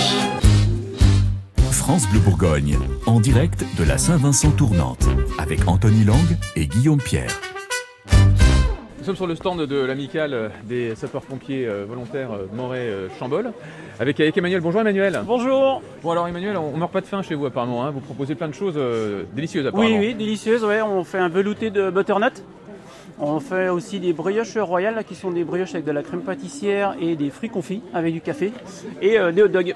[1.72, 2.78] France Bleu Bourgogne,
[3.08, 5.06] en direct de la Saint-Vincent tournante,
[5.38, 7.41] avec Anthony Lang et Guillaume Pierre.
[9.02, 13.52] Nous sommes sur le stand de l'amicale des sapeurs-pompiers euh, volontaires euh, Moret-Chambol
[14.00, 14.62] avec, avec Emmanuel.
[14.62, 15.22] Bonjour Emmanuel.
[15.26, 15.82] Bonjour.
[16.04, 17.84] Bon alors Emmanuel, on, on meurt pas de faim chez vous apparemment.
[17.84, 17.90] hein.
[17.90, 19.98] Vous proposez plein de choses euh, délicieuses Oui, apparemment.
[19.98, 20.64] oui, délicieuse.
[20.64, 20.84] Ouais.
[20.84, 22.44] On fait un velouté de butternut.
[23.20, 26.94] On fait aussi des brioches royales, qui sont des brioches avec de la crème pâtissière
[27.02, 28.54] et des fruits confits avec du café.
[29.02, 29.74] Et euh, des hot dogs.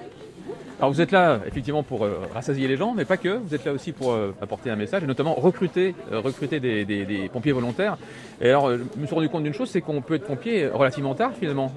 [0.80, 3.38] Alors vous êtes là effectivement pour euh, rassasier les gens, mais pas que.
[3.38, 6.84] Vous êtes là aussi pour euh, apporter un message et notamment recruter, euh, recruter des,
[6.84, 7.98] des- des pompiers volontaires.
[8.42, 11.16] Et alors je me suis rendu compte d'une chose, c'est qu'on peut être pompier relativement
[11.16, 11.72] tard finalement.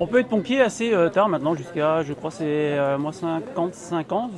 [0.00, 4.30] On peut être pompier assez tard maintenant, jusqu'à, je crois, c'est moi 55 ans,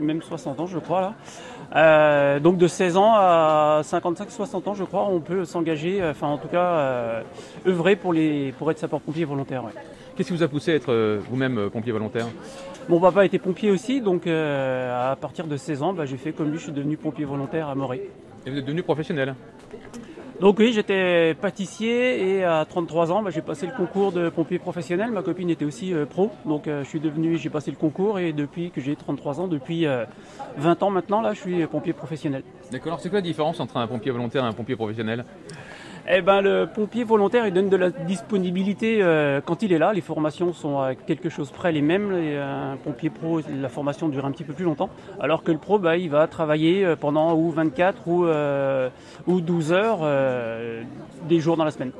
[0.00, 1.14] même 60 ans, je crois
[1.72, 2.38] là.
[2.40, 6.48] Donc de 16 ans à 55-60 ans, je crois, on peut s'engager, enfin en tout
[6.48, 7.22] cas,
[7.66, 9.64] œuvrer pour, les, pour être sapeur-pompier volontaire.
[9.64, 9.70] ouais.
[10.16, 12.26] Qu'est-ce qui vous a poussé à être vous-même pompier volontaire?
[12.88, 16.32] Mon papa était pompier aussi, donc euh, à partir de 16 ans, bah, j'ai fait
[16.32, 18.02] comme lui, je suis devenu pompier volontaire à Moret.
[18.46, 19.34] Et vous êtes devenu professionnel
[20.40, 24.60] Donc oui, j'étais pâtissier et à 33 ans, bah, j'ai passé le concours de pompier
[24.60, 25.10] professionnel.
[25.10, 28.20] Ma copine était aussi euh, pro, donc euh, je suis devenu, j'ai passé le concours
[28.20, 30.04] et depuis que j'ai 33 ans, depuis euh,
[30.58, 32.44] 20 ans maintenant, là, je suis pompier professionnel.
[32.70, 32.92] D'accord.
[32.92, 35.24] Alors c'est quoi la différence entre un pompier volontaire et un pompier professionnel?
[36.08, 39.92] Eh ben, le pompier volontaire, il donne de la disponibilité euh, quand il est là.
[39.92, 42.10] Les formations sont à quelque chose près les mêmes.
[42.12, 44.88] Euh, un pompier pro, la formation dure un petit peu plus longtemps.
[45.18, 48.88] Alors que le pro, bah, il va travailler euh, pendant ou 24 ou, euh,
[49.26, 50.84] ou 12 heures euh,
[51.28, 51.90] des jours dans la semaine.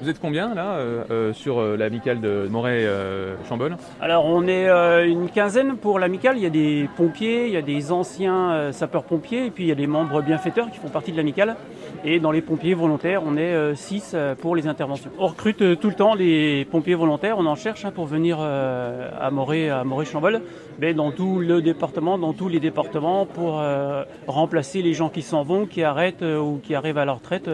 [0.00, 4.68] Vous êtes combien là euh, euh, sur euh, l'amicale de Moret-Chambol Alors on est
[5.06, 6.36] une quinzaine pour l'amicale.
[6.36, 9.72] Il y a des pompiers, il y a des anciens sapeurs-pompiers et puis il y
[9.72, 11.56] a des membres bienfaiteurs qui font partie de l'amicale.
[12.04, 15.10] Et dans les pompiers volontaires, on est 6 pour les interventions.
[15.18, 17.38] On recrute tout le temps les pompiers volontaires.
[17.38, 20.42] On en cherche pour venir à Moret, à Moret-Chambol,
[20.80, 23.62] mais dans tout le département, dans tous les départements, pour
[24.26, 27.48] remplacer les gens qui s'en vont, qui arrêtent ou qui arrivent à la retraite.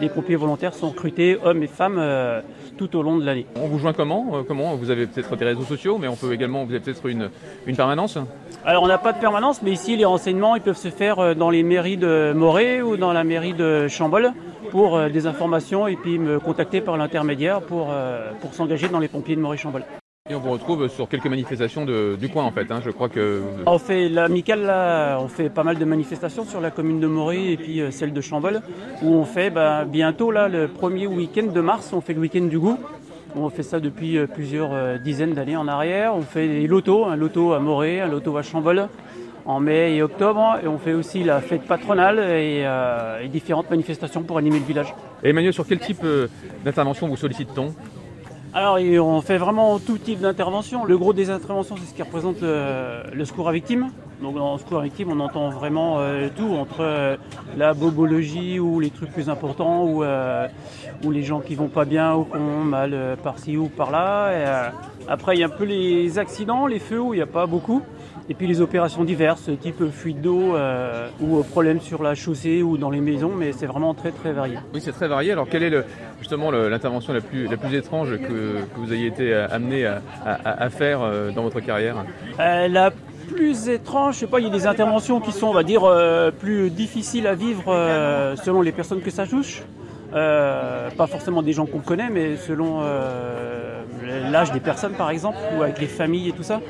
[0.00, 2.40] les pompiers volontaires sont recrutés, hommes et femmes euh,
[2.78, 3.46] tout au long de l'année.
[3.56, 6.32] On vous joint comment Euh, Comment Vous avez peut-être des réseaux sociaux, mais on peut
[6.32, 7.30] également, vous avez peut-être une,
[7.66, 8.18] une permanence
[8.64, 11.34] Alors on n'a pas de permanence, mais ici les renseignements ils peuvent se faire euh,
[11.34, 14.32] dans les mairies de Moret ou dans la mairie de Chambol
[14.70, 17.88] pour des informations et puis me contacter par l'intermédiaire pour,
[18.40, 19.82] pour s'engager dans les pompiers de Moret-Chambol.
[20.32, 22.70] Et on vous retrouve sur quelques manifestations de- du coin en fait.
[22.72, 22.80] hein.
[22.82, 26.70] Je crois que On fait l'amicale, là, on fait pas mal de manifestations sur la
[26.70, 28.62] commune de Moret et puis euh, celle de Chambol,
[29.02, 32.44] où on fait bah, bientôt là le premier week-end de mars, on fait le week-end
[32.46, 32.78] du goût.
[33.36, 36.14] On fait ça depuis euh, plusieurs euh, dizaines d'années en arrière.
[36.16, 38.88] On fait des lotos, un loto à Moret, un loto à Chambol
[39.44, 43.68] en mai et octobre, et on fait aussi la fête patronale et, euh, et différentes
[43.70, 44.94] manifestations pour animer le village.
[45.24, 46.28] Et Emmanuel, sur quel type euh,
[46.64, 47.74] d'intervention vous sollicite-t-on?
[48.54, 50.84] Alors, on fait vraiment tout type d'intervention.
[50.84, 53.88] Le gros des interventions, c'est ce qui représente euh, le secours à victimes.
[54.20, 57.16] Donc, dans le secours à victimes, on entend vraiment euh, tout, entre euh,
[57.56, 60.04] la bobologie ou les trucs plus importants, ou,
[61.02, 64.70] ou les gens qui vont pas bien ou qui ont mal par-ci ou par-là.
[65.08, 67.46] Après, il y a un peu les accidents, les feux, où il n'y a pas
[67.46, 67.80] beaucoup.
[68.32, 72.78] Et puis les opérations diverses, type fuite d'eau euh, ou problème sur la chaussée ou
[72.78, 74.56] dans les maisons, mais c'est vraiment très très varié.
[74.72, 75.32] Oui, c'est très varié.
[75.32, 75.84] Alors, quelle est le,
[76.18, 80.00] justement l'intervention la plus, la plus étrange que, que vous ayez été euh, amené à,
[80.24, 81.96] à- à faire euh, dans votre carrière?
[82.40, 82.90] Euh, la
[83.28, 85.84] plus étrange, je sais pas, il y a des interventions qui sont, on va dire,
[85.84, 89.62] euh, plus difficiles à vivre euh, selon les personnes que ça touche.
[90.14, 92.80] Euh, pas forcément des gens qu'on connaît, mais selon
[94.30, 96.60] l'âge des personnes, par exemple, ou avec les familles et tout ça.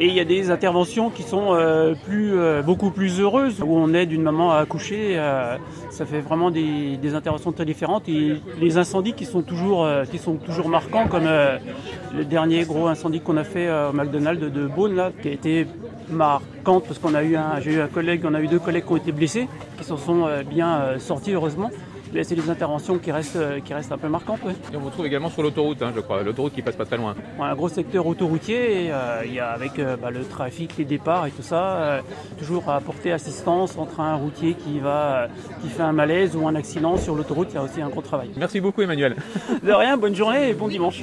[0.00, 3.76] Et il y a des interventions qui sont euh, plus, euh, beaucoup plus heureuses, où
[3.76, 5.18] on aide une maman à accoucher.
[5.18, 5.56] euh,
[5.90, 8.08] ça fait vraiment des, interventions très différentes.
[8.08, 13.20] Et les incendies qui sont toujours, qui sont toujours marquants, comme le dernier gros incendie
[13.20, 15.66] qu'on a fait au McDonald's de, Beaune, là, qui a été
[16.08, 18.84] marquante parce qu'on a eu un, j'ai eu un collègue, on a eu deux collègues
[18.84, 19.48] qui ont été blessés,
[19.78, 21.70] qui s'en sont bien sortis heureusement.
[22.12, 24.40] C'est des interventions qui restent, euh, qui restent un peu marquantes.
[24.44, 24.54] ouais.
[24.72, 26.22] Et on vous trouve également sur l'autoroute, hein, je crois.
[26.22, 27.14] L'autoroute qui passe pas très loin.
[27.38, 30.76] Ouais, un gros secteur autoroutier, et, euh, il y a avec euh, bah, le trafic,
[30.78, 32.00] les départs et tout ça, euh,
[32.38, 35.26] toujours à apporter assistance entre un routier qui va, euh,
[35.62, 38.02] qui fait un malaise ou un accident sur l'autoroute, il y a aussi un gros
[38.02, 38.30] travail.
[38.36, 39.16] Merci beaucoup Emmanuel.
[39.62, 41.02] De rien, bonne journée et bon dimanche.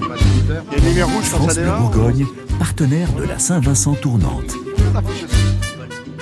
[0.00, 1.70] Il y a une lumière rouge quand France Bleu.
[1.78, 2.26] Bourgogne,
[2.58, 4.54] partenaire de la Saint-Vincent tournante.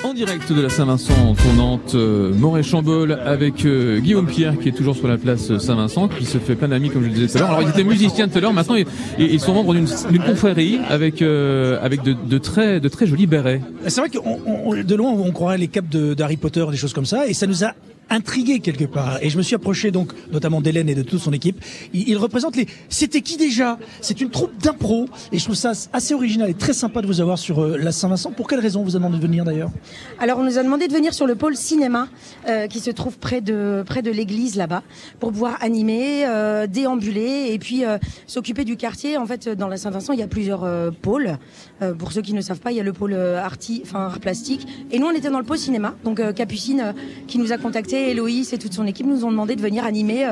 [0.04, 4.94] En direct de la Saint-Vincent tournante euh, Moret-Chambol avec euh, Guillaume Pierre qui est toujours
[4.94, 7.40] sur la place Saint-Vincent, qui se fait plein d'amis comme je le disais tout à
[7.40, 7.50] l'heure.
[7.56, 8.86] Alors il était musicien tout à l'heure, maintenant ils,
[9.18, 9.88] ils sont membres d'une
[10.22, 13.62] confrérie avec, euh, avec de, de très, de très jolis bérets.
[13.86, 17.06] C'est vrai que de loin, on croirait les caps de- d'Harry Potter, des choses comme
[17.06, 17.72] ça, et ça nous a
[18.10, 19.18] intrigué quelque part.
[19.22, 21.62] Et je me suis approché donc notamment d'Hélène et de toute son équipe.
[21.92, 22.66] Ils représentent les.
[22.88, 23.78] C'était qui déjà?
[24.00, 27.20] C'est une troupe d'impro, et je trouve ça assez original et très sympa de vous
[27.20, 28.32] avoir sur euh, la Saint-Vincent.
[28.32, 29.70] Pour quelle raison vous a demandé de venir d'ailleurs?
[30.18, 32.08] Alors, on nous a demandé de venir sur le pôle cinéma
[32.48, 34.82] euh, qui se trouve près de près de l'église là-bas
[35.20, 37.84] pour pouvoir animer, euh, déambuler et puis
[38.26, 39.16] s'occuper du quartier.
[39.16, 41.38] En fait, dans la Saint-Vincent, il y a plusieurs pôles.
[41.82, 44.06] Euh, pour ceux qui ne savent pas, il y a le pôle euh, arti, enfin
[44.06, 44.66] art plastique.
[44.92, 45.94] Et nous, on était dans le pôle cinéma.
[46.04, 46.94] Donc, euh, Capucine
[47.26, 50.28] qui nous a contacté, Héloïse et toute son équipe nous ont demandé de venir animer,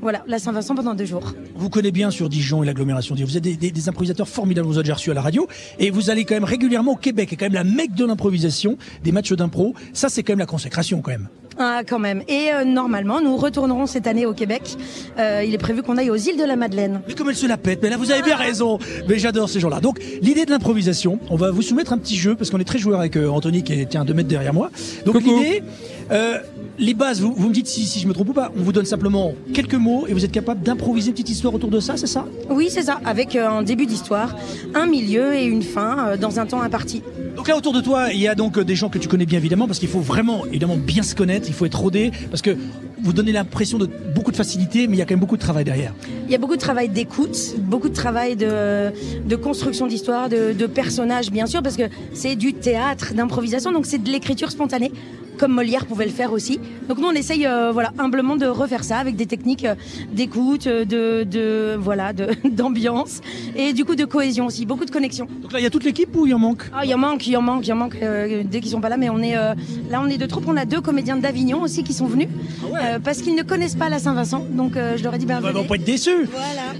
[0.00, 1.34] voilà, la Saint-Vincent pendant deux jours.
[1.54, 3.14] Vous connaissez bien sur Dijon et l'agglomération.
[3.14, 5.46] Vous êtes des, improvisateurs formidables, vous avez déjà à la radio.
[5.78, 8.76] Et vous allez quand même régulièrement au Québec, qui quand même la mecque de l'improvisation,
[9.04, 9.74] des matchs d'impro.
[9.92, 11.28] Ça, c'est quand même la consécration quand même.
[11.58, 12.22] Ah, quand même.
[12.28, 14.76] Et euh, normalement, nous retournerons cette année au Québec.
[15.18, 17.00] Euh, il est prévu qu'on aille aux îles de la Madeleine.
[17.08, 18.78] Mais comme elle se la pète, mais là vous avez bien raison.
[19.08, 19.80] Mais j'adore ces gens-là.
[19.80, 22.78] Donc l'idée de l'improvisation, on va vous soumettre un petit jeu parce qu'on est très
[22.78, 24.70] joueur avec euh, Anthony qui est tiens deux mètres derrière moi.
[25.04, 25.62] Donc l'idée,
[26.10, 26.38] euh,
[26.78, 28.52] les bases, vous, vous me dites si, si je me trompe ou pas.
[28.56, 31.70] On vous donne simplement quelques mots et vous êtes capable d'improviser une petite histoire autour
[31.70, 32.26] de ça, c'est ça?
[32.50, 34.36] Oui, c'est ça, avec euh, un début d'histoire,
[34.74, 37.02] un milieu et une fin euh, dans un temps imparti.
[37.36, 39.26] Donc là autour de toi, il y a donc euh, des gens que tu connais
[39.26, 42.42] bien évidemment parce qu'il faut vraiment évidemment bien se connaître, il faut être rodé parce
[42.42, 42.56] que
[43.02, 45.42] vous donnez l'impression de beaucoup de facilité, mais il y a quand même beaucoup de
[45.42, 45.92] travail derrière.
[46.26, 48.90] Il y a beaucoup de travail d'écoute, beaucoup de travail de,
[49.26, 51.84] de construction d'histoire, de, de personnages bien sûr, parce que
[52.14, 54.90] c'est du théâtre, d'improvisation, donc c'est de l'écriture spontanée,
[55.36, 56.58] comme Molière pouvait le faire aussi.
[56.88, 59.74] Donc nous on essaye euh, voilà humblement de refaire ça avec des techniques euh,
[60.12, 63.20] d'écoute, euh, de, de voilà, de- d'ambiance
[63.56, 65.26] et du coup de cohésion aussi, beaucoup de connexion.
[65.42, 66.64] Donc là il y a toute l'équipe ou il en manque?
[66.74, 68.88] Ah, il en manque, il en manque, il en manque euh, dès qu'ils sont pas
[68.88, 69.54] là, mais on est euh,
[69.90, 70.44] là, on est de troupe.
[70.48, 72.28] On a deux comédiens d'Avignon aussi qui sont venus
[72.64, 74.44] euh, parce qu'ils ne connaissent pas la Saint-Vincent.
[74.50, 75.66] Donc euh, je leur ai dit ben vont venez.
[75.66, 76.10] pas être déçus.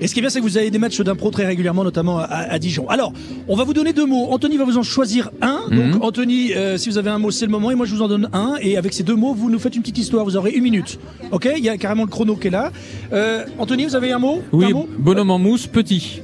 [0.00, 2.18] Et ce qui est bien, c'est que vous avez des matchs d'impro très régulièrement, notamment
[2.18, 2.88] à, à Dijon.
[2.88, 3.12] Alors,
[3.48, 4.28] on va vous donner deux mots.
[4.30, 5.60] Anthony va vous en choisir un.
[5.70, 5.92] Mhm.
[5.92, 7.70] Donc, Anthony, euh, si vous avez un mot, c'est le moment.
[7.70, 8.45] Et moi, je vous en donne un.
[8.60, 10.24] Et avec ces deux mots, vous nous faites une petite histoire.
[10.24, 10.98] Vous aurez une minute.
[11.32, 12.70] Ok Il y a carrément le chrono qui est là.
[13.12, 14.42] Euh, Anthony, vous avez un mot?
[14.52, 14.88] Oui, Un mot?
[14.98, 16.22] bonhomme en mousse, petit.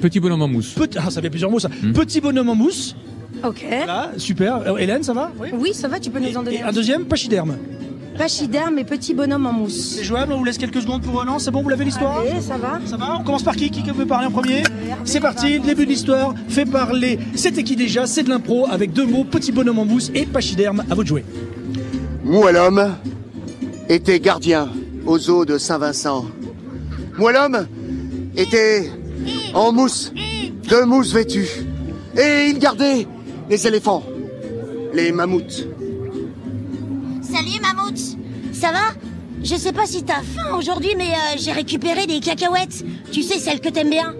[0.00, 0.74] Petit bonhomme en mousse.
[0.74, 1.68] Petit- ah, ça fait plusieurs mots, ça.
[1.82, 1.92] Mhm.
[1.92, 2.94] Petit bonhomme en mousse.
[3.44, 3.64] Ok.
[3.86, 4.56] Là, super.
[4.66, 5.32] Euh, Hélène, ça va?
[5.52, 5.98] Oui, ça va.
[6.00, 7.56] Tu peux nous en donner Et un deuxième, pachyderme.
[8.18, 9.94] Pachyderme et petit bonhomme en mousse.
[9.96, 11.24] C'est jouable, on vous laisse quelques secondes pour...
[11.24, 13.70] Non, c'est bon, vous l'avez l'histoire Allez, ça va Ça va On commence par qui
[13.70, 14.64] Qui veut parler en premier
[15.04, 17.18] C'est parti, début de l'histoire, fait parler.
[17.36, 20.84] C'était qui déjà C'est de l'impro avec deux mots, petit bonhomme en mousse et pachyderme,
[20.90, 21.24] à vous de jouer.
[22.24, 22.96] Moellhomme
[23.88, 24.68] était gardien
[25.06, 26.26] aux eaux de Saint-Vincent.
[27.16, 27.68] Moellhomme
[28.36, 28.90] était
[29.54, 30.12] en mousse,
[30.68, 31.48] de mousse vêtue.
[32.16, 33.06] Et il gardait
[33.48, 34.02] les éléphants,
[34.92, 35.66] les mammouths.
[37.30, 37.98] Salut Mammouth
[38.52, 38.94] Ça va?
[39.42, 42.84] Je sais pas si t'as faim aujourd'hui, mais euh, j'ai récupéré des cacahuètes.
[43.12, 44.14] Tu sais, celles que t'aimes bien.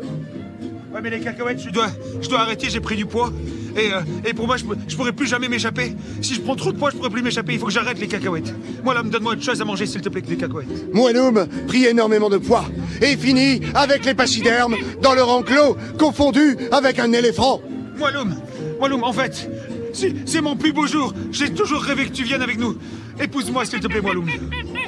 [0.94, 1.89] Ouais, mais les cacahuètes, je dois,
[2.20, 3.32] je dois arrêter, j'ai pris du poids.
[3.76, 5.94] Et, euh, et pour moi, je, je pourrais plus jamais m'échapper.
[6.22, 7.55] Si je prends trop de poids, je pourrais plus m'échapper.
[7.55, 8.55] Il faut que j'arrête les cacahuètes.
[8.85, 10.93] Moi, là, me donne-moi autre chose à manger, s'il te plaît, que des cacahuètes.
[10.94, 12.64] Moellhomme prit énormément de poids
[13.02, 17.60] et finit avec les pachydermes dans leur enclos, confondu avec un éléphant.
[17.98, 18.36] Moellhomme,
[18.80, 19.51] Moellhomme, en fait,
[19.99, 21.12] c'est c'est mon plus beau jour.
[21.33, 22.77] J'ai toujours rêvé que tu viennes avec nous.
[23.20, 24.31] Épouse-moi, s'il te plaît, Moellhomme.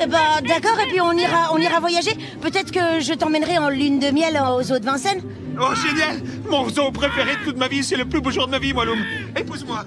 [0.03, 2.13] Eh ben, d'accord, et puis on ira, on ira voyager.
[2.41, 5.23] Peut-être que je t'emmènerai en lune de miel aux eaux de Vincennes.
[5.61, 8.53] Oh, génial Mon zoo préféré de toute ma vie, c'est le plus beau jour de
[8.53, 9.05] ma vie, Moellhomme.
[9.37, 9.85] Épouse-moi.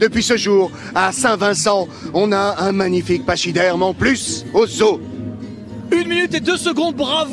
[0.00, 5.00] Depuis ce jour, à Saint-Vincent, on a un magnifique pachyderme en plus au zoo.
[5.92, 7.32] Une minute et deux secondes, bravo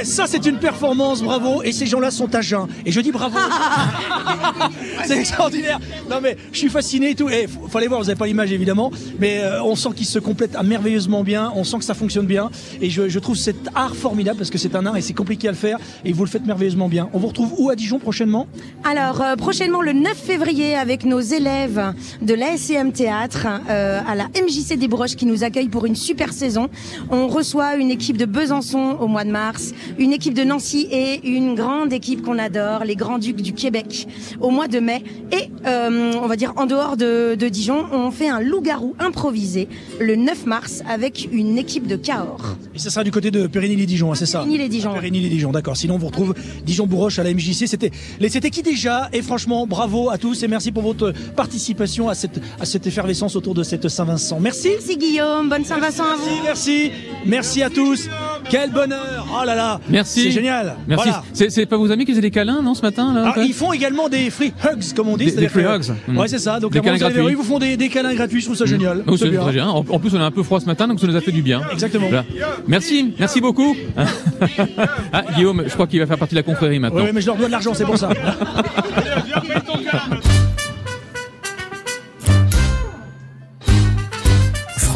[0.00, 2.66] Eh, ça c'est une performance, bravo Et ces gens-là sont à jeun.
[2.86, 3.36] Et je dis bravo
[5.04, 5.78] C'est extraordinaire
[6.10, 7.28] Non mais, je suis fasciné et tout.
[7.28, 10.18] Et faut- fallait voir, vous n'avez pas l'image évidemment, mais euh, on sent qu'ils se
[10.18, 12.50] complètent à merveilleusement bien, on sent que ça fonctionne bien.
[12.80, 15.48] Et je, je trouve cet art formidable, parce que c'est un art et c'est compliqué
[15.48, 17.08] à le faire, et vous le faites merveilleusement bien.
[17.12, 18.46] On vous retrouve où à Dijon prochainement?
[18.84, 21.92] Alors, euh, prochainement le 9 février, avec nos élèves
[22.22, 26.32] de l'ASCM Théâtre, euh, à la MJC des Broches qui nous accueille pour une super
[26.32, 26.68] saison.
[27.10, 31.26] On reçoit une équipe de Besançon au mois de mars, une équipe de Nancy et
[31.28, 34.06] une grande équipe qu'on adore, les Grands Ducs du Québec,
[34.40, 35.02] au mois de mai.
[35.32, 39.68] Et euh, on va dire en dehors de, de Dijon, on fait un loup-garou improvisé
[40.00, 42.56] le 9 mars avec une équipe de Cahors.
[42.74, 44.38] Et ça sera du côté de Périgny-les-Dijon, hein, c'est ça?
[44.38, 44.94] Périgny-les-Dijon.
[44.94, 45.76] Périgny-les-Dijon, d'accord.
[45.76, 47.66] Sinon, on vous retrouve Dijon-Bourroche à la MJC.
[47.66, 49.08] C'était qui déjà?
[49.12, 53.36] Et franchement, bravo à tous et merci pour votre participation à cette, à cette effervescence
[53.36, 54.38] autour de cette Saint-Vincent.
[54.40, 54.68] Merci.
[54.70, 56.42] Merci Guillaume, bonne Saint-Vincent à vous.
[56.44, 56.90] Merci,
[57.26, 58.08] merci à tous.
[58.50, 60.24] Quel bonheur Oh là là Merci.
[60.24, 61.08] C'est génial Merci.
[61.08, 61.50] Voilà.
[61.50, 63.52] C'est pas vos amis qui faisaient des câlins, non, ce matin là, Alors, Ah, ils
[63.54, 65.26] font également des free hugs, comme on dit.
[65.26, 65.92] Des- des free hugs.
[66.06, 66.18] Mm.
[66.18, 66.60] Ouais, c'est ça.
[66.60, 67.22] Donc, Des câlins gratuits.
[67.28, 68.40] Ils vous font des, des câlins gratuits.
[68.40, 69.02] Je trouve ça génial.
[69.06, 69.66] Oh, C'est très bien.
[69.68, 71.32] En, en plus, on est un peu froid ce matin, donc ça nous a fait
[71.32, 71.62] du bien.
[71.72, 72.06] Exactement.
[72.08, 72.24] Voilà.
[72.66, 73.74] Merci, merci beaucoup.
[75.12, 77.02] ah, Guillaume, je crois qu'il va faire partie de la confrérie maintenant.
[77.02, 78.10] Ouais, mais je leur dois de l'argent, c'est pour ça.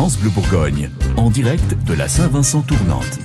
[0.03, 3.20] France Bourgogne, en direct de la Saint-Vincent tournante.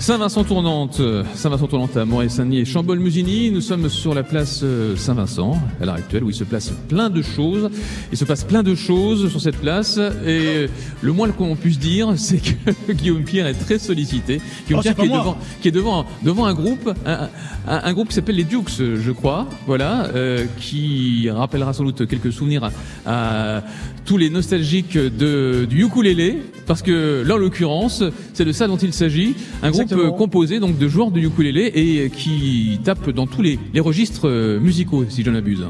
[0.00, 3.50] Saint-Vincent tournante, euh, Saint-Vincent tournante à Montréal-Saint-Denis et Chambol-Musigny.
[3.50, 7.10] Nous sommes sur la place euh, Saint-Vincent à l'heure actuelle où il se place plein
[7.10, 7.68] de choses.
[8.10, 10.68] Il se passe plein de choses sur cette place et
[11.02, 14.40] le moins qu'on puisse dire, c'est que Guillaume Pierre est très sollicité.
[14.66, 17.28] Guillaume Oh, Pierre qui est devant, qui est devant, devant un groupe, un,
[17.68, 22.06] un- un groupe qui s'appelle les Dukes, je crois, voilà, euh, qui rappellera sans doute
[22.08, 22.70] quelques souvenirs
[23.04, 23.62] à, à
[24.06, 28.02] tous les nostalgiques de, du ukulélé, parce que là, en l'occurrence,
[28.32, 29.34] c'est de ça dont il s'agit.
[29.62, 29.99] Un groupe Exactement.
[30.06, 34.28] Euh, composé donc de joueurs de ukulélé et qui tape dans tous les, les registres
[34.28, 35.64] euh, musicaux, si je n'abuse.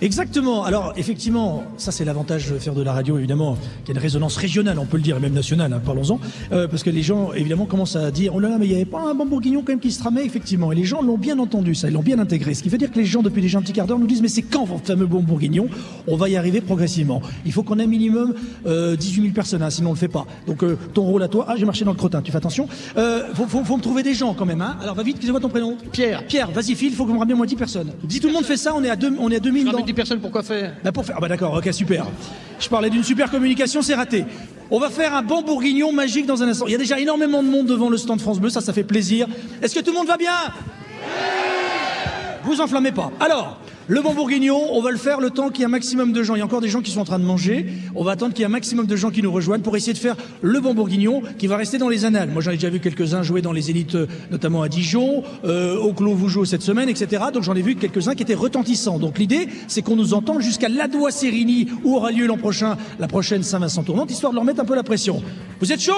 [0.00, 0.64] Exactement.
[0.64, 4.36] Alors effectivement, ça c'est l'avantage de faire de la radio évidemment, qui a une résonance
[4.36, 5.72] régionale, on peut le dire, et même nationale.
[5.72, 6.18] hein, Parlons-en,
[6.52, 8.74] Euh, parce que les gens évidemment commencent à dire oh là là, mais il n'y
[8.74, 10.72] avait pas un bon bourguignon quand même qui se tramait effectivement.
[10.72, 12.54] Et les gens l'ont bien entendu, ça, ils l'ont bien intégré.
[12.54, 14.22] Ce qui veut dire que les gens depuis déjà un petit quart d'heure nous disent
[14.22, 15.68] mais c'est quand votre fameux bon bourguignon
[16.08, 17.22] On va y arriver progressivement.
[17.46, 18.34] Il faut qu'on ait minimum
[18.66, 20.26] euh, 18 000 personnes, hein, sinon on le fait pas.
[20.46, 21.46] Donc euh, ton rôle à toi.
[21.48, 22.68] Ah j'ai marché dans le crottin, tu fais attention.
[22.96, 24.60] Euh, faut, faut, faut me trouver des gens quand même.
[24.60, 24.76] Hein.
[24.82, 26.26] Alors va vite, c'est quoi ton prénom Pierre.
[26.26, 27.90] Pierre, vas-y file, il faut que vous me rameniez moins 10 personnes.
[28.08, 29.83] Si tout le monde fait ça, on est à deux, on est à 2000 dans...
[29.84, 30.74] 10 personnes pour quoi faire?
[30.82, 31.14] Bah faire.
[31.16, 32.06] Ah bah d'accord, ok super.
[32.58, 34.24] Je parlais d'une super communication, c'est raté.
[34.70, 36.66] On va faire un bon bourguignon magique dans un instant.
[36.66, 38.84] Il y a déjà énormément de monde devant le stand France Bleu, ça, ça fait
[38.84, 39.26] plaisir.
[39.62, 40.32] Est-ce que tout le monde va bien?
[42.44, 43.10] Vous enflammez pas.
[43.20, 46.12] Alors, le bon bourguignon, on va le faire le temps qu'il y ait un maximum
[46.12, 46.34] de gens.
[46.34, 47.66] Il y a encore des gens qui sont en train de manger.
[47.94, 49.92] On va attendre qu'il y ait un maximum de gens qui nous rejoignent pour essayer
[49.92, 52.30] de faire le bon bourguignon qui va rester dans les annales.
[52.30, 53.96] Moi, j'en ai déjà vu quelques-uns jouer dans les élites,
[54.30, 57.24] notamment à Dijon, euh, au Clos Vougeot cette semaine, etc.
[57.32, 58.98] Donc j'en ai vu quelques-uns qui étaient retentissants.
[58.98, 63.06] Donc l'idée, c'est qu'on nous entende jusqu'à Ladois Sérigny, où aura lieu l'an prochain la
[63.06, 65.22] prochaine Saint-Vincent tournante, histoire de leur mettre un peu la pression.
[65.60, 65.92] Vous êtes chaud?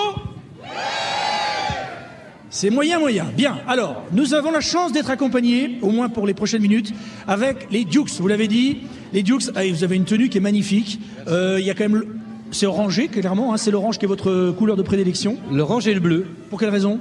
[2.56, 3.26] C'est moyen, moyen.
[3.36, 3.58] Bien.
[3.68, 6.92] Alors, nous avons la chance d'être accompagnés, au moins pour les prochaines minutes,
[7.28, 8.12] avec les Dukes.
[8.18, 8.78] Vous l'avez dit,
[9.12, 9.50] les Dukes.
[9.54, 10.98] ah, vous avez une tenue qui est magnifique.
[11.28, 12.08] Euh, Il y a quand même, le-
[12.52, 13.52] c'est orangé clairement.
[13.52, 15.36] hein, c'est l'orange qui est votre couleur de prédilection.
[15.52, 16.26] L'orange et le bleu.
[16.48, 16.98] Pour quelle raison?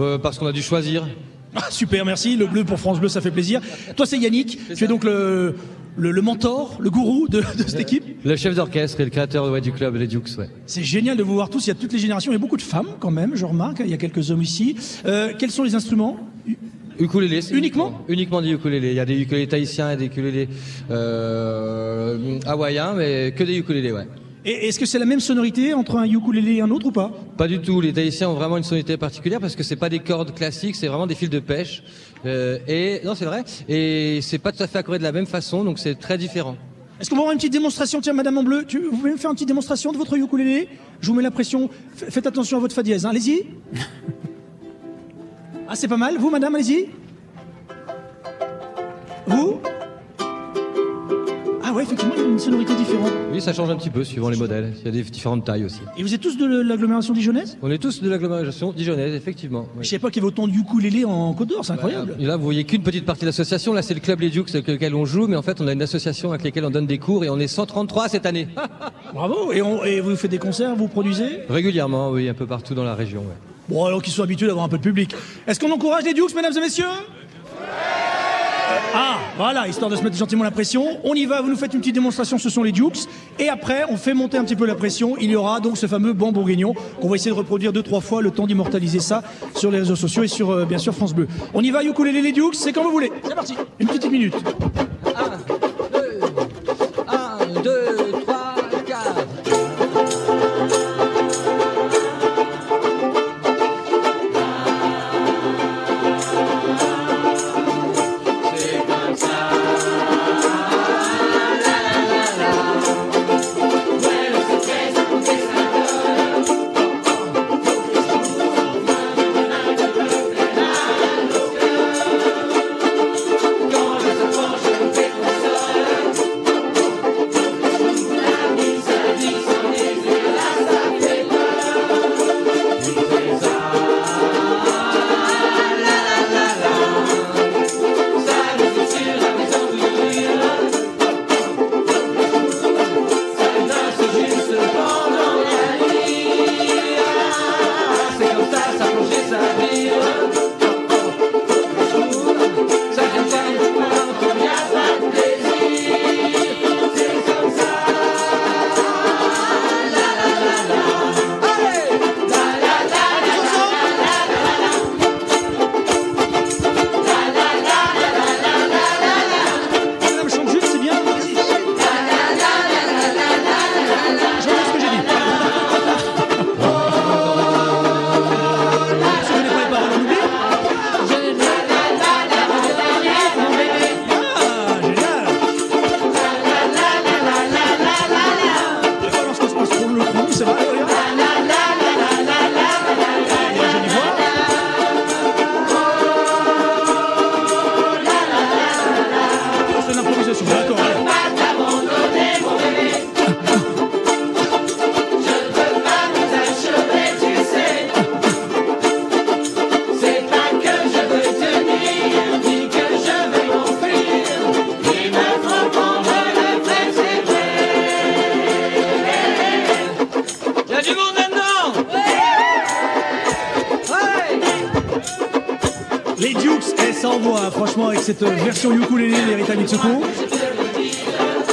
[0.00, 1.06] Euh, Parce qu'on a dû choisir.
[1.56, 2.36] Ah, super, merci.
[2.36, 3.60] Le bleu pour France Bleu, ça fait plaisir.
[3.96, 4.58] Toi, c'est Yannick.
[4.76, 5.56] Tu es donc le,
[5.96, 8.04] le, le mentor, le gourou de, de cette équipe.
[8.24, 10.48] Le chef d'orchestre et le créateur ouais, du club, les Dukes, ouais.
[10.66, 11.66] C'est génial de vous voir tous.
[11.66, 12.32] Il y a toutes les générations.
[12.32, 13.80] Il y a beaucoup de femmes quand même, je remarque.
[13.84, 14.76] Il y a quelques hommes ici.
[15.06, 16.16] Euh, quels sont les instruments?
[16.98, 18.02] Ukulélé, Uniquement?
[18.08, 18.90] Uniquement des ukulélés.
[18.90, 20.48] Il y a des ukulélés tahitiens et des ukulélés
[20.90, 24.06] euh, hawaïens, mais que des ukulélés, ouais.
[24.44, 27.12] Et est-ce que c'est la même sonorité entre un ukulélé et un autre ou pas?
[27.36, 27.82] Pas du tout.
[27.82, 30.86] Les Tahitiens ont vraiment une sonorité particulière parce que c'est pas des cordes classiques, c'est
[30.86, 31.82] vraiment des fils de pêche.
[32.26, 33.44] Euh, et non, c'est vrai.
[33.68, 36.56] Et c'est pas tout à fait accordé de la même façon, donc c'est très différent.
[37.00, 38.00] Est-ce qu'on va avoir une petite démonstration?
[38.02, 40.68] Tiens, Madame en bleu, tu, vous pouvez me faire une petite démonstration de votre ukulélé?
[41.00, 41.70] Je vous mets la pression.
[41.98, 43.06] F- faites attention à votre fa dièse.
[43.06, 43.10] hein.
[43.10, 43.46] Allez-y.
[45.68, 46.18] ah, c'est pas mal.
[46.18, 46.88] Vous, Madame, allez-y.
[49.26, 49.60] Vous?
[51.70, 53.12] Ah ouais, effectivement, il y a une sonorité différente.
[53.32, 54.72] Oui, ça change un petit peu suivant les modèles.
[54.80, 55.78] Il y a des différentes tailles aussi.
[55.96, 57.58] Et vous êtes tous de l'agglomération dijonnaise?
[57.62, 59.68] On est tous de l'agglomération dijonnaise, effectivement.
[59.76, 59.84] oui.
[59.84, 62.16] Je sais pas qu'il y avait autant de ukulélés en Côte d'Or, c'est incroyable.
[62.18, 63.72] Et là, vous voyez qu'une petite partie de l'association.
[63.72, 65.72] Là, c'est le club Les Dukes avec lequel on joue, mais en fait, on a
[65.72, 68.48] une association avec laquelle on donne des cours et on est 133 cette année.
[69.14, 69.52] Bravo.
[69.52, 71.40] Et, on- et vous faites des concerts, vous produisez?
[71.48, 73.20] Régulièrement, oui, un peu partout dans la région.
[73.20, 73.36] ouais.
[73.68, 75.14] Bon, alors qu'ils soient habitués d'avoir un peu de public.
[75.46, 76.84] Est-ce qu'on encourage les Dukes, mesdames et messieurs?
[78.94, 80.98] Ah, voilà, histoire de se mettre gentiment la pression.
[81.04, 83.06] On y va, vous nous faites une petite démonstration, ce sont les Dukes.
[83.38, 85.16] Et après, on fait monter un petit peu la pression.
[85.18, 88.00] Il y aura donc ce fameux banc bourguignon qu'on va essayer de reproduire deux, trois
[88.00, 89.22] fois, le temps d'immortaliser ça
[89.54, 91.28] sur les réseaux sociaux et sur, euh, bien sûr, France Bleu.
[91.54, 93.10] On y va, ukulélé les Dukes, c'est quand vous voulez.
[93.24, 94.34] C'est parti, une petite minute.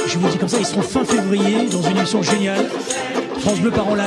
[0.06, 2.66] Je vous dis comme ça, ils seront fin février dans une émission géniale.
[3.38, 4.06] France Bleu part en live.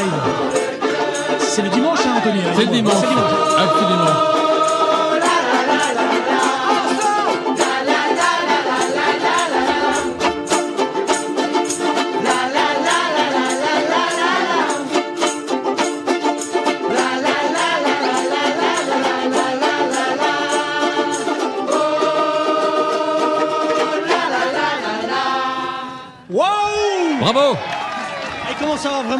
[1.39, 2.93] C'est le dimanche, hein, Anthony C'est le dimanche.
[2.93, 4.30] Absolument.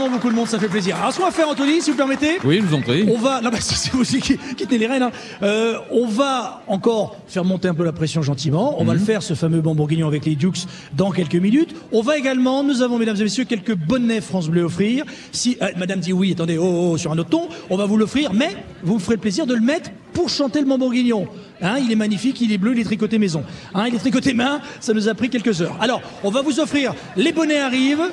[0.01, 0.95] Vraiment beaucoup de monde, ça fait plaisir.
[0.97, 2.39] Alors, ce qu'on va faire, Anthony, si vous permettez.
[2.43, 3.05] Oui, je vous en prie.
[3.07, 5.03] On va, non, bah, c'est vous aussi qui, qui tenez les rênes.
[5.03, 5.11] hein.
[5.43, 8.75] Euh, on va encore faire monter un peu la pression gentiment.
[8.79, 11.75] On va le faire, ce fameux bon bourguignon avec les Dukes, dans quelques minutes.
[11.91, 15.05] On va également, nous avons, mesdames et messieurs, quelques bonnets France Bleu offrir.
[15.31, 17.97] Si euh, Madame dit oui, attendez, oh, oh, sur un autre ton, on va vous
[17.97, 21.27] l'offrir, mais vous ferez le plaisir de le mettre pour chanter le bon bourguignon.
[21.61, 23.43] Hein, il est magnifique, il est bleu, il est tricoté maison.
[23.73, 25.77] Hein, il est tricoté main, ça nous a pris quelques heures.
[25.79, 28.09] Alors, on va vous offrir les bonnets arrivent.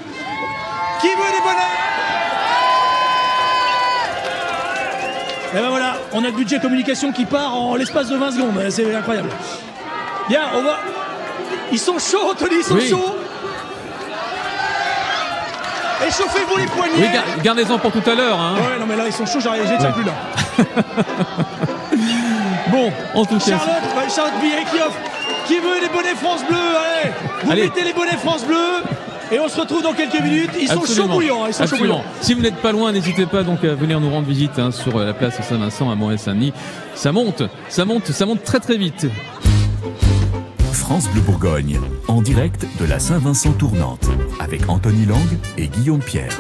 [1.01, 1.75] Qui veut des bonnets
[5.55, 8.61] Et ben voilà, on a le budget communication qui part en l'espace de 20 secondes.
[8.71, 9.31] C'est incroyable.
[10.29, 10.79] Bien, on va.
[11.73, 12.89] Ils sont chauds, Anthony, ils sont Oui.
[12.91, 13.15] chauds.
[16.07, 16.93] Échauffez-vous les poignets.
[16.99, 18.39] Oui, gar- gardez-en pour tout à l'heure.
[18.41, 18.55] Hein.
[18.57, 19.95] Ouais, non mais là ils sont chauds, j'arrive, je les tiens Ouais.
[19.95, 20.13] plus là.
[22.69, 23.45] Bon, en tout cas.
[23.47, 24.99] Charlotte, Charlotte Billet qui offre.
[25.47, 27.11] Qui veut les bonnets France Bleu Allez,
[27.43, 27.63] vous Allez.
[27.63, 28.83] mettez les bonnets France Bleu.
[29.31, 30.51] Et on se retrouve dans quelques minutes.
[30.61, 31.45] Ils sont chauds bouillants.
[31.45, 32.03] hein, Ils sont chauds bouillants.
[32.21, 34.97] Si vous n'êtes pas loin, n'hésitez pas donc à venir nous rendre visite hein, sur
[34.97, 36.53] euh, la place Saint-Vincent à Montréal-Saint-Denis.
[36.95, 39.07] Ça monte, ça monte, ça monte très très vite.
[40.73, 41.79] France Bleu Bourgogne,
[42.09, 44.07] en direct de la Saint-Vincent tournante,
[44.41, 45.21] avec Anthony Lang
[45.59, 46.33] et Guillaume Pierre.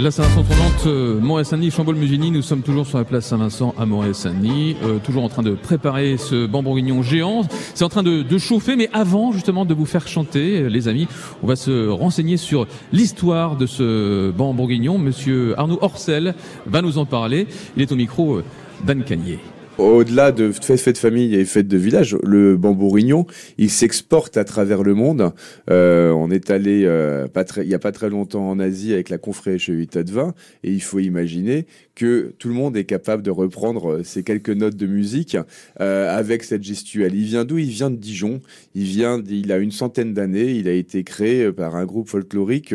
[0.00, 4.76] La Saint-Vincent tournante, euh, Montréal-Saint-Denis, Chambol-Musigny, nous sommes toujours sur la place Saint-Vincent à Montréal-Saint-Denis,
[4.84, 7.42] euh, toujours en train de préparer ce banc bourguignon géant.
[7.74, 11.08] C'est en train de, chauffer, mais avant justement de vous faire chanter, euh, les amis,
[11.42, 14.98] on va se renseigner sur l'histoire de ce banc bourguignon.
[14.98, 17.48] Monsieur Arnaud Orcel va nous en parler.
[17.76, 18.44] Il est au micro euh,
[18.84, 19.40] d'Anne Cagnier.
[19.78, 23.26] Au-delà de fêtes de famille et fêtes de village, le bambourignon,
[23.58, 25.32] il s'exporte à travers le monde.
[25.70, 27.28] Euh, on est allé euh,
[27.58, 30.34] il y a pas très longtemps en Asie avec la confrérie de vin
[30.64, 31.66] et il faut imaginer
[31.98, 35.36] que tout le monde est capable de reprendre euh, ces quelques notes de musique
[35.80, 37.12] euh, avec cette gestuelle.
[37.14, 37.58] Il vient d'où?
[37.58, 38.40] Il vient de Dijon.
[38.76, 40.52] Il vient, il a une centaine d'années.
[40.52, 42.72] Il a été créé euh, par un groupe folklorique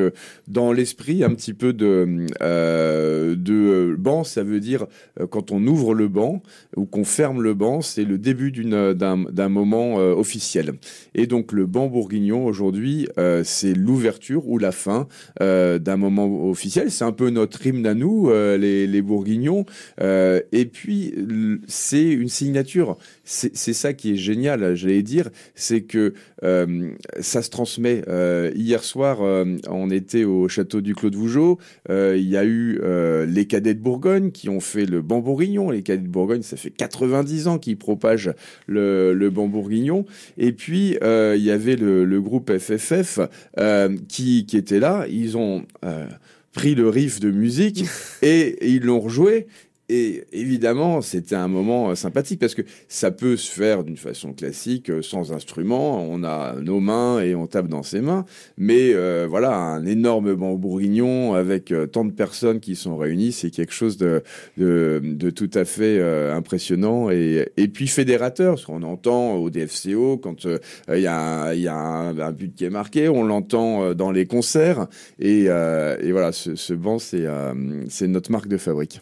[0.50, 4.26] dans l'esprit un petit peu de euh, de banc.
[4.26, 4.88] Ça veut dire
[5.30, 6.44] quand on ouvre le banc
[6.76, 10.74] ou qu'on ferme le banc, c'est le début d'une d'un moment officiel.
[11.16, 13.08] Et donc le banc bourguignon aujourd'hui,
[13.44, 15.08] c'est l'ouverture ou la fin
[15.40, 16.92] d'un moment officiel.
[16.92, 19.13] C'est un peu notre hymne à nous, les, les bourguignons.
[20.02, 21.14] Euh, et puis
[21.68, 22.98] c'est une signature.
[23.24, 26.14] C'est ça qui est génial, j'allais dire, c'est que
[26.44, 28.04] euh, ça se transmet.
[28.08, 29.22] Euh, hier soir,
[29.70, 31.60] on était au château du Clos de Vougeot.
[31.90, 32.80] Il y a eu
[33.28, 35.70] les cadets de Bourgogne qui ont fait le banc bourguignon.
[35.70, 38.34] Les cadets de Bourgogne, ça fait 90 ans qu'ils propagent
[38.68, 40.06] le, le banc bourguignon.
[40.38, 43.20] Et puis, il y avait le, le groupe FFF
[44.08, 45.06] qui, qui était là.
[45.10, 45.66] Ils ont
[46.54, 47.86] pris le riff de musique
[48.22, 49.48] et ils l'ont rejoué.
[49.90, 54.32] Et évidemment, c'était un moment euh, sympathique parce que ça peut se faire d'une façon
[54.32, 56.02] classique, euh, sans instrument.
[56.10, 58.24] On a nos mains et on tape dans ses mains.
[58.58, 63.50] Mais euh, voilà, un énorme banc bourguignon avec tant de personnes qui sont réunies, c'est
[63.50, 64.24] quelque chose de,
[64.58, 66.02] de, de tout à fait
[66.32, 68.60] impressionnant et, puis fédérateur.
[68.60, 70.46] Ce qu'on entend au DFCO quand
[70.88, 74.26] il y a, un, y a un, but qui est marqué, on l'entend dans les
[74.26, 74.88] concerts.
[75.20, 79.02] Et, voilà, ce, ce banc, c'est notre marque de fabrique.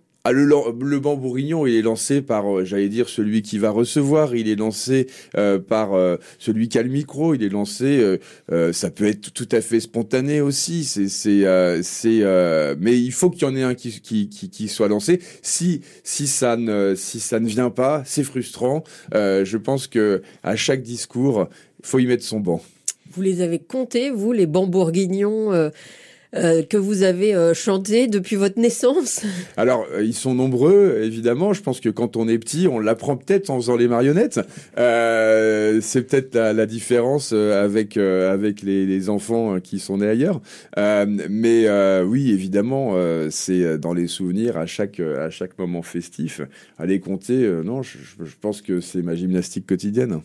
[0.23, 3.71] Ah, le, le banc bourguignon, il est lancé par, euh, j'allais dire, celui qui va
[3.71, 4.35] recevoir.
[4.35, 7.33] Il est lancé euh, par euh, celui qui a le micro.
[7.33, 8.19] Il est lancé.
[8.71, 10.83] ça peut être tout à fait spontané aussi.
[10.83, 11.45] C'est,
[12.79, 15.19] mais il faut qu'il y en ait un qui, soit lancé.
[15.41, 18.83] Si, ça ne, vient pas, c'est frustrant.
[19.13, 21.47] Je pense que à chaque discours,
[21.79, 22.61] il faut y mettre son banc.
[23.13, 25.71] Vous les avez comptés, vous, les bancs bourguignons
[26.33, 29.25] euh, que vous avez euh, chantés depuis votre naissance
[29.57, 31.51] Alors, euh, ils sont nombreux, évidemment.
[31.51, 34.39] Je pense que quand on est petit, on l'apprend peut-être en faisant les marionnettes.
[34.77, 40.41] C'est peut-être la, différence avec avec les, enfants qui sont nés ailleurs.
[40.77, 41.67] Mais
[42.01, 42.95] oui, évidemment,
[43.29, 46.41] c'est dans les souvenirs à chaque à chaque moment festif.
[46.83, 47.99] Les compter, non, je
[48.39, 50.21] pense que c'est ma gymnastique quotidienne.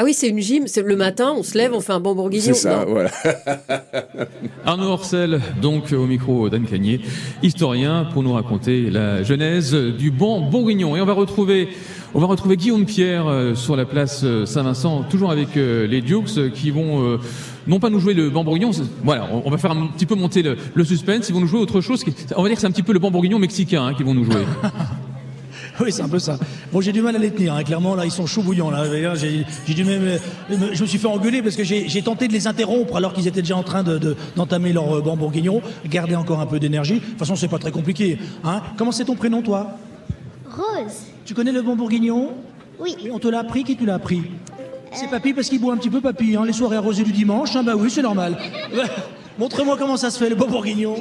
[0.00, 0.68] Ah oui, c'est une gym.
[0.68, 2.44] C'est le matin, on se lève, on fait un banc bourguignon.
[2.44, 2.92] C'est ça, Non.
[2.92, 3.10] voilà.
[4.64, 7.00] Arnaud Orcel, donc au micro d'Anne Cagnier,
[7.42, 10.94] historien, pour nous raconter la genèse du banc bourguignon.
[10.94, 11.70] Et on va retrouver,
[12.14, 16.00] on va retrouver Guillaume Pierre euh, sur la place euh, Saint-Vincent, toujours avec euh, les
[16.00, 17.18] Dukes qui vont
[17.66, 20.14] non pas nous jouer le banc bourguignon, c'est- voilà, on, va faire un petit peu
[20.14, 21.28] monter le, le suspense.
[21.28, 22.04] Ils vont nous jouer autre chose.
[22.36, 24.14] On va dire que c'est un petit peu le banc bourguignon mexicain hein, qu'ils vont
[24.14, 24.44] nous jouer.
[25.84, 26.38] Oui, c'est un peu ça.
[26.72, 27.62] Bon, j'ai du mal à les tenir, hein.
[27.62, 28.84] clairement, là, ils sont chauds bouillants, là.
[29.14, 30.18] J'ai j'ai dû même, euh,
[30.72, 33.26] je me suis fait engueuler parce que j'ai j'ai tenté de les interrompre alors qu'ils
[33.28, 36.58] étaient déjà en train de- de- d'entamer leur euh, banc bourguignon, garder encore un peu
[36.58, 36.94] d'énergie.
[36.94, 38.18] De toute façon, c'est pas très compliqué.
[38.44, 38.60] Hein.
[38.76, 39.76] Comment c'est ton prénom, toi?
[40.50, 40.94] Rose.
[41.24, 42.30] Tu connais le banc bourguignon?
[42.80, 42.96] Oui.
[43.12, 43.62] On te l'a appris?
[43.64, 44.22] Qui te l'a appris?
[44.92, 47.54] C'est papy parce qu'il boit un petit peu papy, hein, les soirées arrosées du dimanche.
[47.54, 48.36] hein, bah oui, c'est normal.
[49.38, 50.96] Montre-moi comment ça se fait, le banc bourguignon.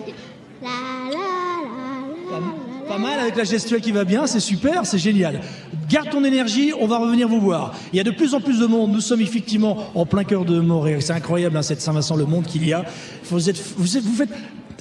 [2.98, 5.42] Pas mal avec la gestuelle qui va bien, c'est super, c'est génial.
[5.88, 7.76] Garde ton énergie, on va revenir vous voir.
[7.94, 10.46] Il y a de plus en plus de monde, nous sommes effectivement en plein cœur
[10.46, 11.04] de Montréal.
[11.04, 12.86] C'est incroyable hein, cette Saint-Vincent, le monde qu'il y a.
[13.26, 14.32] Vous, êtes, vous, êtes- vous faites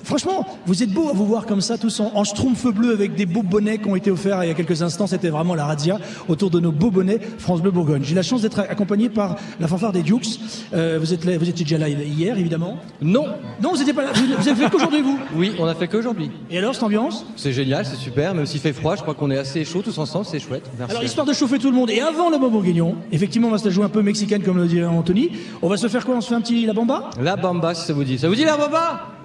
[0.06, 3.14] franchement, vous êtes beaux à vous voir comme ça, tous en, en schtroumpf bleu avec
[3.14, 5.06] des beaux bonnets qui ont été offerts il y a quelques instants.
[5.06, 8.02] C'était vraiment la radia autour de nos beaux bonnets France Bleu Bourgogne.
[8.04, 10.40] J'ai la chance d'être accompagné par la fanfare des Dukes.
[10.72, 13.26] Euh, vous, êtes là- vous étiez déjà là hier, évidemment Non.
[13.62, 14.10] Non, vous étiez pas là.
[14.14, 15.18] Vous, vous avez fait qu'aujourd'hui, vous?
[15.36, 16.30] Oui, on a fait qu'aujourd'hui.
[16.50, 17.26] Et alors, cette ambiance?
[17.36, 19.98] C'est génial, c'est super, même s'il fait froid, je crois qu'on est assez chaud tous
[19.98, 20.70] ensemble, c'est chouette.
[20.78, 20.92] Merci.
[20.92, 23.58] Alors, histoire de chauffer tout le monde, et avant le bon bourguignon, effectivement, on va
[23.58, 25.30] se la jouer un peu mexicaine, comme le dit Anthony.
[25.62, 26.14] On va se faire quoi?
[26.16, 27.10] On se fait un petit la bamba?
[27.20, 28.18] La bamba, si ça vous dit.
[28.18, 29.15] Ça vous dit la bamba?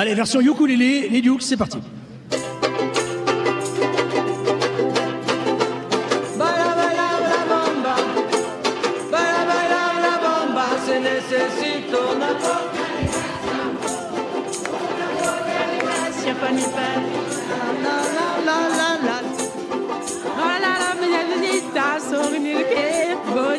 [0.00, 1.78] Allez, version ukulélé, les Dukes, c'est parti.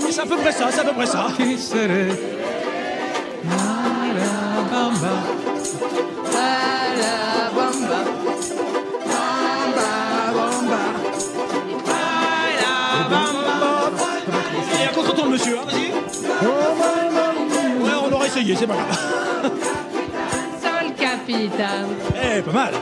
[0.10, 1.28] C'est à peu près ça, c'est à peu près ça.
[15.30, 15.92] Monsieur, hein, vas-y.
[17.84, 19.52] Ouais, on aura essayé, c'est pas grave.
[20.62, 21.86] Sol capitan.
[22.16, 22.74] Eh, pas mal.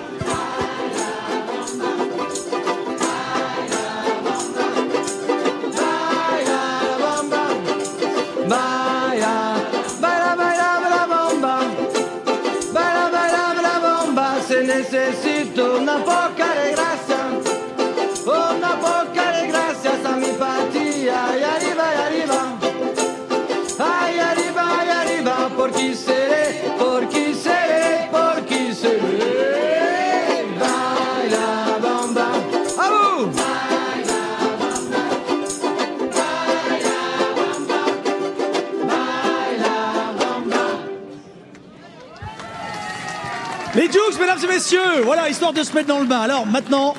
[44.16, 46.22] Mesdames et messieurs, voilà, histoire de se mettre dans le bain.
[46.22, 46.96] Alors maintenant,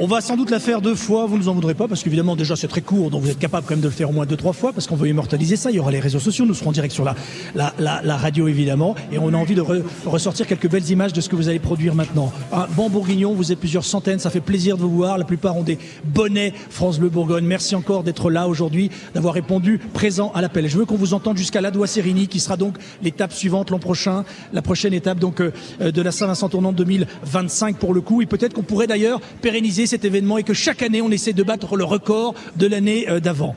[0.00, 2.02] on va sans doute la faire deux fois, vous ne nous en voudrez pas, parce
[2.02, 4.12] qu'évidemment déjà c'est très court, donc vous êtes capable quand même de le faire au
[4.12, 6.44] moins deux, trois fois, parce qu'on veut immortaliser ça, il y aura les réseaux sociaux,
[6.46, 7.14] nous serons en direct sur la,
[7.54, 11.12] la, la, la radio évidemment, et on a envie de re- ressortir quelques belles images
[11.12, 12.32] de ce que vous allez produire maintenant.
[12.52, 15.56] Un bon bourguignon, vous êtes plusieurs centaines, ça fait plaisir de vous voir, la plupart
[15.56, 17.44] ont des bonnets France Bleu Bourgogne.
[17.44, 20.68] Merci encore d'être là aujourd'hui, d'avoir répondu présent à l'appel.
[20.68, 24.24] Je veux qu'on vous entende jusqu'à l'Adois Sérini, qui sera donc l'étape suivante l'an prochain,
[24.52, 28.22] la prochaine étape donc euh, de la Saint-Vincent tournant 2025 pour le coup.
[28.22, 31.42] Et peut-être qu'on pourrait d'ailleurs pérenniser cet événement et que chaque année on essaie de
[31.42, 33.54] battre le record de l'année euh, d'avant.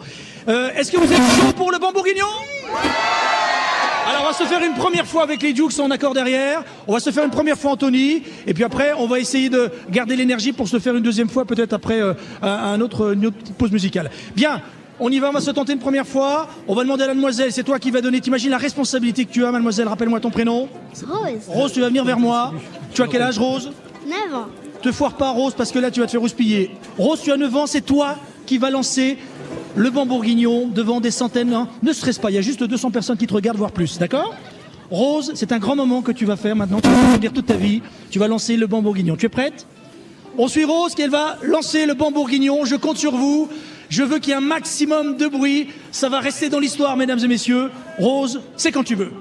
[0.48, 2.26] Euh, Est-ce que vous êtes chaud pour le bon bourguignon
[4.10, 6.94] alors on va se faire une première fois avec les Dukes en accord derrière, on
[6.94, 10.16] va se faire une première fois Anthony, et puis après on va essayer de garder
[10.16, 13.36] l'énergie pour se faire une deuxième fois peut-être après euh, un, un autre, une autre
[13.38, 14.10] petite pause musicale.
[14.34, 14.62] Bien,
[15.00, 17.14] on y va, on va se tenter une première fois, on va demander à la
[17.14, 20.32] mademoiselle, c'est toi qui vas donner, t'imagines la responsabilité que tu as mademoiselle, rappelle-moi ton
[20.32, 20.70] prénom.
[21.06, 21.42] Rose.
[21.48, 22.54] Rose, tu vas venir vers moi.
[22.94, 23.72] Tu as quel âge Rose?
[24.08, 24.48] 9 ans.
[24.82, 26.72] Te foire pas Rose parce que là tu vas te faire houspiller.
[26.98, 29.18] Rose, tu as 9 ans, c'est toi qui vas lancer
[29.76, 31.54] le banc bourguignon devant des centaines.
[31.54, 31.68] hein.
[31.84, 34.34] Ne stresse pas, il y a juste 200 personnes qui te regardent, voire plus, d'accord?
[34.90, 37.56] Rose, c'est un grand moment que tu vas faire maintenant, tu vas dire toute ta
[37.56, 37.82] vie.
[38.10, 39.18] Tu vas lancer le banc bourguignon.
[39.18, 39.68] Tu es prête?
[40.38, 42.64] On suit Rose qui elle va lancer le banc bourguignon.
[42.64, 43.50] Je compte sur vous.
[43.90, 45.68] Je veux qu'il y ait un maximum de bruit.
[45.92, 47.70] Ça va rester dans l'histoire, mesdames et messieurs.
[48.00, 49.12] Rose, c'est quand tu veux.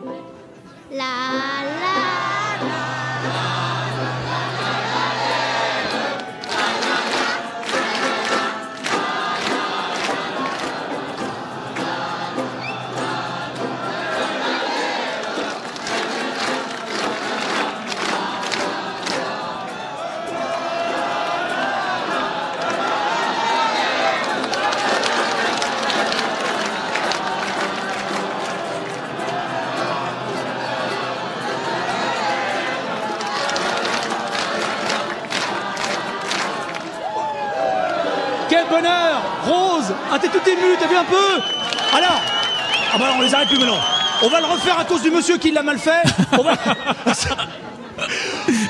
[43.18, 43.78] On les arrête plus maintenant.
[44.22, 46.02] On va le refaire à cause du monsieur qui l'a mal fait.
[46.38, 46.54] On va...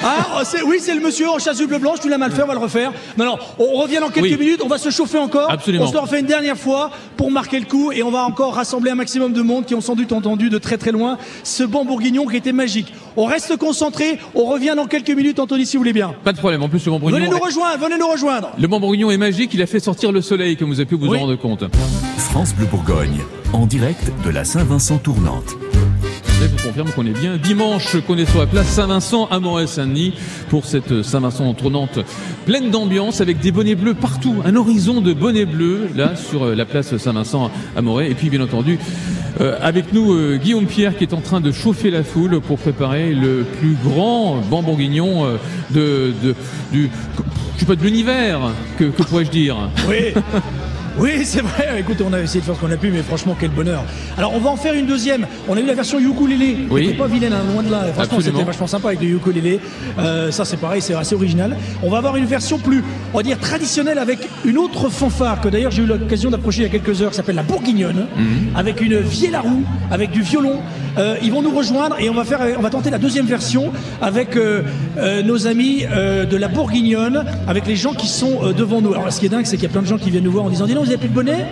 [0.04, 2.52] Ah, c'est- oui, c'est le monsieur en chasuble blanche, tu l'as mal fait, on va
[2.54, 2.92] le refaire.
[3.18, 4.36] Non, non, on revient dans quelques Oui.
[4.38, 5.50] minutes, on va se chauffer encore.
[5.50, 5.84] Absolument.
[5.84, 8.54] On se le refait une dernière fois pour marquer le coup et on va encore
[8.54, 11.64] rassembler un maximum de monde qui ont sans doute entendu de très très loin ce
[11.64, 12.94] banc bourguignon qui était magique.
[13.16, 16.14] On reste concentré, on revient dans quelques minutes, Anthony, si vous voulez bien.
[16.24, 16.62] Pas de problème.
[16.62, 18.50] En plus, le bon Venez bourguignon, nous rejoindre, venez nous rejoindre.
[18.56, 19.52] le bon bourguignon est magique.
[19.54, 21.64] Il a fait sortir le soleil, comme vous avez pu vous en rendre compte.
[22.18, 23.18] France Bleu Bourgogne,
[23.56, 25.56] en direct de la Saint-Vincent tournante.
[26.40, 30.12] je vous confirme qu'on est bien dimanche, qu'on est sur la place Saint-Vincent à Moret-Saint-Denis
[30.50, 31.98] pour cette Saint-Vincent tournante
[32.44, 36.54] pleine d'ambiance avec des bonnets bleus partout, un horizon de bonnets bleus là sur euh,
[36.54, 38.10] la place Saint-Vincent à Moret.
[38.10, 38.78] Et puis bien entendu,
[39.40, 42.58] euh, avec nous euh, Guillaume Pierre qui est en train de chauffer la foule pour
[42.58, 45.36] préparer le plus grand ban bourguignon euh,
[45.70, 46.34] de, de,
[46.72, 46.90] du,
[47.54, 49.56] je sais pas, de l'univers, que, que pourrais-je dire?
[49.88, 50.12] Oui.
[50.98, 51.80] Oui, c'est vrai.
[51.80, 53.84] Écoute, on a essayé de faire ce qu'on a pu, mais franchement, quel bonheur.
[54.16, 55.26] Alors, on va en faire une deuxième.
[55.48, 56.56] On a eu la version ukulélé.
[56.70, 56.82] Oui.
[56.82, 57.84] qui était pas vilaine, hein, loin de là.
[57.94, 59.60] Franchement, c'était vachement sympa avec le ukulélé.
[59.98, 61.56] Euh, ça, c'est pareil, c'est assez original.
[61.82, 62.82] On va avoir une version plus,
[63.12, 66.62] on va dire, traditionnelle avec une autre fanfare que d'ailleurs j'ai eu l'occasion d'approcher il
[66.62, 68.56] y a quelques heures, qui s'appelle la Bourguignonne, Mhm.
[68.56, 70.60] avec une vieille à roue, avec du violon.
[70.98, 73.70] Euh, ils vont nous rejoindre et on va faire, on va tenter la deuxième version
[74.00, 74.62] avec euh,
[74.98, 78.92] euh, nos amis de la Bourguignonne, avec les gens qui sont devant nous.
[78.94, 80.32] Alors, ce qui est dingue, c'est qu'il y a plein de gens qui viennent nous
[80.32, 81.46] voir en disant, dis donc, vous avez plus de bonnet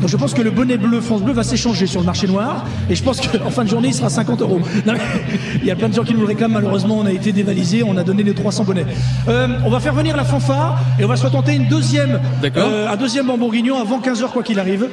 [0.00, 2.64] donc je pense que le bonnet bleu France Bleu va s'échanger sur le marché noir
[2.90, 4.60] et je pense qu'en fin de journée il sera 50 euros.
[4.84, 4.94] Non,
[5.60, 7.84] Il y a plein de gens qui nous le réclament malheureusement on a été dévalisé,
[7.84, 8.86] on a donné les 300 bonnets.
[9.28, 12.92] Euh, on va faire venir la fanfare et on va se retenter une deuxième, euh,
[12.92, 14.88] un deuxième en bourguignon avant 15h quoi qu'il arrive.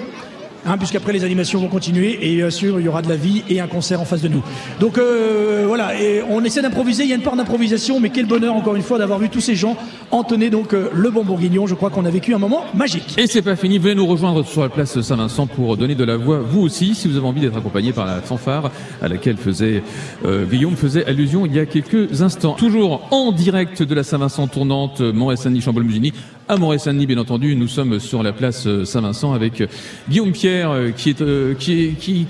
[0.63, 3.43] Hein, puisqu'après les animations vont continuer et bien sûr il y aura de la vie
[3.49, 4.43] et un concert en face de nous.
[4.79, 8.27] Donc euh, voilà, et on essaie d'improviser, il y a une part d'improvisation, mais quel
[8.27, 9.75] bonheur encore une fois d'avoir vu tous ces gens
[10.11, 11.65] entonner donc euh, le bon bourguignon.
[11.65, 13.15] Je crois qu'on a vécu un moment magique.
[13.17, 16.17] Et c'est pas fini, venez nous rejoindre sur la place Saint-Vincent pour donner de la
[16.17, 18.69] voix, vous aussi, si vous avez envie d'être accompagné par la fanfare
[19.01, 19.81] à laquelle faisait
[20.25, 22.53] euh, Guillaume faisait allusion il y a quelques instants.
[22.53, 26.13] Toujours en direct de la Saint-Vincent tournante euh, Montréal-Saint-Denis, Chambol-Musigny.
[26.51, 29.67] À Montréal-Saint-Denis, bien entendu, nous sommes sur la place euh, Saint-Vincent avec euh,
[30.09, 31.15] Guillaume Pierre, euh, qui,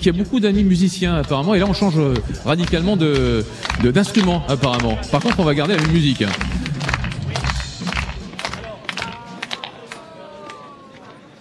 [0.07, 1.55] a beaucoup d'amis musiciens apparemment.
[1.55, 1.95] Et là, on change
[2.45, 3.43] radicalement de
[3.81, 4.95] de- d'instrument apparemment.
[5.11, 6.21] Par contre, on va garder la même musique.
[6.21, 6.29] hein.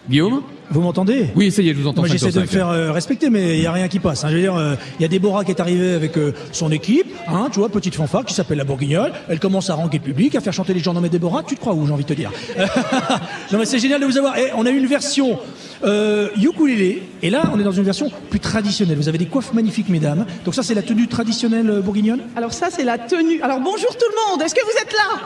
[0.09, 0.41] Guillaume?
[0.73, 2.05] Vous m'entendez Oui, ça y est, je vous entends.
[2.05, 4.25] J'essaie de me faire euh, respecter, mais il n'y a rien qui passe.
[4.25, 4.29] hein.
[4.31, 7.13] Je veux dire, euh, il y a Déborah qui est arrivée avec euh, son équipe,
[7.27, 9.13] hein, tu vois, petite fanfare qui s'appelle la Bourguignole.
[9.29, 10.95] Elle commence à ranguer le public, à faire chanter les gens.
[10.95, 12.31] Non mais Déborah, tu te crois où, j'ai envie de te dire?
[13.53, 14.39] Non mais c'est génial de vous avoir.
[14.39, 15.39] Et on a eu une version
[15.85, 18.97] euh, ukulélé, et là, on est dans une version plus traditionnelle.
[18.97, 20.27] Vous avez des coiffes magnifiques, mesdames.
[20.45, 23.41] Donc ça, c'est la tenue traditionnelle euh, bourguignonne Alors ça, c'est la tenue.
[23.43, 25.21] Alors bonjour tout le monde, est-ce que vous êtes là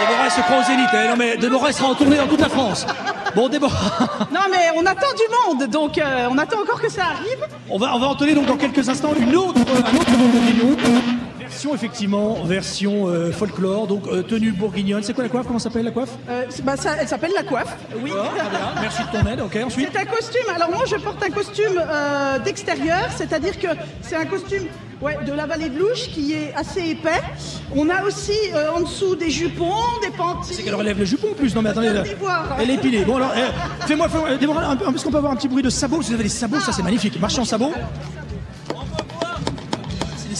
[0.00, 0.88] Déborah, elle se croit au Zénith.
[0.92, 1.08] hein.
[1.10, 2.86] Non mais Déborah, elle sera en tournée dans toute la France.
[3.34, 4.28] Bon, Déborah...
[4.32, 7.46] Non mais on attend du monde, donc euh, on attend encore que ça arrive.
[7.68, 9.99] On va, on va entonner donc dans quelques instants une autre, un bourguignon.
[11.74, 15.02] Effectivement, version euh, folklore, donc euh, tenue bourguignonne.
[15.02, 15.46] C'est quoi la coiffe?
[15.46, 16.10] Comment s'appelle la coiffe?
[16.28, 17.76] Euh, bah, ça- elle s'appelle la coiffe.
[18.02, 18.12] Oui.
[18.80, 19.40] Merci de ton aide.
[19.40, 19.88] Ok, ensuite.
[19.92, 20.54] C'est un costume.
[20.54, 21.80] Alors moi, je porte un costume
[22.44, 23.68] d'extérieur, c'est-à-dire que
[24.02, 24.64] c'est un costume
[25.00, 27.20] ouais, de la vallée de Louche qui est assez épais.
[27.74, 29.72] On a aussi euh, en dessous des jupons,
[30.02, 30.54] des panties.
[30.54, 31.54] C'est qu'elle relève le jupon en plus.
[31.54, 31.90] Non mais attendez,
[32.58, 33.04] elle est épilée.
[33.04, 35.70] Bon alors, eh, fais-moi, fais-moi, un peu- est-ce qu'on peut avoir un petit bruit de
[35.70, 36.02] sabots?
[36.02, 37.18] Si vous avez des sabots, ça c'est magnifique.
[37.20, 37.72] Marcher en sabots.
[37.74, 38.29] C'est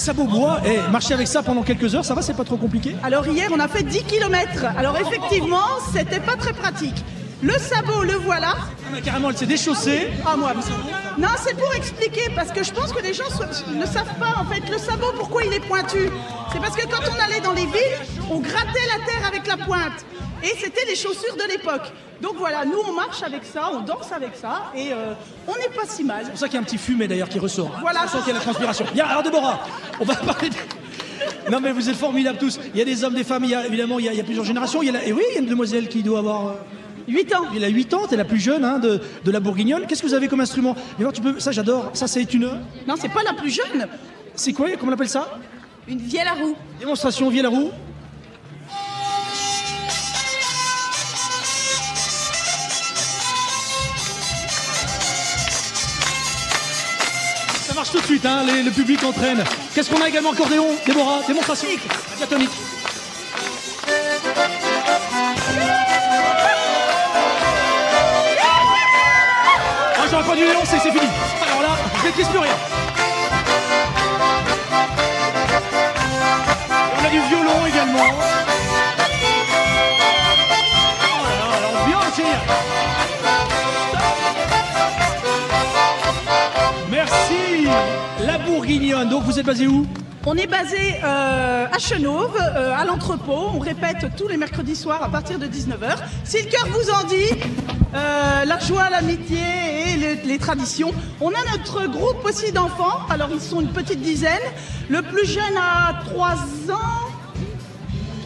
[0.01, 0.61] des sabots bois.
[0.65, 3.51] Eh, marcher avec ça pendant quelques heures, ça va, c'est pas trop compliqué Alors hier,
[3.53, 4.65] on a fait 10 km.
[4.77, 7.05] Alors effectivement, c'était pas très pratique.
[7.43, 8.55] Le sabot, le voilà.
[9.05, 10.09] carrément, elle s'est déchaussée.
[10.27, 10.53] Ah moi.
[11.19, 13.25] Non, c'est pour expliquer parce que je pense que les gens
[13.75, 16.11] ne savent pas en fait le sabot pourquoi il est pointu.
[16.53, 17.99] C'est parce que quand on allait dans les villes,
[18.31, 20.05] on grattait la terre avec la pointe.
[20.43, 21.93] Et c'était les chaussures de l'époque.
[22.23, 25.12] Donc voilà, nous on marche avec ça, on danse avec ça et euh,
[25.49, 26.21] on n'est pas si mal.
[26.25, 27.73] C'est pour ça qu'il y a un petit fumet d'ailleurs qui ressort.
[27.75, 27.79] hein.
[27.81, 28.01] Voilà.
[28.05, 28.85] C'est pour ça qu'il y a la transpiration.
[28.93, 29.61] Bien, alors Déborah,
[30.01, 30.51] on va parler.
[30.51, 32.59] de- Non mais vous êtes formidables tous.
[32.75, 34.19] Il y a des hommes, des femmes, il y a évidemment il y a, il
[34.19, 34.83] y a plusieurs générations.
[34.83, 36.55] Il y a la- Et oui, il y a une demoiselle qui doit avoir
[37.09, 37.45] 8 ans.
[37.57, 39.87] Elle a 8 ans, c'est la plus jeune hein, de, de la Bourguignonne.
[39.87, 40.77] Qu'est-ce que vous avez comme instrument?
[41.15, 41.41] Tu peux...
[41.41, 41.91] Ça j'adore.
[41.95, 42.51] Ça c'est une.
[42.87, 43.87] Non, c'est pas la plus jeune.
[44.35, 45.39] C'est quoi Comment on appelle ça?
[45.89, 46.55] Une vielle à roue.
[46.79, 47.71] Démonstration vielle à roue.
[57.91, 59.43] Marche tout de suite, hein, les- le public entraîne.
[59.75, 61.69] Qu'est-ce qu'on a également Accordéon, Déborah, démonstration.
[62.17, 62.51] Diatonique.
[69.97, 71.07] Ah, j'aurais pas dû les lancer, c'est fini.
[71.47, 72.53] Alors là, je maîtrise plus rien.
[77.01, 78.50] On a du violon également.
[88.81, 89.86] Donc vous êtes basé où
[90.24, 93.51] On est basé euh, à Chenauve, euh, à l'entrepôt.
[93.55, 95.98] On répète tous les mercredis soirs à partir de 19h.
[96.24, 97.31] Si le cœur vous en dit,
[97.94, 99.39] euh, la joie, l'amitié
[99.93, 100.94] et les, les traditions.
[101.20, 103.01] On a notre groupe aussi d'enfants.
[103.11, 104.40] Alors ils sont une petite dizaine.
[104.89, 106.32] Le plus jeune a 3
[106.73, 107.10] ans.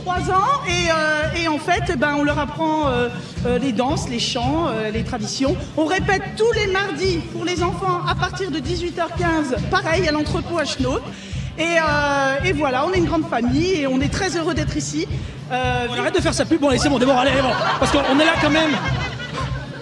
[0.05, 3.09] 3 ans et, euh, et en fait, ben, on leur apprend euh,
[3.47, 5.57] euh, les danses, les chants, les traditions.
[5.79, 10.59] On répète tous les mardis pour les enfants à partir de 18h15, pareil à l'entrepôt
[10.59, 11.01] à Chenot.
[11.59, 15.07] Et, voilà, on est une grande famille et on est très heureux d'être ici.
[15.51, 16.61] Arrête de faire sa pub.
[16.61, 17.53] Bon, allez, c'est bon, d'abord, allez, bon.
[17.79, 18.73] Parce qu'on est là quand même.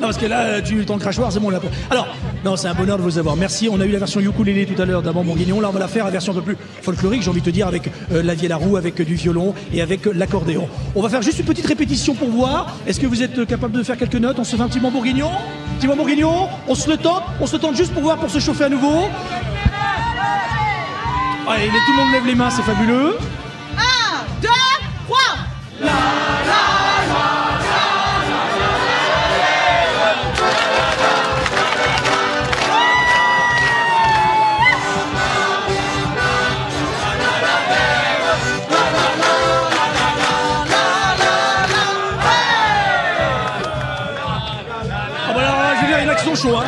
[0.02, 1.60] Non, parce que là, tu ton crachoir, c'est bon là.
[1.88, 2.08] Alors,
[2.44, 3.36] non, c'est un bonheur de vous avoir.
[3.36, 3.68] Merci.
[3.70, 5.60] On a eu la version ukulélé tout à l'heure d'Avant Bourguignon.
[5.60, 7.50] Là, on va la faire la version un peu plus folklorique, j'ai envie de te
[7.50, 10.68] dire, avec euh, la vielle à roue, avec euh, du violon et avec euh, l'accordéon.
[10.96, 12.74] On va faire juste une petite répétition pour voir.
[12.84, 14.40] Est-ce que vous êtes euh, capable de faire quelques notes?
[14.40, 15.30] On se fait un petit bon bourguignon?
[15.78, 16.48] Petit bon bourguignon?
[16.66, 17.22] On se le tente?
[17.40, 19.04] On se le tente juste pour voir, pour se chauffer à nouveau?
[21.48, 23.18] Allez, tout le monde lève les mains, c'est fabuleux.
[23.76, 23.80] 1,
[24.42, 24.48] 2,
[25.06, 25.18] 3
[25.84, 25.86] Ah
[26.44, 26.81] bah
[46.44, 46.64] Hein.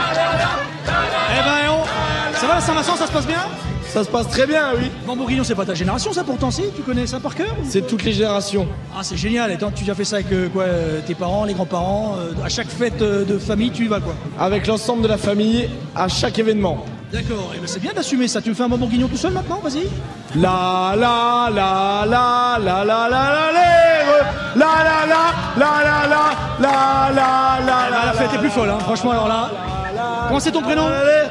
[0.86, 2.36] Eh ben, on...
[2.38, 3.40] ça va, Saint-Vincent, ça se passe bien
[3.88, 4.88] Ça se passe très bien, oui.
[5.04, 7.84] Bon, Bourguignon, c'est pas ta génération, ça, pourtant, si Tu connais ça par cœur C'est
[7.84, 8.68] toutes les générations.
[8.96, 9.50] Ah, c'est génial.
[9.50, 12.44] Et toi, tu as fait ça avec euh, quoi euh, Tes parents, les grands-parents euh,
[12.44, 15.68] À chaque fête euh, de famille, tu y vas, quoi Avec l'ensemble de la famille,
[15.96, 16.84] à chaque événement.
[17.12, 17.50] D'accord.
[17.54, 18.40] Eh ben, c'est bien d'assumer ça.
[18.40, 19.88] Tu me fais un bon Bourguignon tout seul maintenant Vas-y.
[20.36, 23.93] La la la la la la la la lèvre.
[24.56, 25.22] La la la
[25.56, 26.22] la la la
[26.60, 28.78] la la la Ah, la fête est plus folle, hein.
[28.80, 29.50] franchement, alors là.
[30.28, 30.86] Comment c'est ton prénom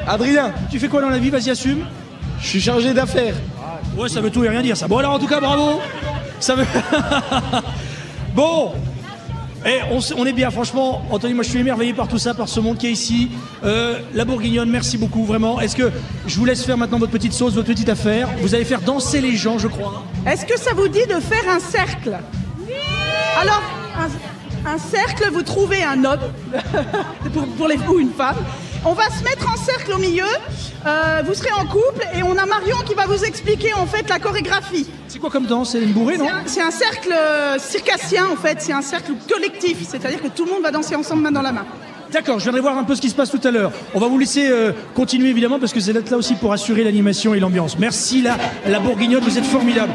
[0.06, 0.52] Adrien.
[0.70, 1.30] Tu fais quoi dans la vie?
[1.30, 1.84] Vas-y, assume.
[2.40, 3.34] Je suis chargé d'affaires.
[3.96, 4.88] Ouais, ça veut tout et rien dire, ça.
[4.88, 5.80] Bon, alors, en tout cas, bravo.
[6.40, 6.66] Ça veut.
[8.34, 8.72] bon.
[9.66, 11.02] Eh, on, on est bien, franchement.
[11.10, 13.30] Anthony, moi je suis émerveillé par tout ça, par ce monde qui est ici.
[13.64, 15.58] Euh, la Bourguignonne, merci beaucoup, vraiment.
[15.58, 15.90] Est-ce que
[16.26, 18.28] je vous laisse faire maintenant votre petite sauce, votre petite affaire?
[18.42, 20.02] Vous allez faire danser les gens, je crois.
[20.26, 22.18] Est-ce que ça vous dit de faire un cercle?
[23.40, 23.62] Alors,
[23.98, 26.20] un, un cercle, vous trouvez un homme
[27.32, 28.36] pour, pour les, ou une femme.
[28.84, 30.24] On va se mettre en cercle au milieu.
[30.86, 34.08] euh, vous serez en couple et on a Marion qui va vous expliquer en fait
[34.10, 34.86] la chorégraphie.
[35.08, 35.72] C'est quoi comme danse?
[35.72, 36.26] C'est une bourrée, non?
[36.46, 38.58] C'est un cercle euh, circassien en fait.
[38.60, 41.52] C'est un cercle collectif, c'est-à-dire que tout le monde va danser ensemble main dans la
[41.52, 41.64] main.
[42.12, 43.72] D'accord, je viendrai voir un peu ce qui se passe tout à l'heure.
[43.94, 46.84] On va vous laisser euh, continuer évidemment parce que vous êtes là aussi pour assurer
[46.84, 47.78] l'animation et l'ambiance.
[47.78, 48.36] Merci la,
[48.68, 49.92] la Bourguignonne, vous êtes formidable.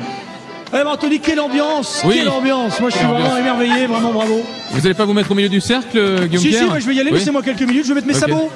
[0.71, 2.15] Eh ben Anthony, quelle ambiance Oui.
[2.17, 3.39] Quelle ambiance Moi je suis Quelle vraiment ambiance.
[3.39, 4.41] émerveillé, vraiment bravo.
[4.71, 6.95] Vous allez pas vous mettre au milieu du cercle, euh, Guillaume Si, si, je vais
[6.95, 7.17] y aller, Oui.
[7.17, 8.51] laissez-moi quelques minutes, je vais mettre mes sabots.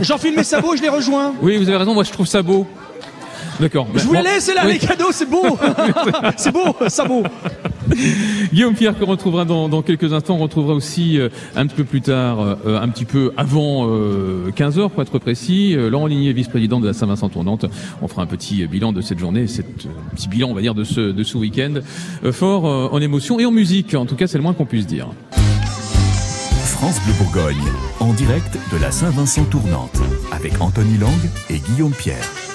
[0.00, 1.34] J'enfile mes sabots et je les rejoins.
[1.42, 2.66] Oui, vous avez raison, moi je trouve ça beau.
[3.58, 3.88] D'accord.
[3.94, 4.74] Je vous Bon, la laisse, c'est là, oui.
[4.74, 5.58] les cadeaux, c'est beau
[6.36, 7.22] C'est beau, sabot
[8.52, 11.84] Guillaume Pierre que l'on retrouvera dans, quelques instants, on retrouvera aussi euh, un petit peu
[11.84, 16.80] plus tard, euh, un petit peu avant 15h pour être précis, euh, Laurent Ligné, vice-président
[16.80, 17.66] de la Saint-Vincent Tournante.
[18.02, 20.60] On fera un petit euh, bilan de cette journée, cette, euh, petit bilan on va
[20.60, 21.74] dire de ce, week-end,
[22.24, 24.66] euh, fort euh, en émotion et en musique, en tout cas c'est le moins qu'on
[24.66, 25.08] puisse dire.
[26.64, 27.62] France Bleu Bourgogne,
[28.00, 29.98] en direct de la Saint-Vincent Tournante,
[30.32, 31.10] avec Anthony Lang
[31.48, 32.45] et Guillaume Pierre.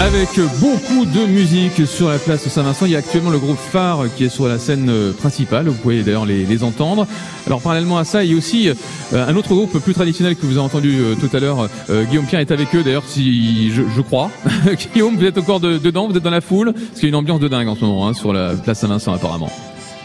[0.00, 0.28] Avec
[0.60, 4.24] beaucoup de musique sur la place Saint-Vincent, il y a actuellement le groupe Phare qui
[4.24, 5.66] est sur la scène euh, principale.
[5.68, 7.06] Vous pouvez d'ailleurs les, les entendre.
[7.46, 8.74] Alors parallèlement à ça, il y a aussi euh,
[9.12, 11.68] un autre groupe plus traditionnel que vous avez entendu euh, tout à l'heure.
[11.90, 14.30] Euh, Guillaume Pierre est avec eux d'ailleurs, si je, je crois.
[14.92, 17.08] Guillaume, vous êtes encore de- dedans, vous êtes dans la foule, parce qu'il y a
[17.10, 19.50] une ambiance de dingue en ce moment hein, sur la place Saint-Vincent apparemment.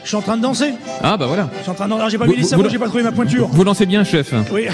[0.03, 0.71] Je suis en train de danser.
[1.03, 1.49] Ah bah voilà.
[1.57, 1.99] Je suis en train de danser.
[1.99, 3.47] Alors, J'ai pas Vous- mis les sabots, j'ai pas trouvé ma pointure.
[3.51, 4.33] Vous lancez bien, chef.
[4.53, 4.67] Oui.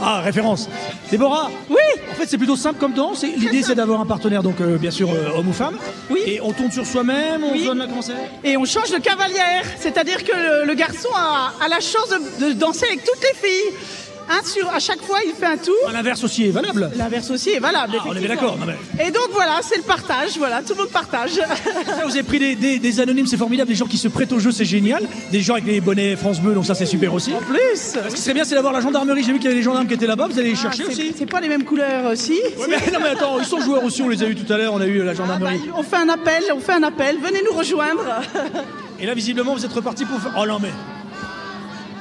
[0.00, 0.68] Ah, référence.
[1.10, 1.76] Déborah Oui
[2.10, 3.22] En fait, c'est plutôt simple comme danse.
[3.24, 5.76] L'idée, c'est d'avoir un partenaire, donc euh, bien sûr, euh, homme ou femme.
[6.10, 6.20] Oui.
[6.26, 7.64] Et on tourne sur soi-même, on Oui.
[7.64, 8.14] donne comment c'est
[8.44, 12.08] Et on change de cavalière, c'est-à-dire que le, le garçon a, a la chance
[12.40, 13.74] de, de danser avec toutes les filles.
[14.30, 15.74] Un sur, à chaque fois, il fait un tour.
[15.92, 16.90] L'inverse aussi est valable.
[16.96, 17.94] L'inverse aussi est valable.
[17.98, 20.36] Ah, on est d'accord, mais- Et donc voilà, c'est le partage.
[20.38, 21.30] Voilà, tout le monde partage.
[21.86, 23.68] Ça, Vous avez pris des, des- des anonymes, c'est formidable.
[23.70, 25.04] Des gens qui se prêtent au jeu, c'est génial.
[25.32, 27.32] Des gens avec les bonnets France Bleu, donc ça, c'est super aussi.
[27.32, 29.22] En plus Ce qui serait bien, c'est d'avoir la gendarmerie.
[29.24, 30.28] J'ai vu qu'il y avait des gendarmes qui étaient là-bas.
[30.30, 31.12] Vous allez les chercher Ah, aussi.
[31.16, 32.38] C'est pas les mêmes couleurs aussi.
[32.58, 34.02] Ouais, mais, non, mais attends, ils sont joueurs aussi.
[34.02, 34.74] On les a eu tout à l'heure.
[34.74, 35.60] On a eu la gendarmerie.
[35.74, 37.16] On fait un appel, on fait un appel.
[37.22, 38.04] Venez nous rejoindre.
[39.00, 40.18] Et là, visiblement, vous êtes reparti pour.
[40.36, 40.70] Oh non, mais.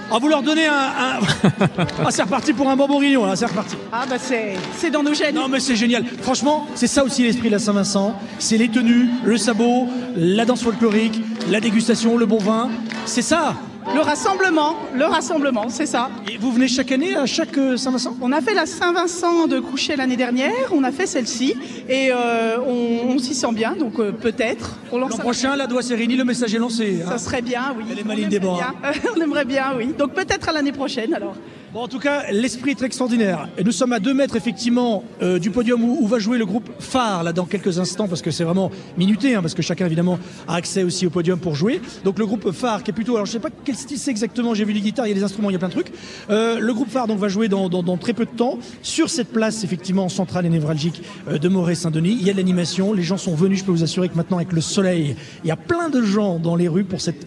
[0.09, 0.71] Ah, vous leur donnez un.
[0.73, 1.19] un-
[2.05, 3.75] ah, c'est reparti pour un bon bourguignon, là, c'est reparti.
[3.91, 5.35] Ah bah c'est, c'est dans nos gènes.
[5.35, 6.05] Non, mais c'est génial.
[6.21, 8.17] Franchement, c'est ça aussi l'esprit de la Saint-Vincent.
[8.39, 12.69] C'est les tenues, le sabot, la danse folklorique, la dégustation, le bon vin.
[13.05, 13.55] C'est ça.
[13.93, 16.09] Le rassemblement, le rassemblement, c'est ça.
[16.31, 18.15] Et vous venez chaque année à chaque euh, Saint-Vincent?
[18.21, 21.55] On a fait la Saint-Vincent de Couchet l'année dernière, on a fait celle-ci
[21.89, 24.77] et euh, on, on s'y sent bien, donc euh, peut-être.
[24.93, 27.01] L'an prochain, la doigt Sérénie, le message est lancé.
[27.05, 27.09] hein.
[27.09, 27.85] Ça serait bien, oui.
[27.91, 28.73] Elle est On maligne, aimerait Déborah.
[28.81, 28.91] bien.
[29.17, 29.87] on aimerait bien, oui.
[29.97, 31.35] Donc peut-être à l'année prochaine alors.
[31.73, 33.49] Bon, en tout cas, l'esprit est extraordinaire.
[33.63, 37.23] Nous sommes à deux mètres, effectivement, euh, du podium où, va jouer le groupe phare,
[37.23, 40.17] là, dans quelques instants, parce que c'est vraiment minuté, hein, parce que chacun, évidemment,
[40.47, 41.81] a accès aussi au podium pour jouer.
[42.05, 44.53] Donc, le groupe phare, qui est plutôt, alors je sais pas quel style c'est exactement,
[44.53, 45.91] j'ai vu les guitares, il y a des instruments, il y a plein de trucs.
[46.29, 49.09] Euh, le groupe phare, donc, va jouer dans, dans- dans très peu de temps, sur
[49.09, 52.17] cette place, effectivement, centrale et névralgique euh, de Moret-Saint-Denis.
[52.17, 54.37] Il y a de l'animation, les gens sont venus, je peux vous assurer que maintenant,
[54.37, 57.25] avec le soleil, il y a plein de gens dans les rues pour cette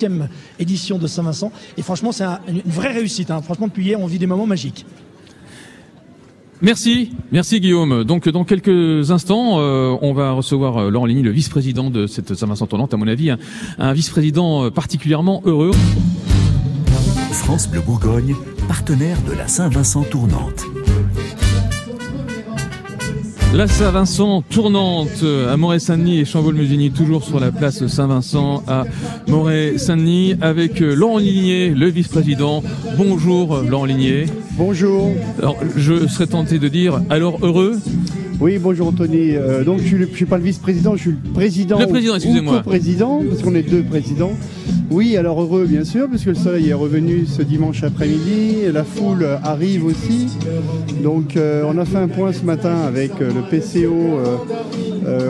[0.00, 0.28] 80e
[0.58, 1.52] édition de Saint-Vincent.
[1.76, 3.30] Et franchement, c'est un- une vraie réussite.
[3.30, 3.42] hein.
[3.42, 4.84] Franchement, depuis hier, on vit des moments magiques.
[6.62, 8.04] Merci, merci Guillaume.
[8.04, 12.34] Donc dans quelques instants, euh, on va recevoir euh, Laurent Ligny, le vice-président de cette
[12.34, 13.38] Saint-Vincent tournante, à mon avis, un,
[13.78, 15.70] un vice-président euh, particulièrement heureux.
[17.32, 18.36] France Bleu Bourgogne,
[18.68, 20.64] partenaire de la Saint-Vincent tournante.
[23.52, 28.84] La Saint-Vincent tournante à Moret-Saint-Denis et Chambol-Musigny, toujours sur la place Saint-Vincent à
[29.26, 32.62] Moret-Saint-Denis, avec Laurent Ligné, le vice-président.
[32.96, 34.26] Bonjour Laurent Ligné.
[34.52, 35.10] Bonjour.
[35.38, 37.78] Alors je serais tenté de dire, alors heureux?
[38.40, 39.36] Oui, bonjour Anthony.
[39.36, 41.78] Euh, donc je je suis pas le vice-président, je suis le président.
[41.78, 42.62] Le président, excusez-moi.
[42.64, 44.32] Co-président, parce qu'on est deux présidents.
[44.90, 49.26] Oui, alors heureux bien sûr, puisque le soleil est revenu ce dimanche après-midi, la foule
[49.44, 50.28] arrive aussi.
[51.02, 53.90] Donc euh, on a fait un point ce matin avec euh, le PCO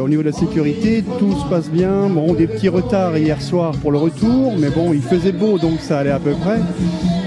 [0.01, 1.03] au niveau de la sécurité.
[1.19, 2.09] Tout se passe bien.
[2.09, 5.81] Bon, des petits retards hier soir pour le retour, mais bon, il faisait beau donc
[5.81, 6.61] ça allait à peu près.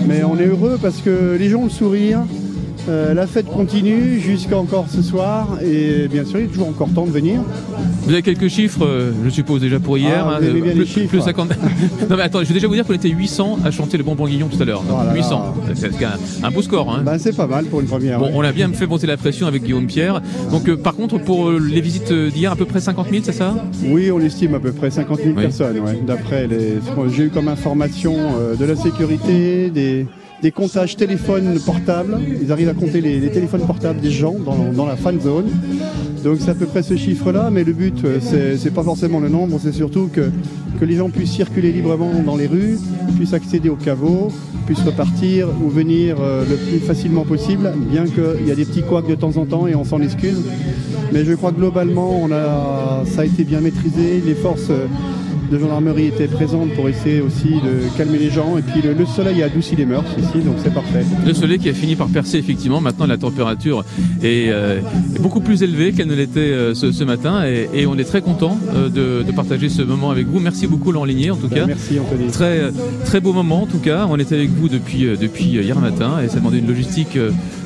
[0.08, 2.22] Mais on est heureux parce que les gens ont le sourire.
[2.90, 6.90] Euh, la fête continue jusqu'à encore ce soir et bien sûr il est toujours encore
[6.90, 7.42] temps de venir.
[8.02, 10.26] Vous avez quelques chiffres, euh, je suppose déjà pour hier.
[10.28, 11.08] Ah, vous aimez bien plus, les chiffres.
[11.08, 11.50] plus 50.
[12.10, 14.28] non mais attends, je vais déjà vous dire qu'on était 800 à chanter le bonbon
[14.28, 14.82] guillon tout à l'heure.
[14.82, 15.16] Donc, Oh là là.
[15.16, 16.12] 800, c'est un,
[16.48, 16.92] un beau score.
[16.94, 17.04] Hein.
[17.06, 18.20] Bah, c'est pas mal pour une première.
[18.20, 18.32] Bon, ouais.
[18.36, 20.22] on a bien fait monter la pression avec Guillaume Pierre.
[20.52, 23.32] Donc, euh, par contre, pour euh, les visites d'hier, à peu près 50 000, c'est
[23.32, 23.56] ça?
[23.86, 25.42] Oui, on estime à peu près 50 000 Oui.
[25.42, 25.80] personnes.
[25.80, 26.00] ouais.
[26.06, 30.06] D'après les, ce que j'ai eu comme information euh, de la sécurité, des,
[30.44, 32.20] des comptages téléphones portables.
[32.42, 35.50] Ils arrivent à compter les, téléphones portables des gens dans, la fan zone.
[36.22, 38.20] Donc c'est à peu près ce chiffre-là, mais le but, euh,
[38.58, 40.30] c'est pas forcément le nombre, c'est surtout que,
[40.80, 42.78] que les gens puissent circuler librement dans les rues,
[43.16, 44.34] puissent accéder au caveau,
[44.66, 48.84] puissent repartir ou venir euh, le plus facilement possible, bien qu'il y a des petits
[48.84, 50.42] couacs de temps en temps et on s'en excuse.
[51.14, 52.28] Mais je crois que globalement,
[53.06, 54.22] ça a été bien maîtrisé.
[54.26, 54.88] Les forces euh,
[55.54, 58.58] de gendarmerie étaient présentes pour essayer aussi de calmer les gens.
[58.58, 61.06] Et puis le, le soleil a adouci les mœurs ici, donc c'est parfait.
[61.26, 62.82] Le soleil qui a fini par percer, effectivement.
[62.82, 63.86] Maintenant, la température
[64.24, 64.80] est, euh,
[65.16, 67.44] est beaucoup plus élevée qu'elle ne l'était euh, ce, ce matin.
[67.46, 70.40] Et, et on est très content euh, de, de partager ce moment avec vous.
[70.40, 71.66] Merci beaucoup, Laurent Ligné, en tout Ben, cas.
[71.68, 72.32] merci, Anthony.
[72.32, 72.72] Très,
[73.06, 74.08] très beau moment, en tout cas.
[74.10, 76.20] On était avec vous depuis, depuis hier matin.
[76.24, 77.18] Et ça demandait une logistique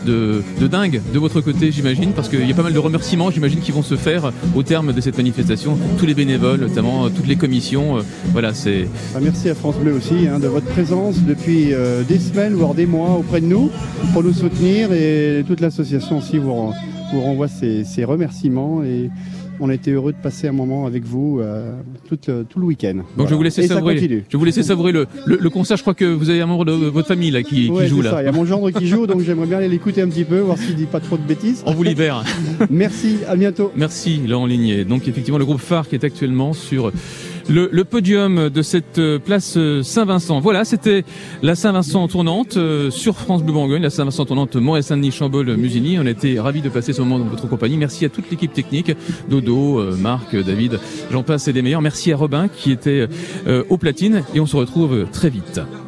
[0.05, 2.11] de, de dingue de votre côté, j'imagine.
[2.11, 4.93] Parce qu'il y a pas mal de remerciements, j'imagine, qui vont se faire au terme
[4.93, 5.77] de cette manifestation.
[5.97, 7.97] Tous les bénévoles, notamment euh, toutes les commissions.
[7.97, 8.01] euh,
[8.31, 8.87] voilà, c'est.
[9.15, 12.73] Ah, merci à France Bleu aussi hein, de votre présence depuis euh, des semaines, voire
[12.73, 13.69] des mois auprès de nous
[14.13, 16.73] pour nous soutenir et toute l'association aussi vous
[17.13, 19.09] renvoie ses, ses remerciements et
[19.59, 21.73] on a été heureux de passer un moment avec vous euh,
[22.07, 22.95] tout, le, tout le week-end.
[22.95, 23.35] Donc je Voilà.
[23.35, 24.23] vous laisser savourer.
[24.29, 25.77] Je vous laisser savourer le, le, le concert.
[25.77, 28.11] Je crois que vous avez un membre de votre famille là qui, qui joue là.
[28.11, 28.21] ça.
[28.21, 30.39] Il y a mon gendre qui joue, donc j'aimerais bien aller l'écouter un petit peu,
[30.39, 31.63] voir s'il dit pas trop de bêtises.
[31.65, 32.23] On vous libère.
[32.69, 33.71] Merci, à bientôt.
[33.75, 34.85] Merci Laurent Ligné.
[34.85, 36.91] Donc effectivement le groupe phare qui est actuellement sur
[37.49, 40.39] le, podium de cette euh, place euh, Saint-Vincent.
[40.39, 41.03] Voilà, c'était
[41.41, 45.97] la Saint-Vincent tournante euh, sur France Bleu Bourgogne, la Saint-Vincent tournante Moret-Saint-Denis, Chambol, Musigny.
[45.99, 47.77] On été ravis de passer ce moment dans votre compagnie.
[47.77, 48.91] Merci à toute l'équipe technique,
[49.29, 50.79] Dodo, Marc, David,
[51.11, 51.81] j'en passe et des meilleurs.
[51.81, 53.07] Merci à Robin qui était
[53.69, 55.61] aux platines et on se retrouve très vite.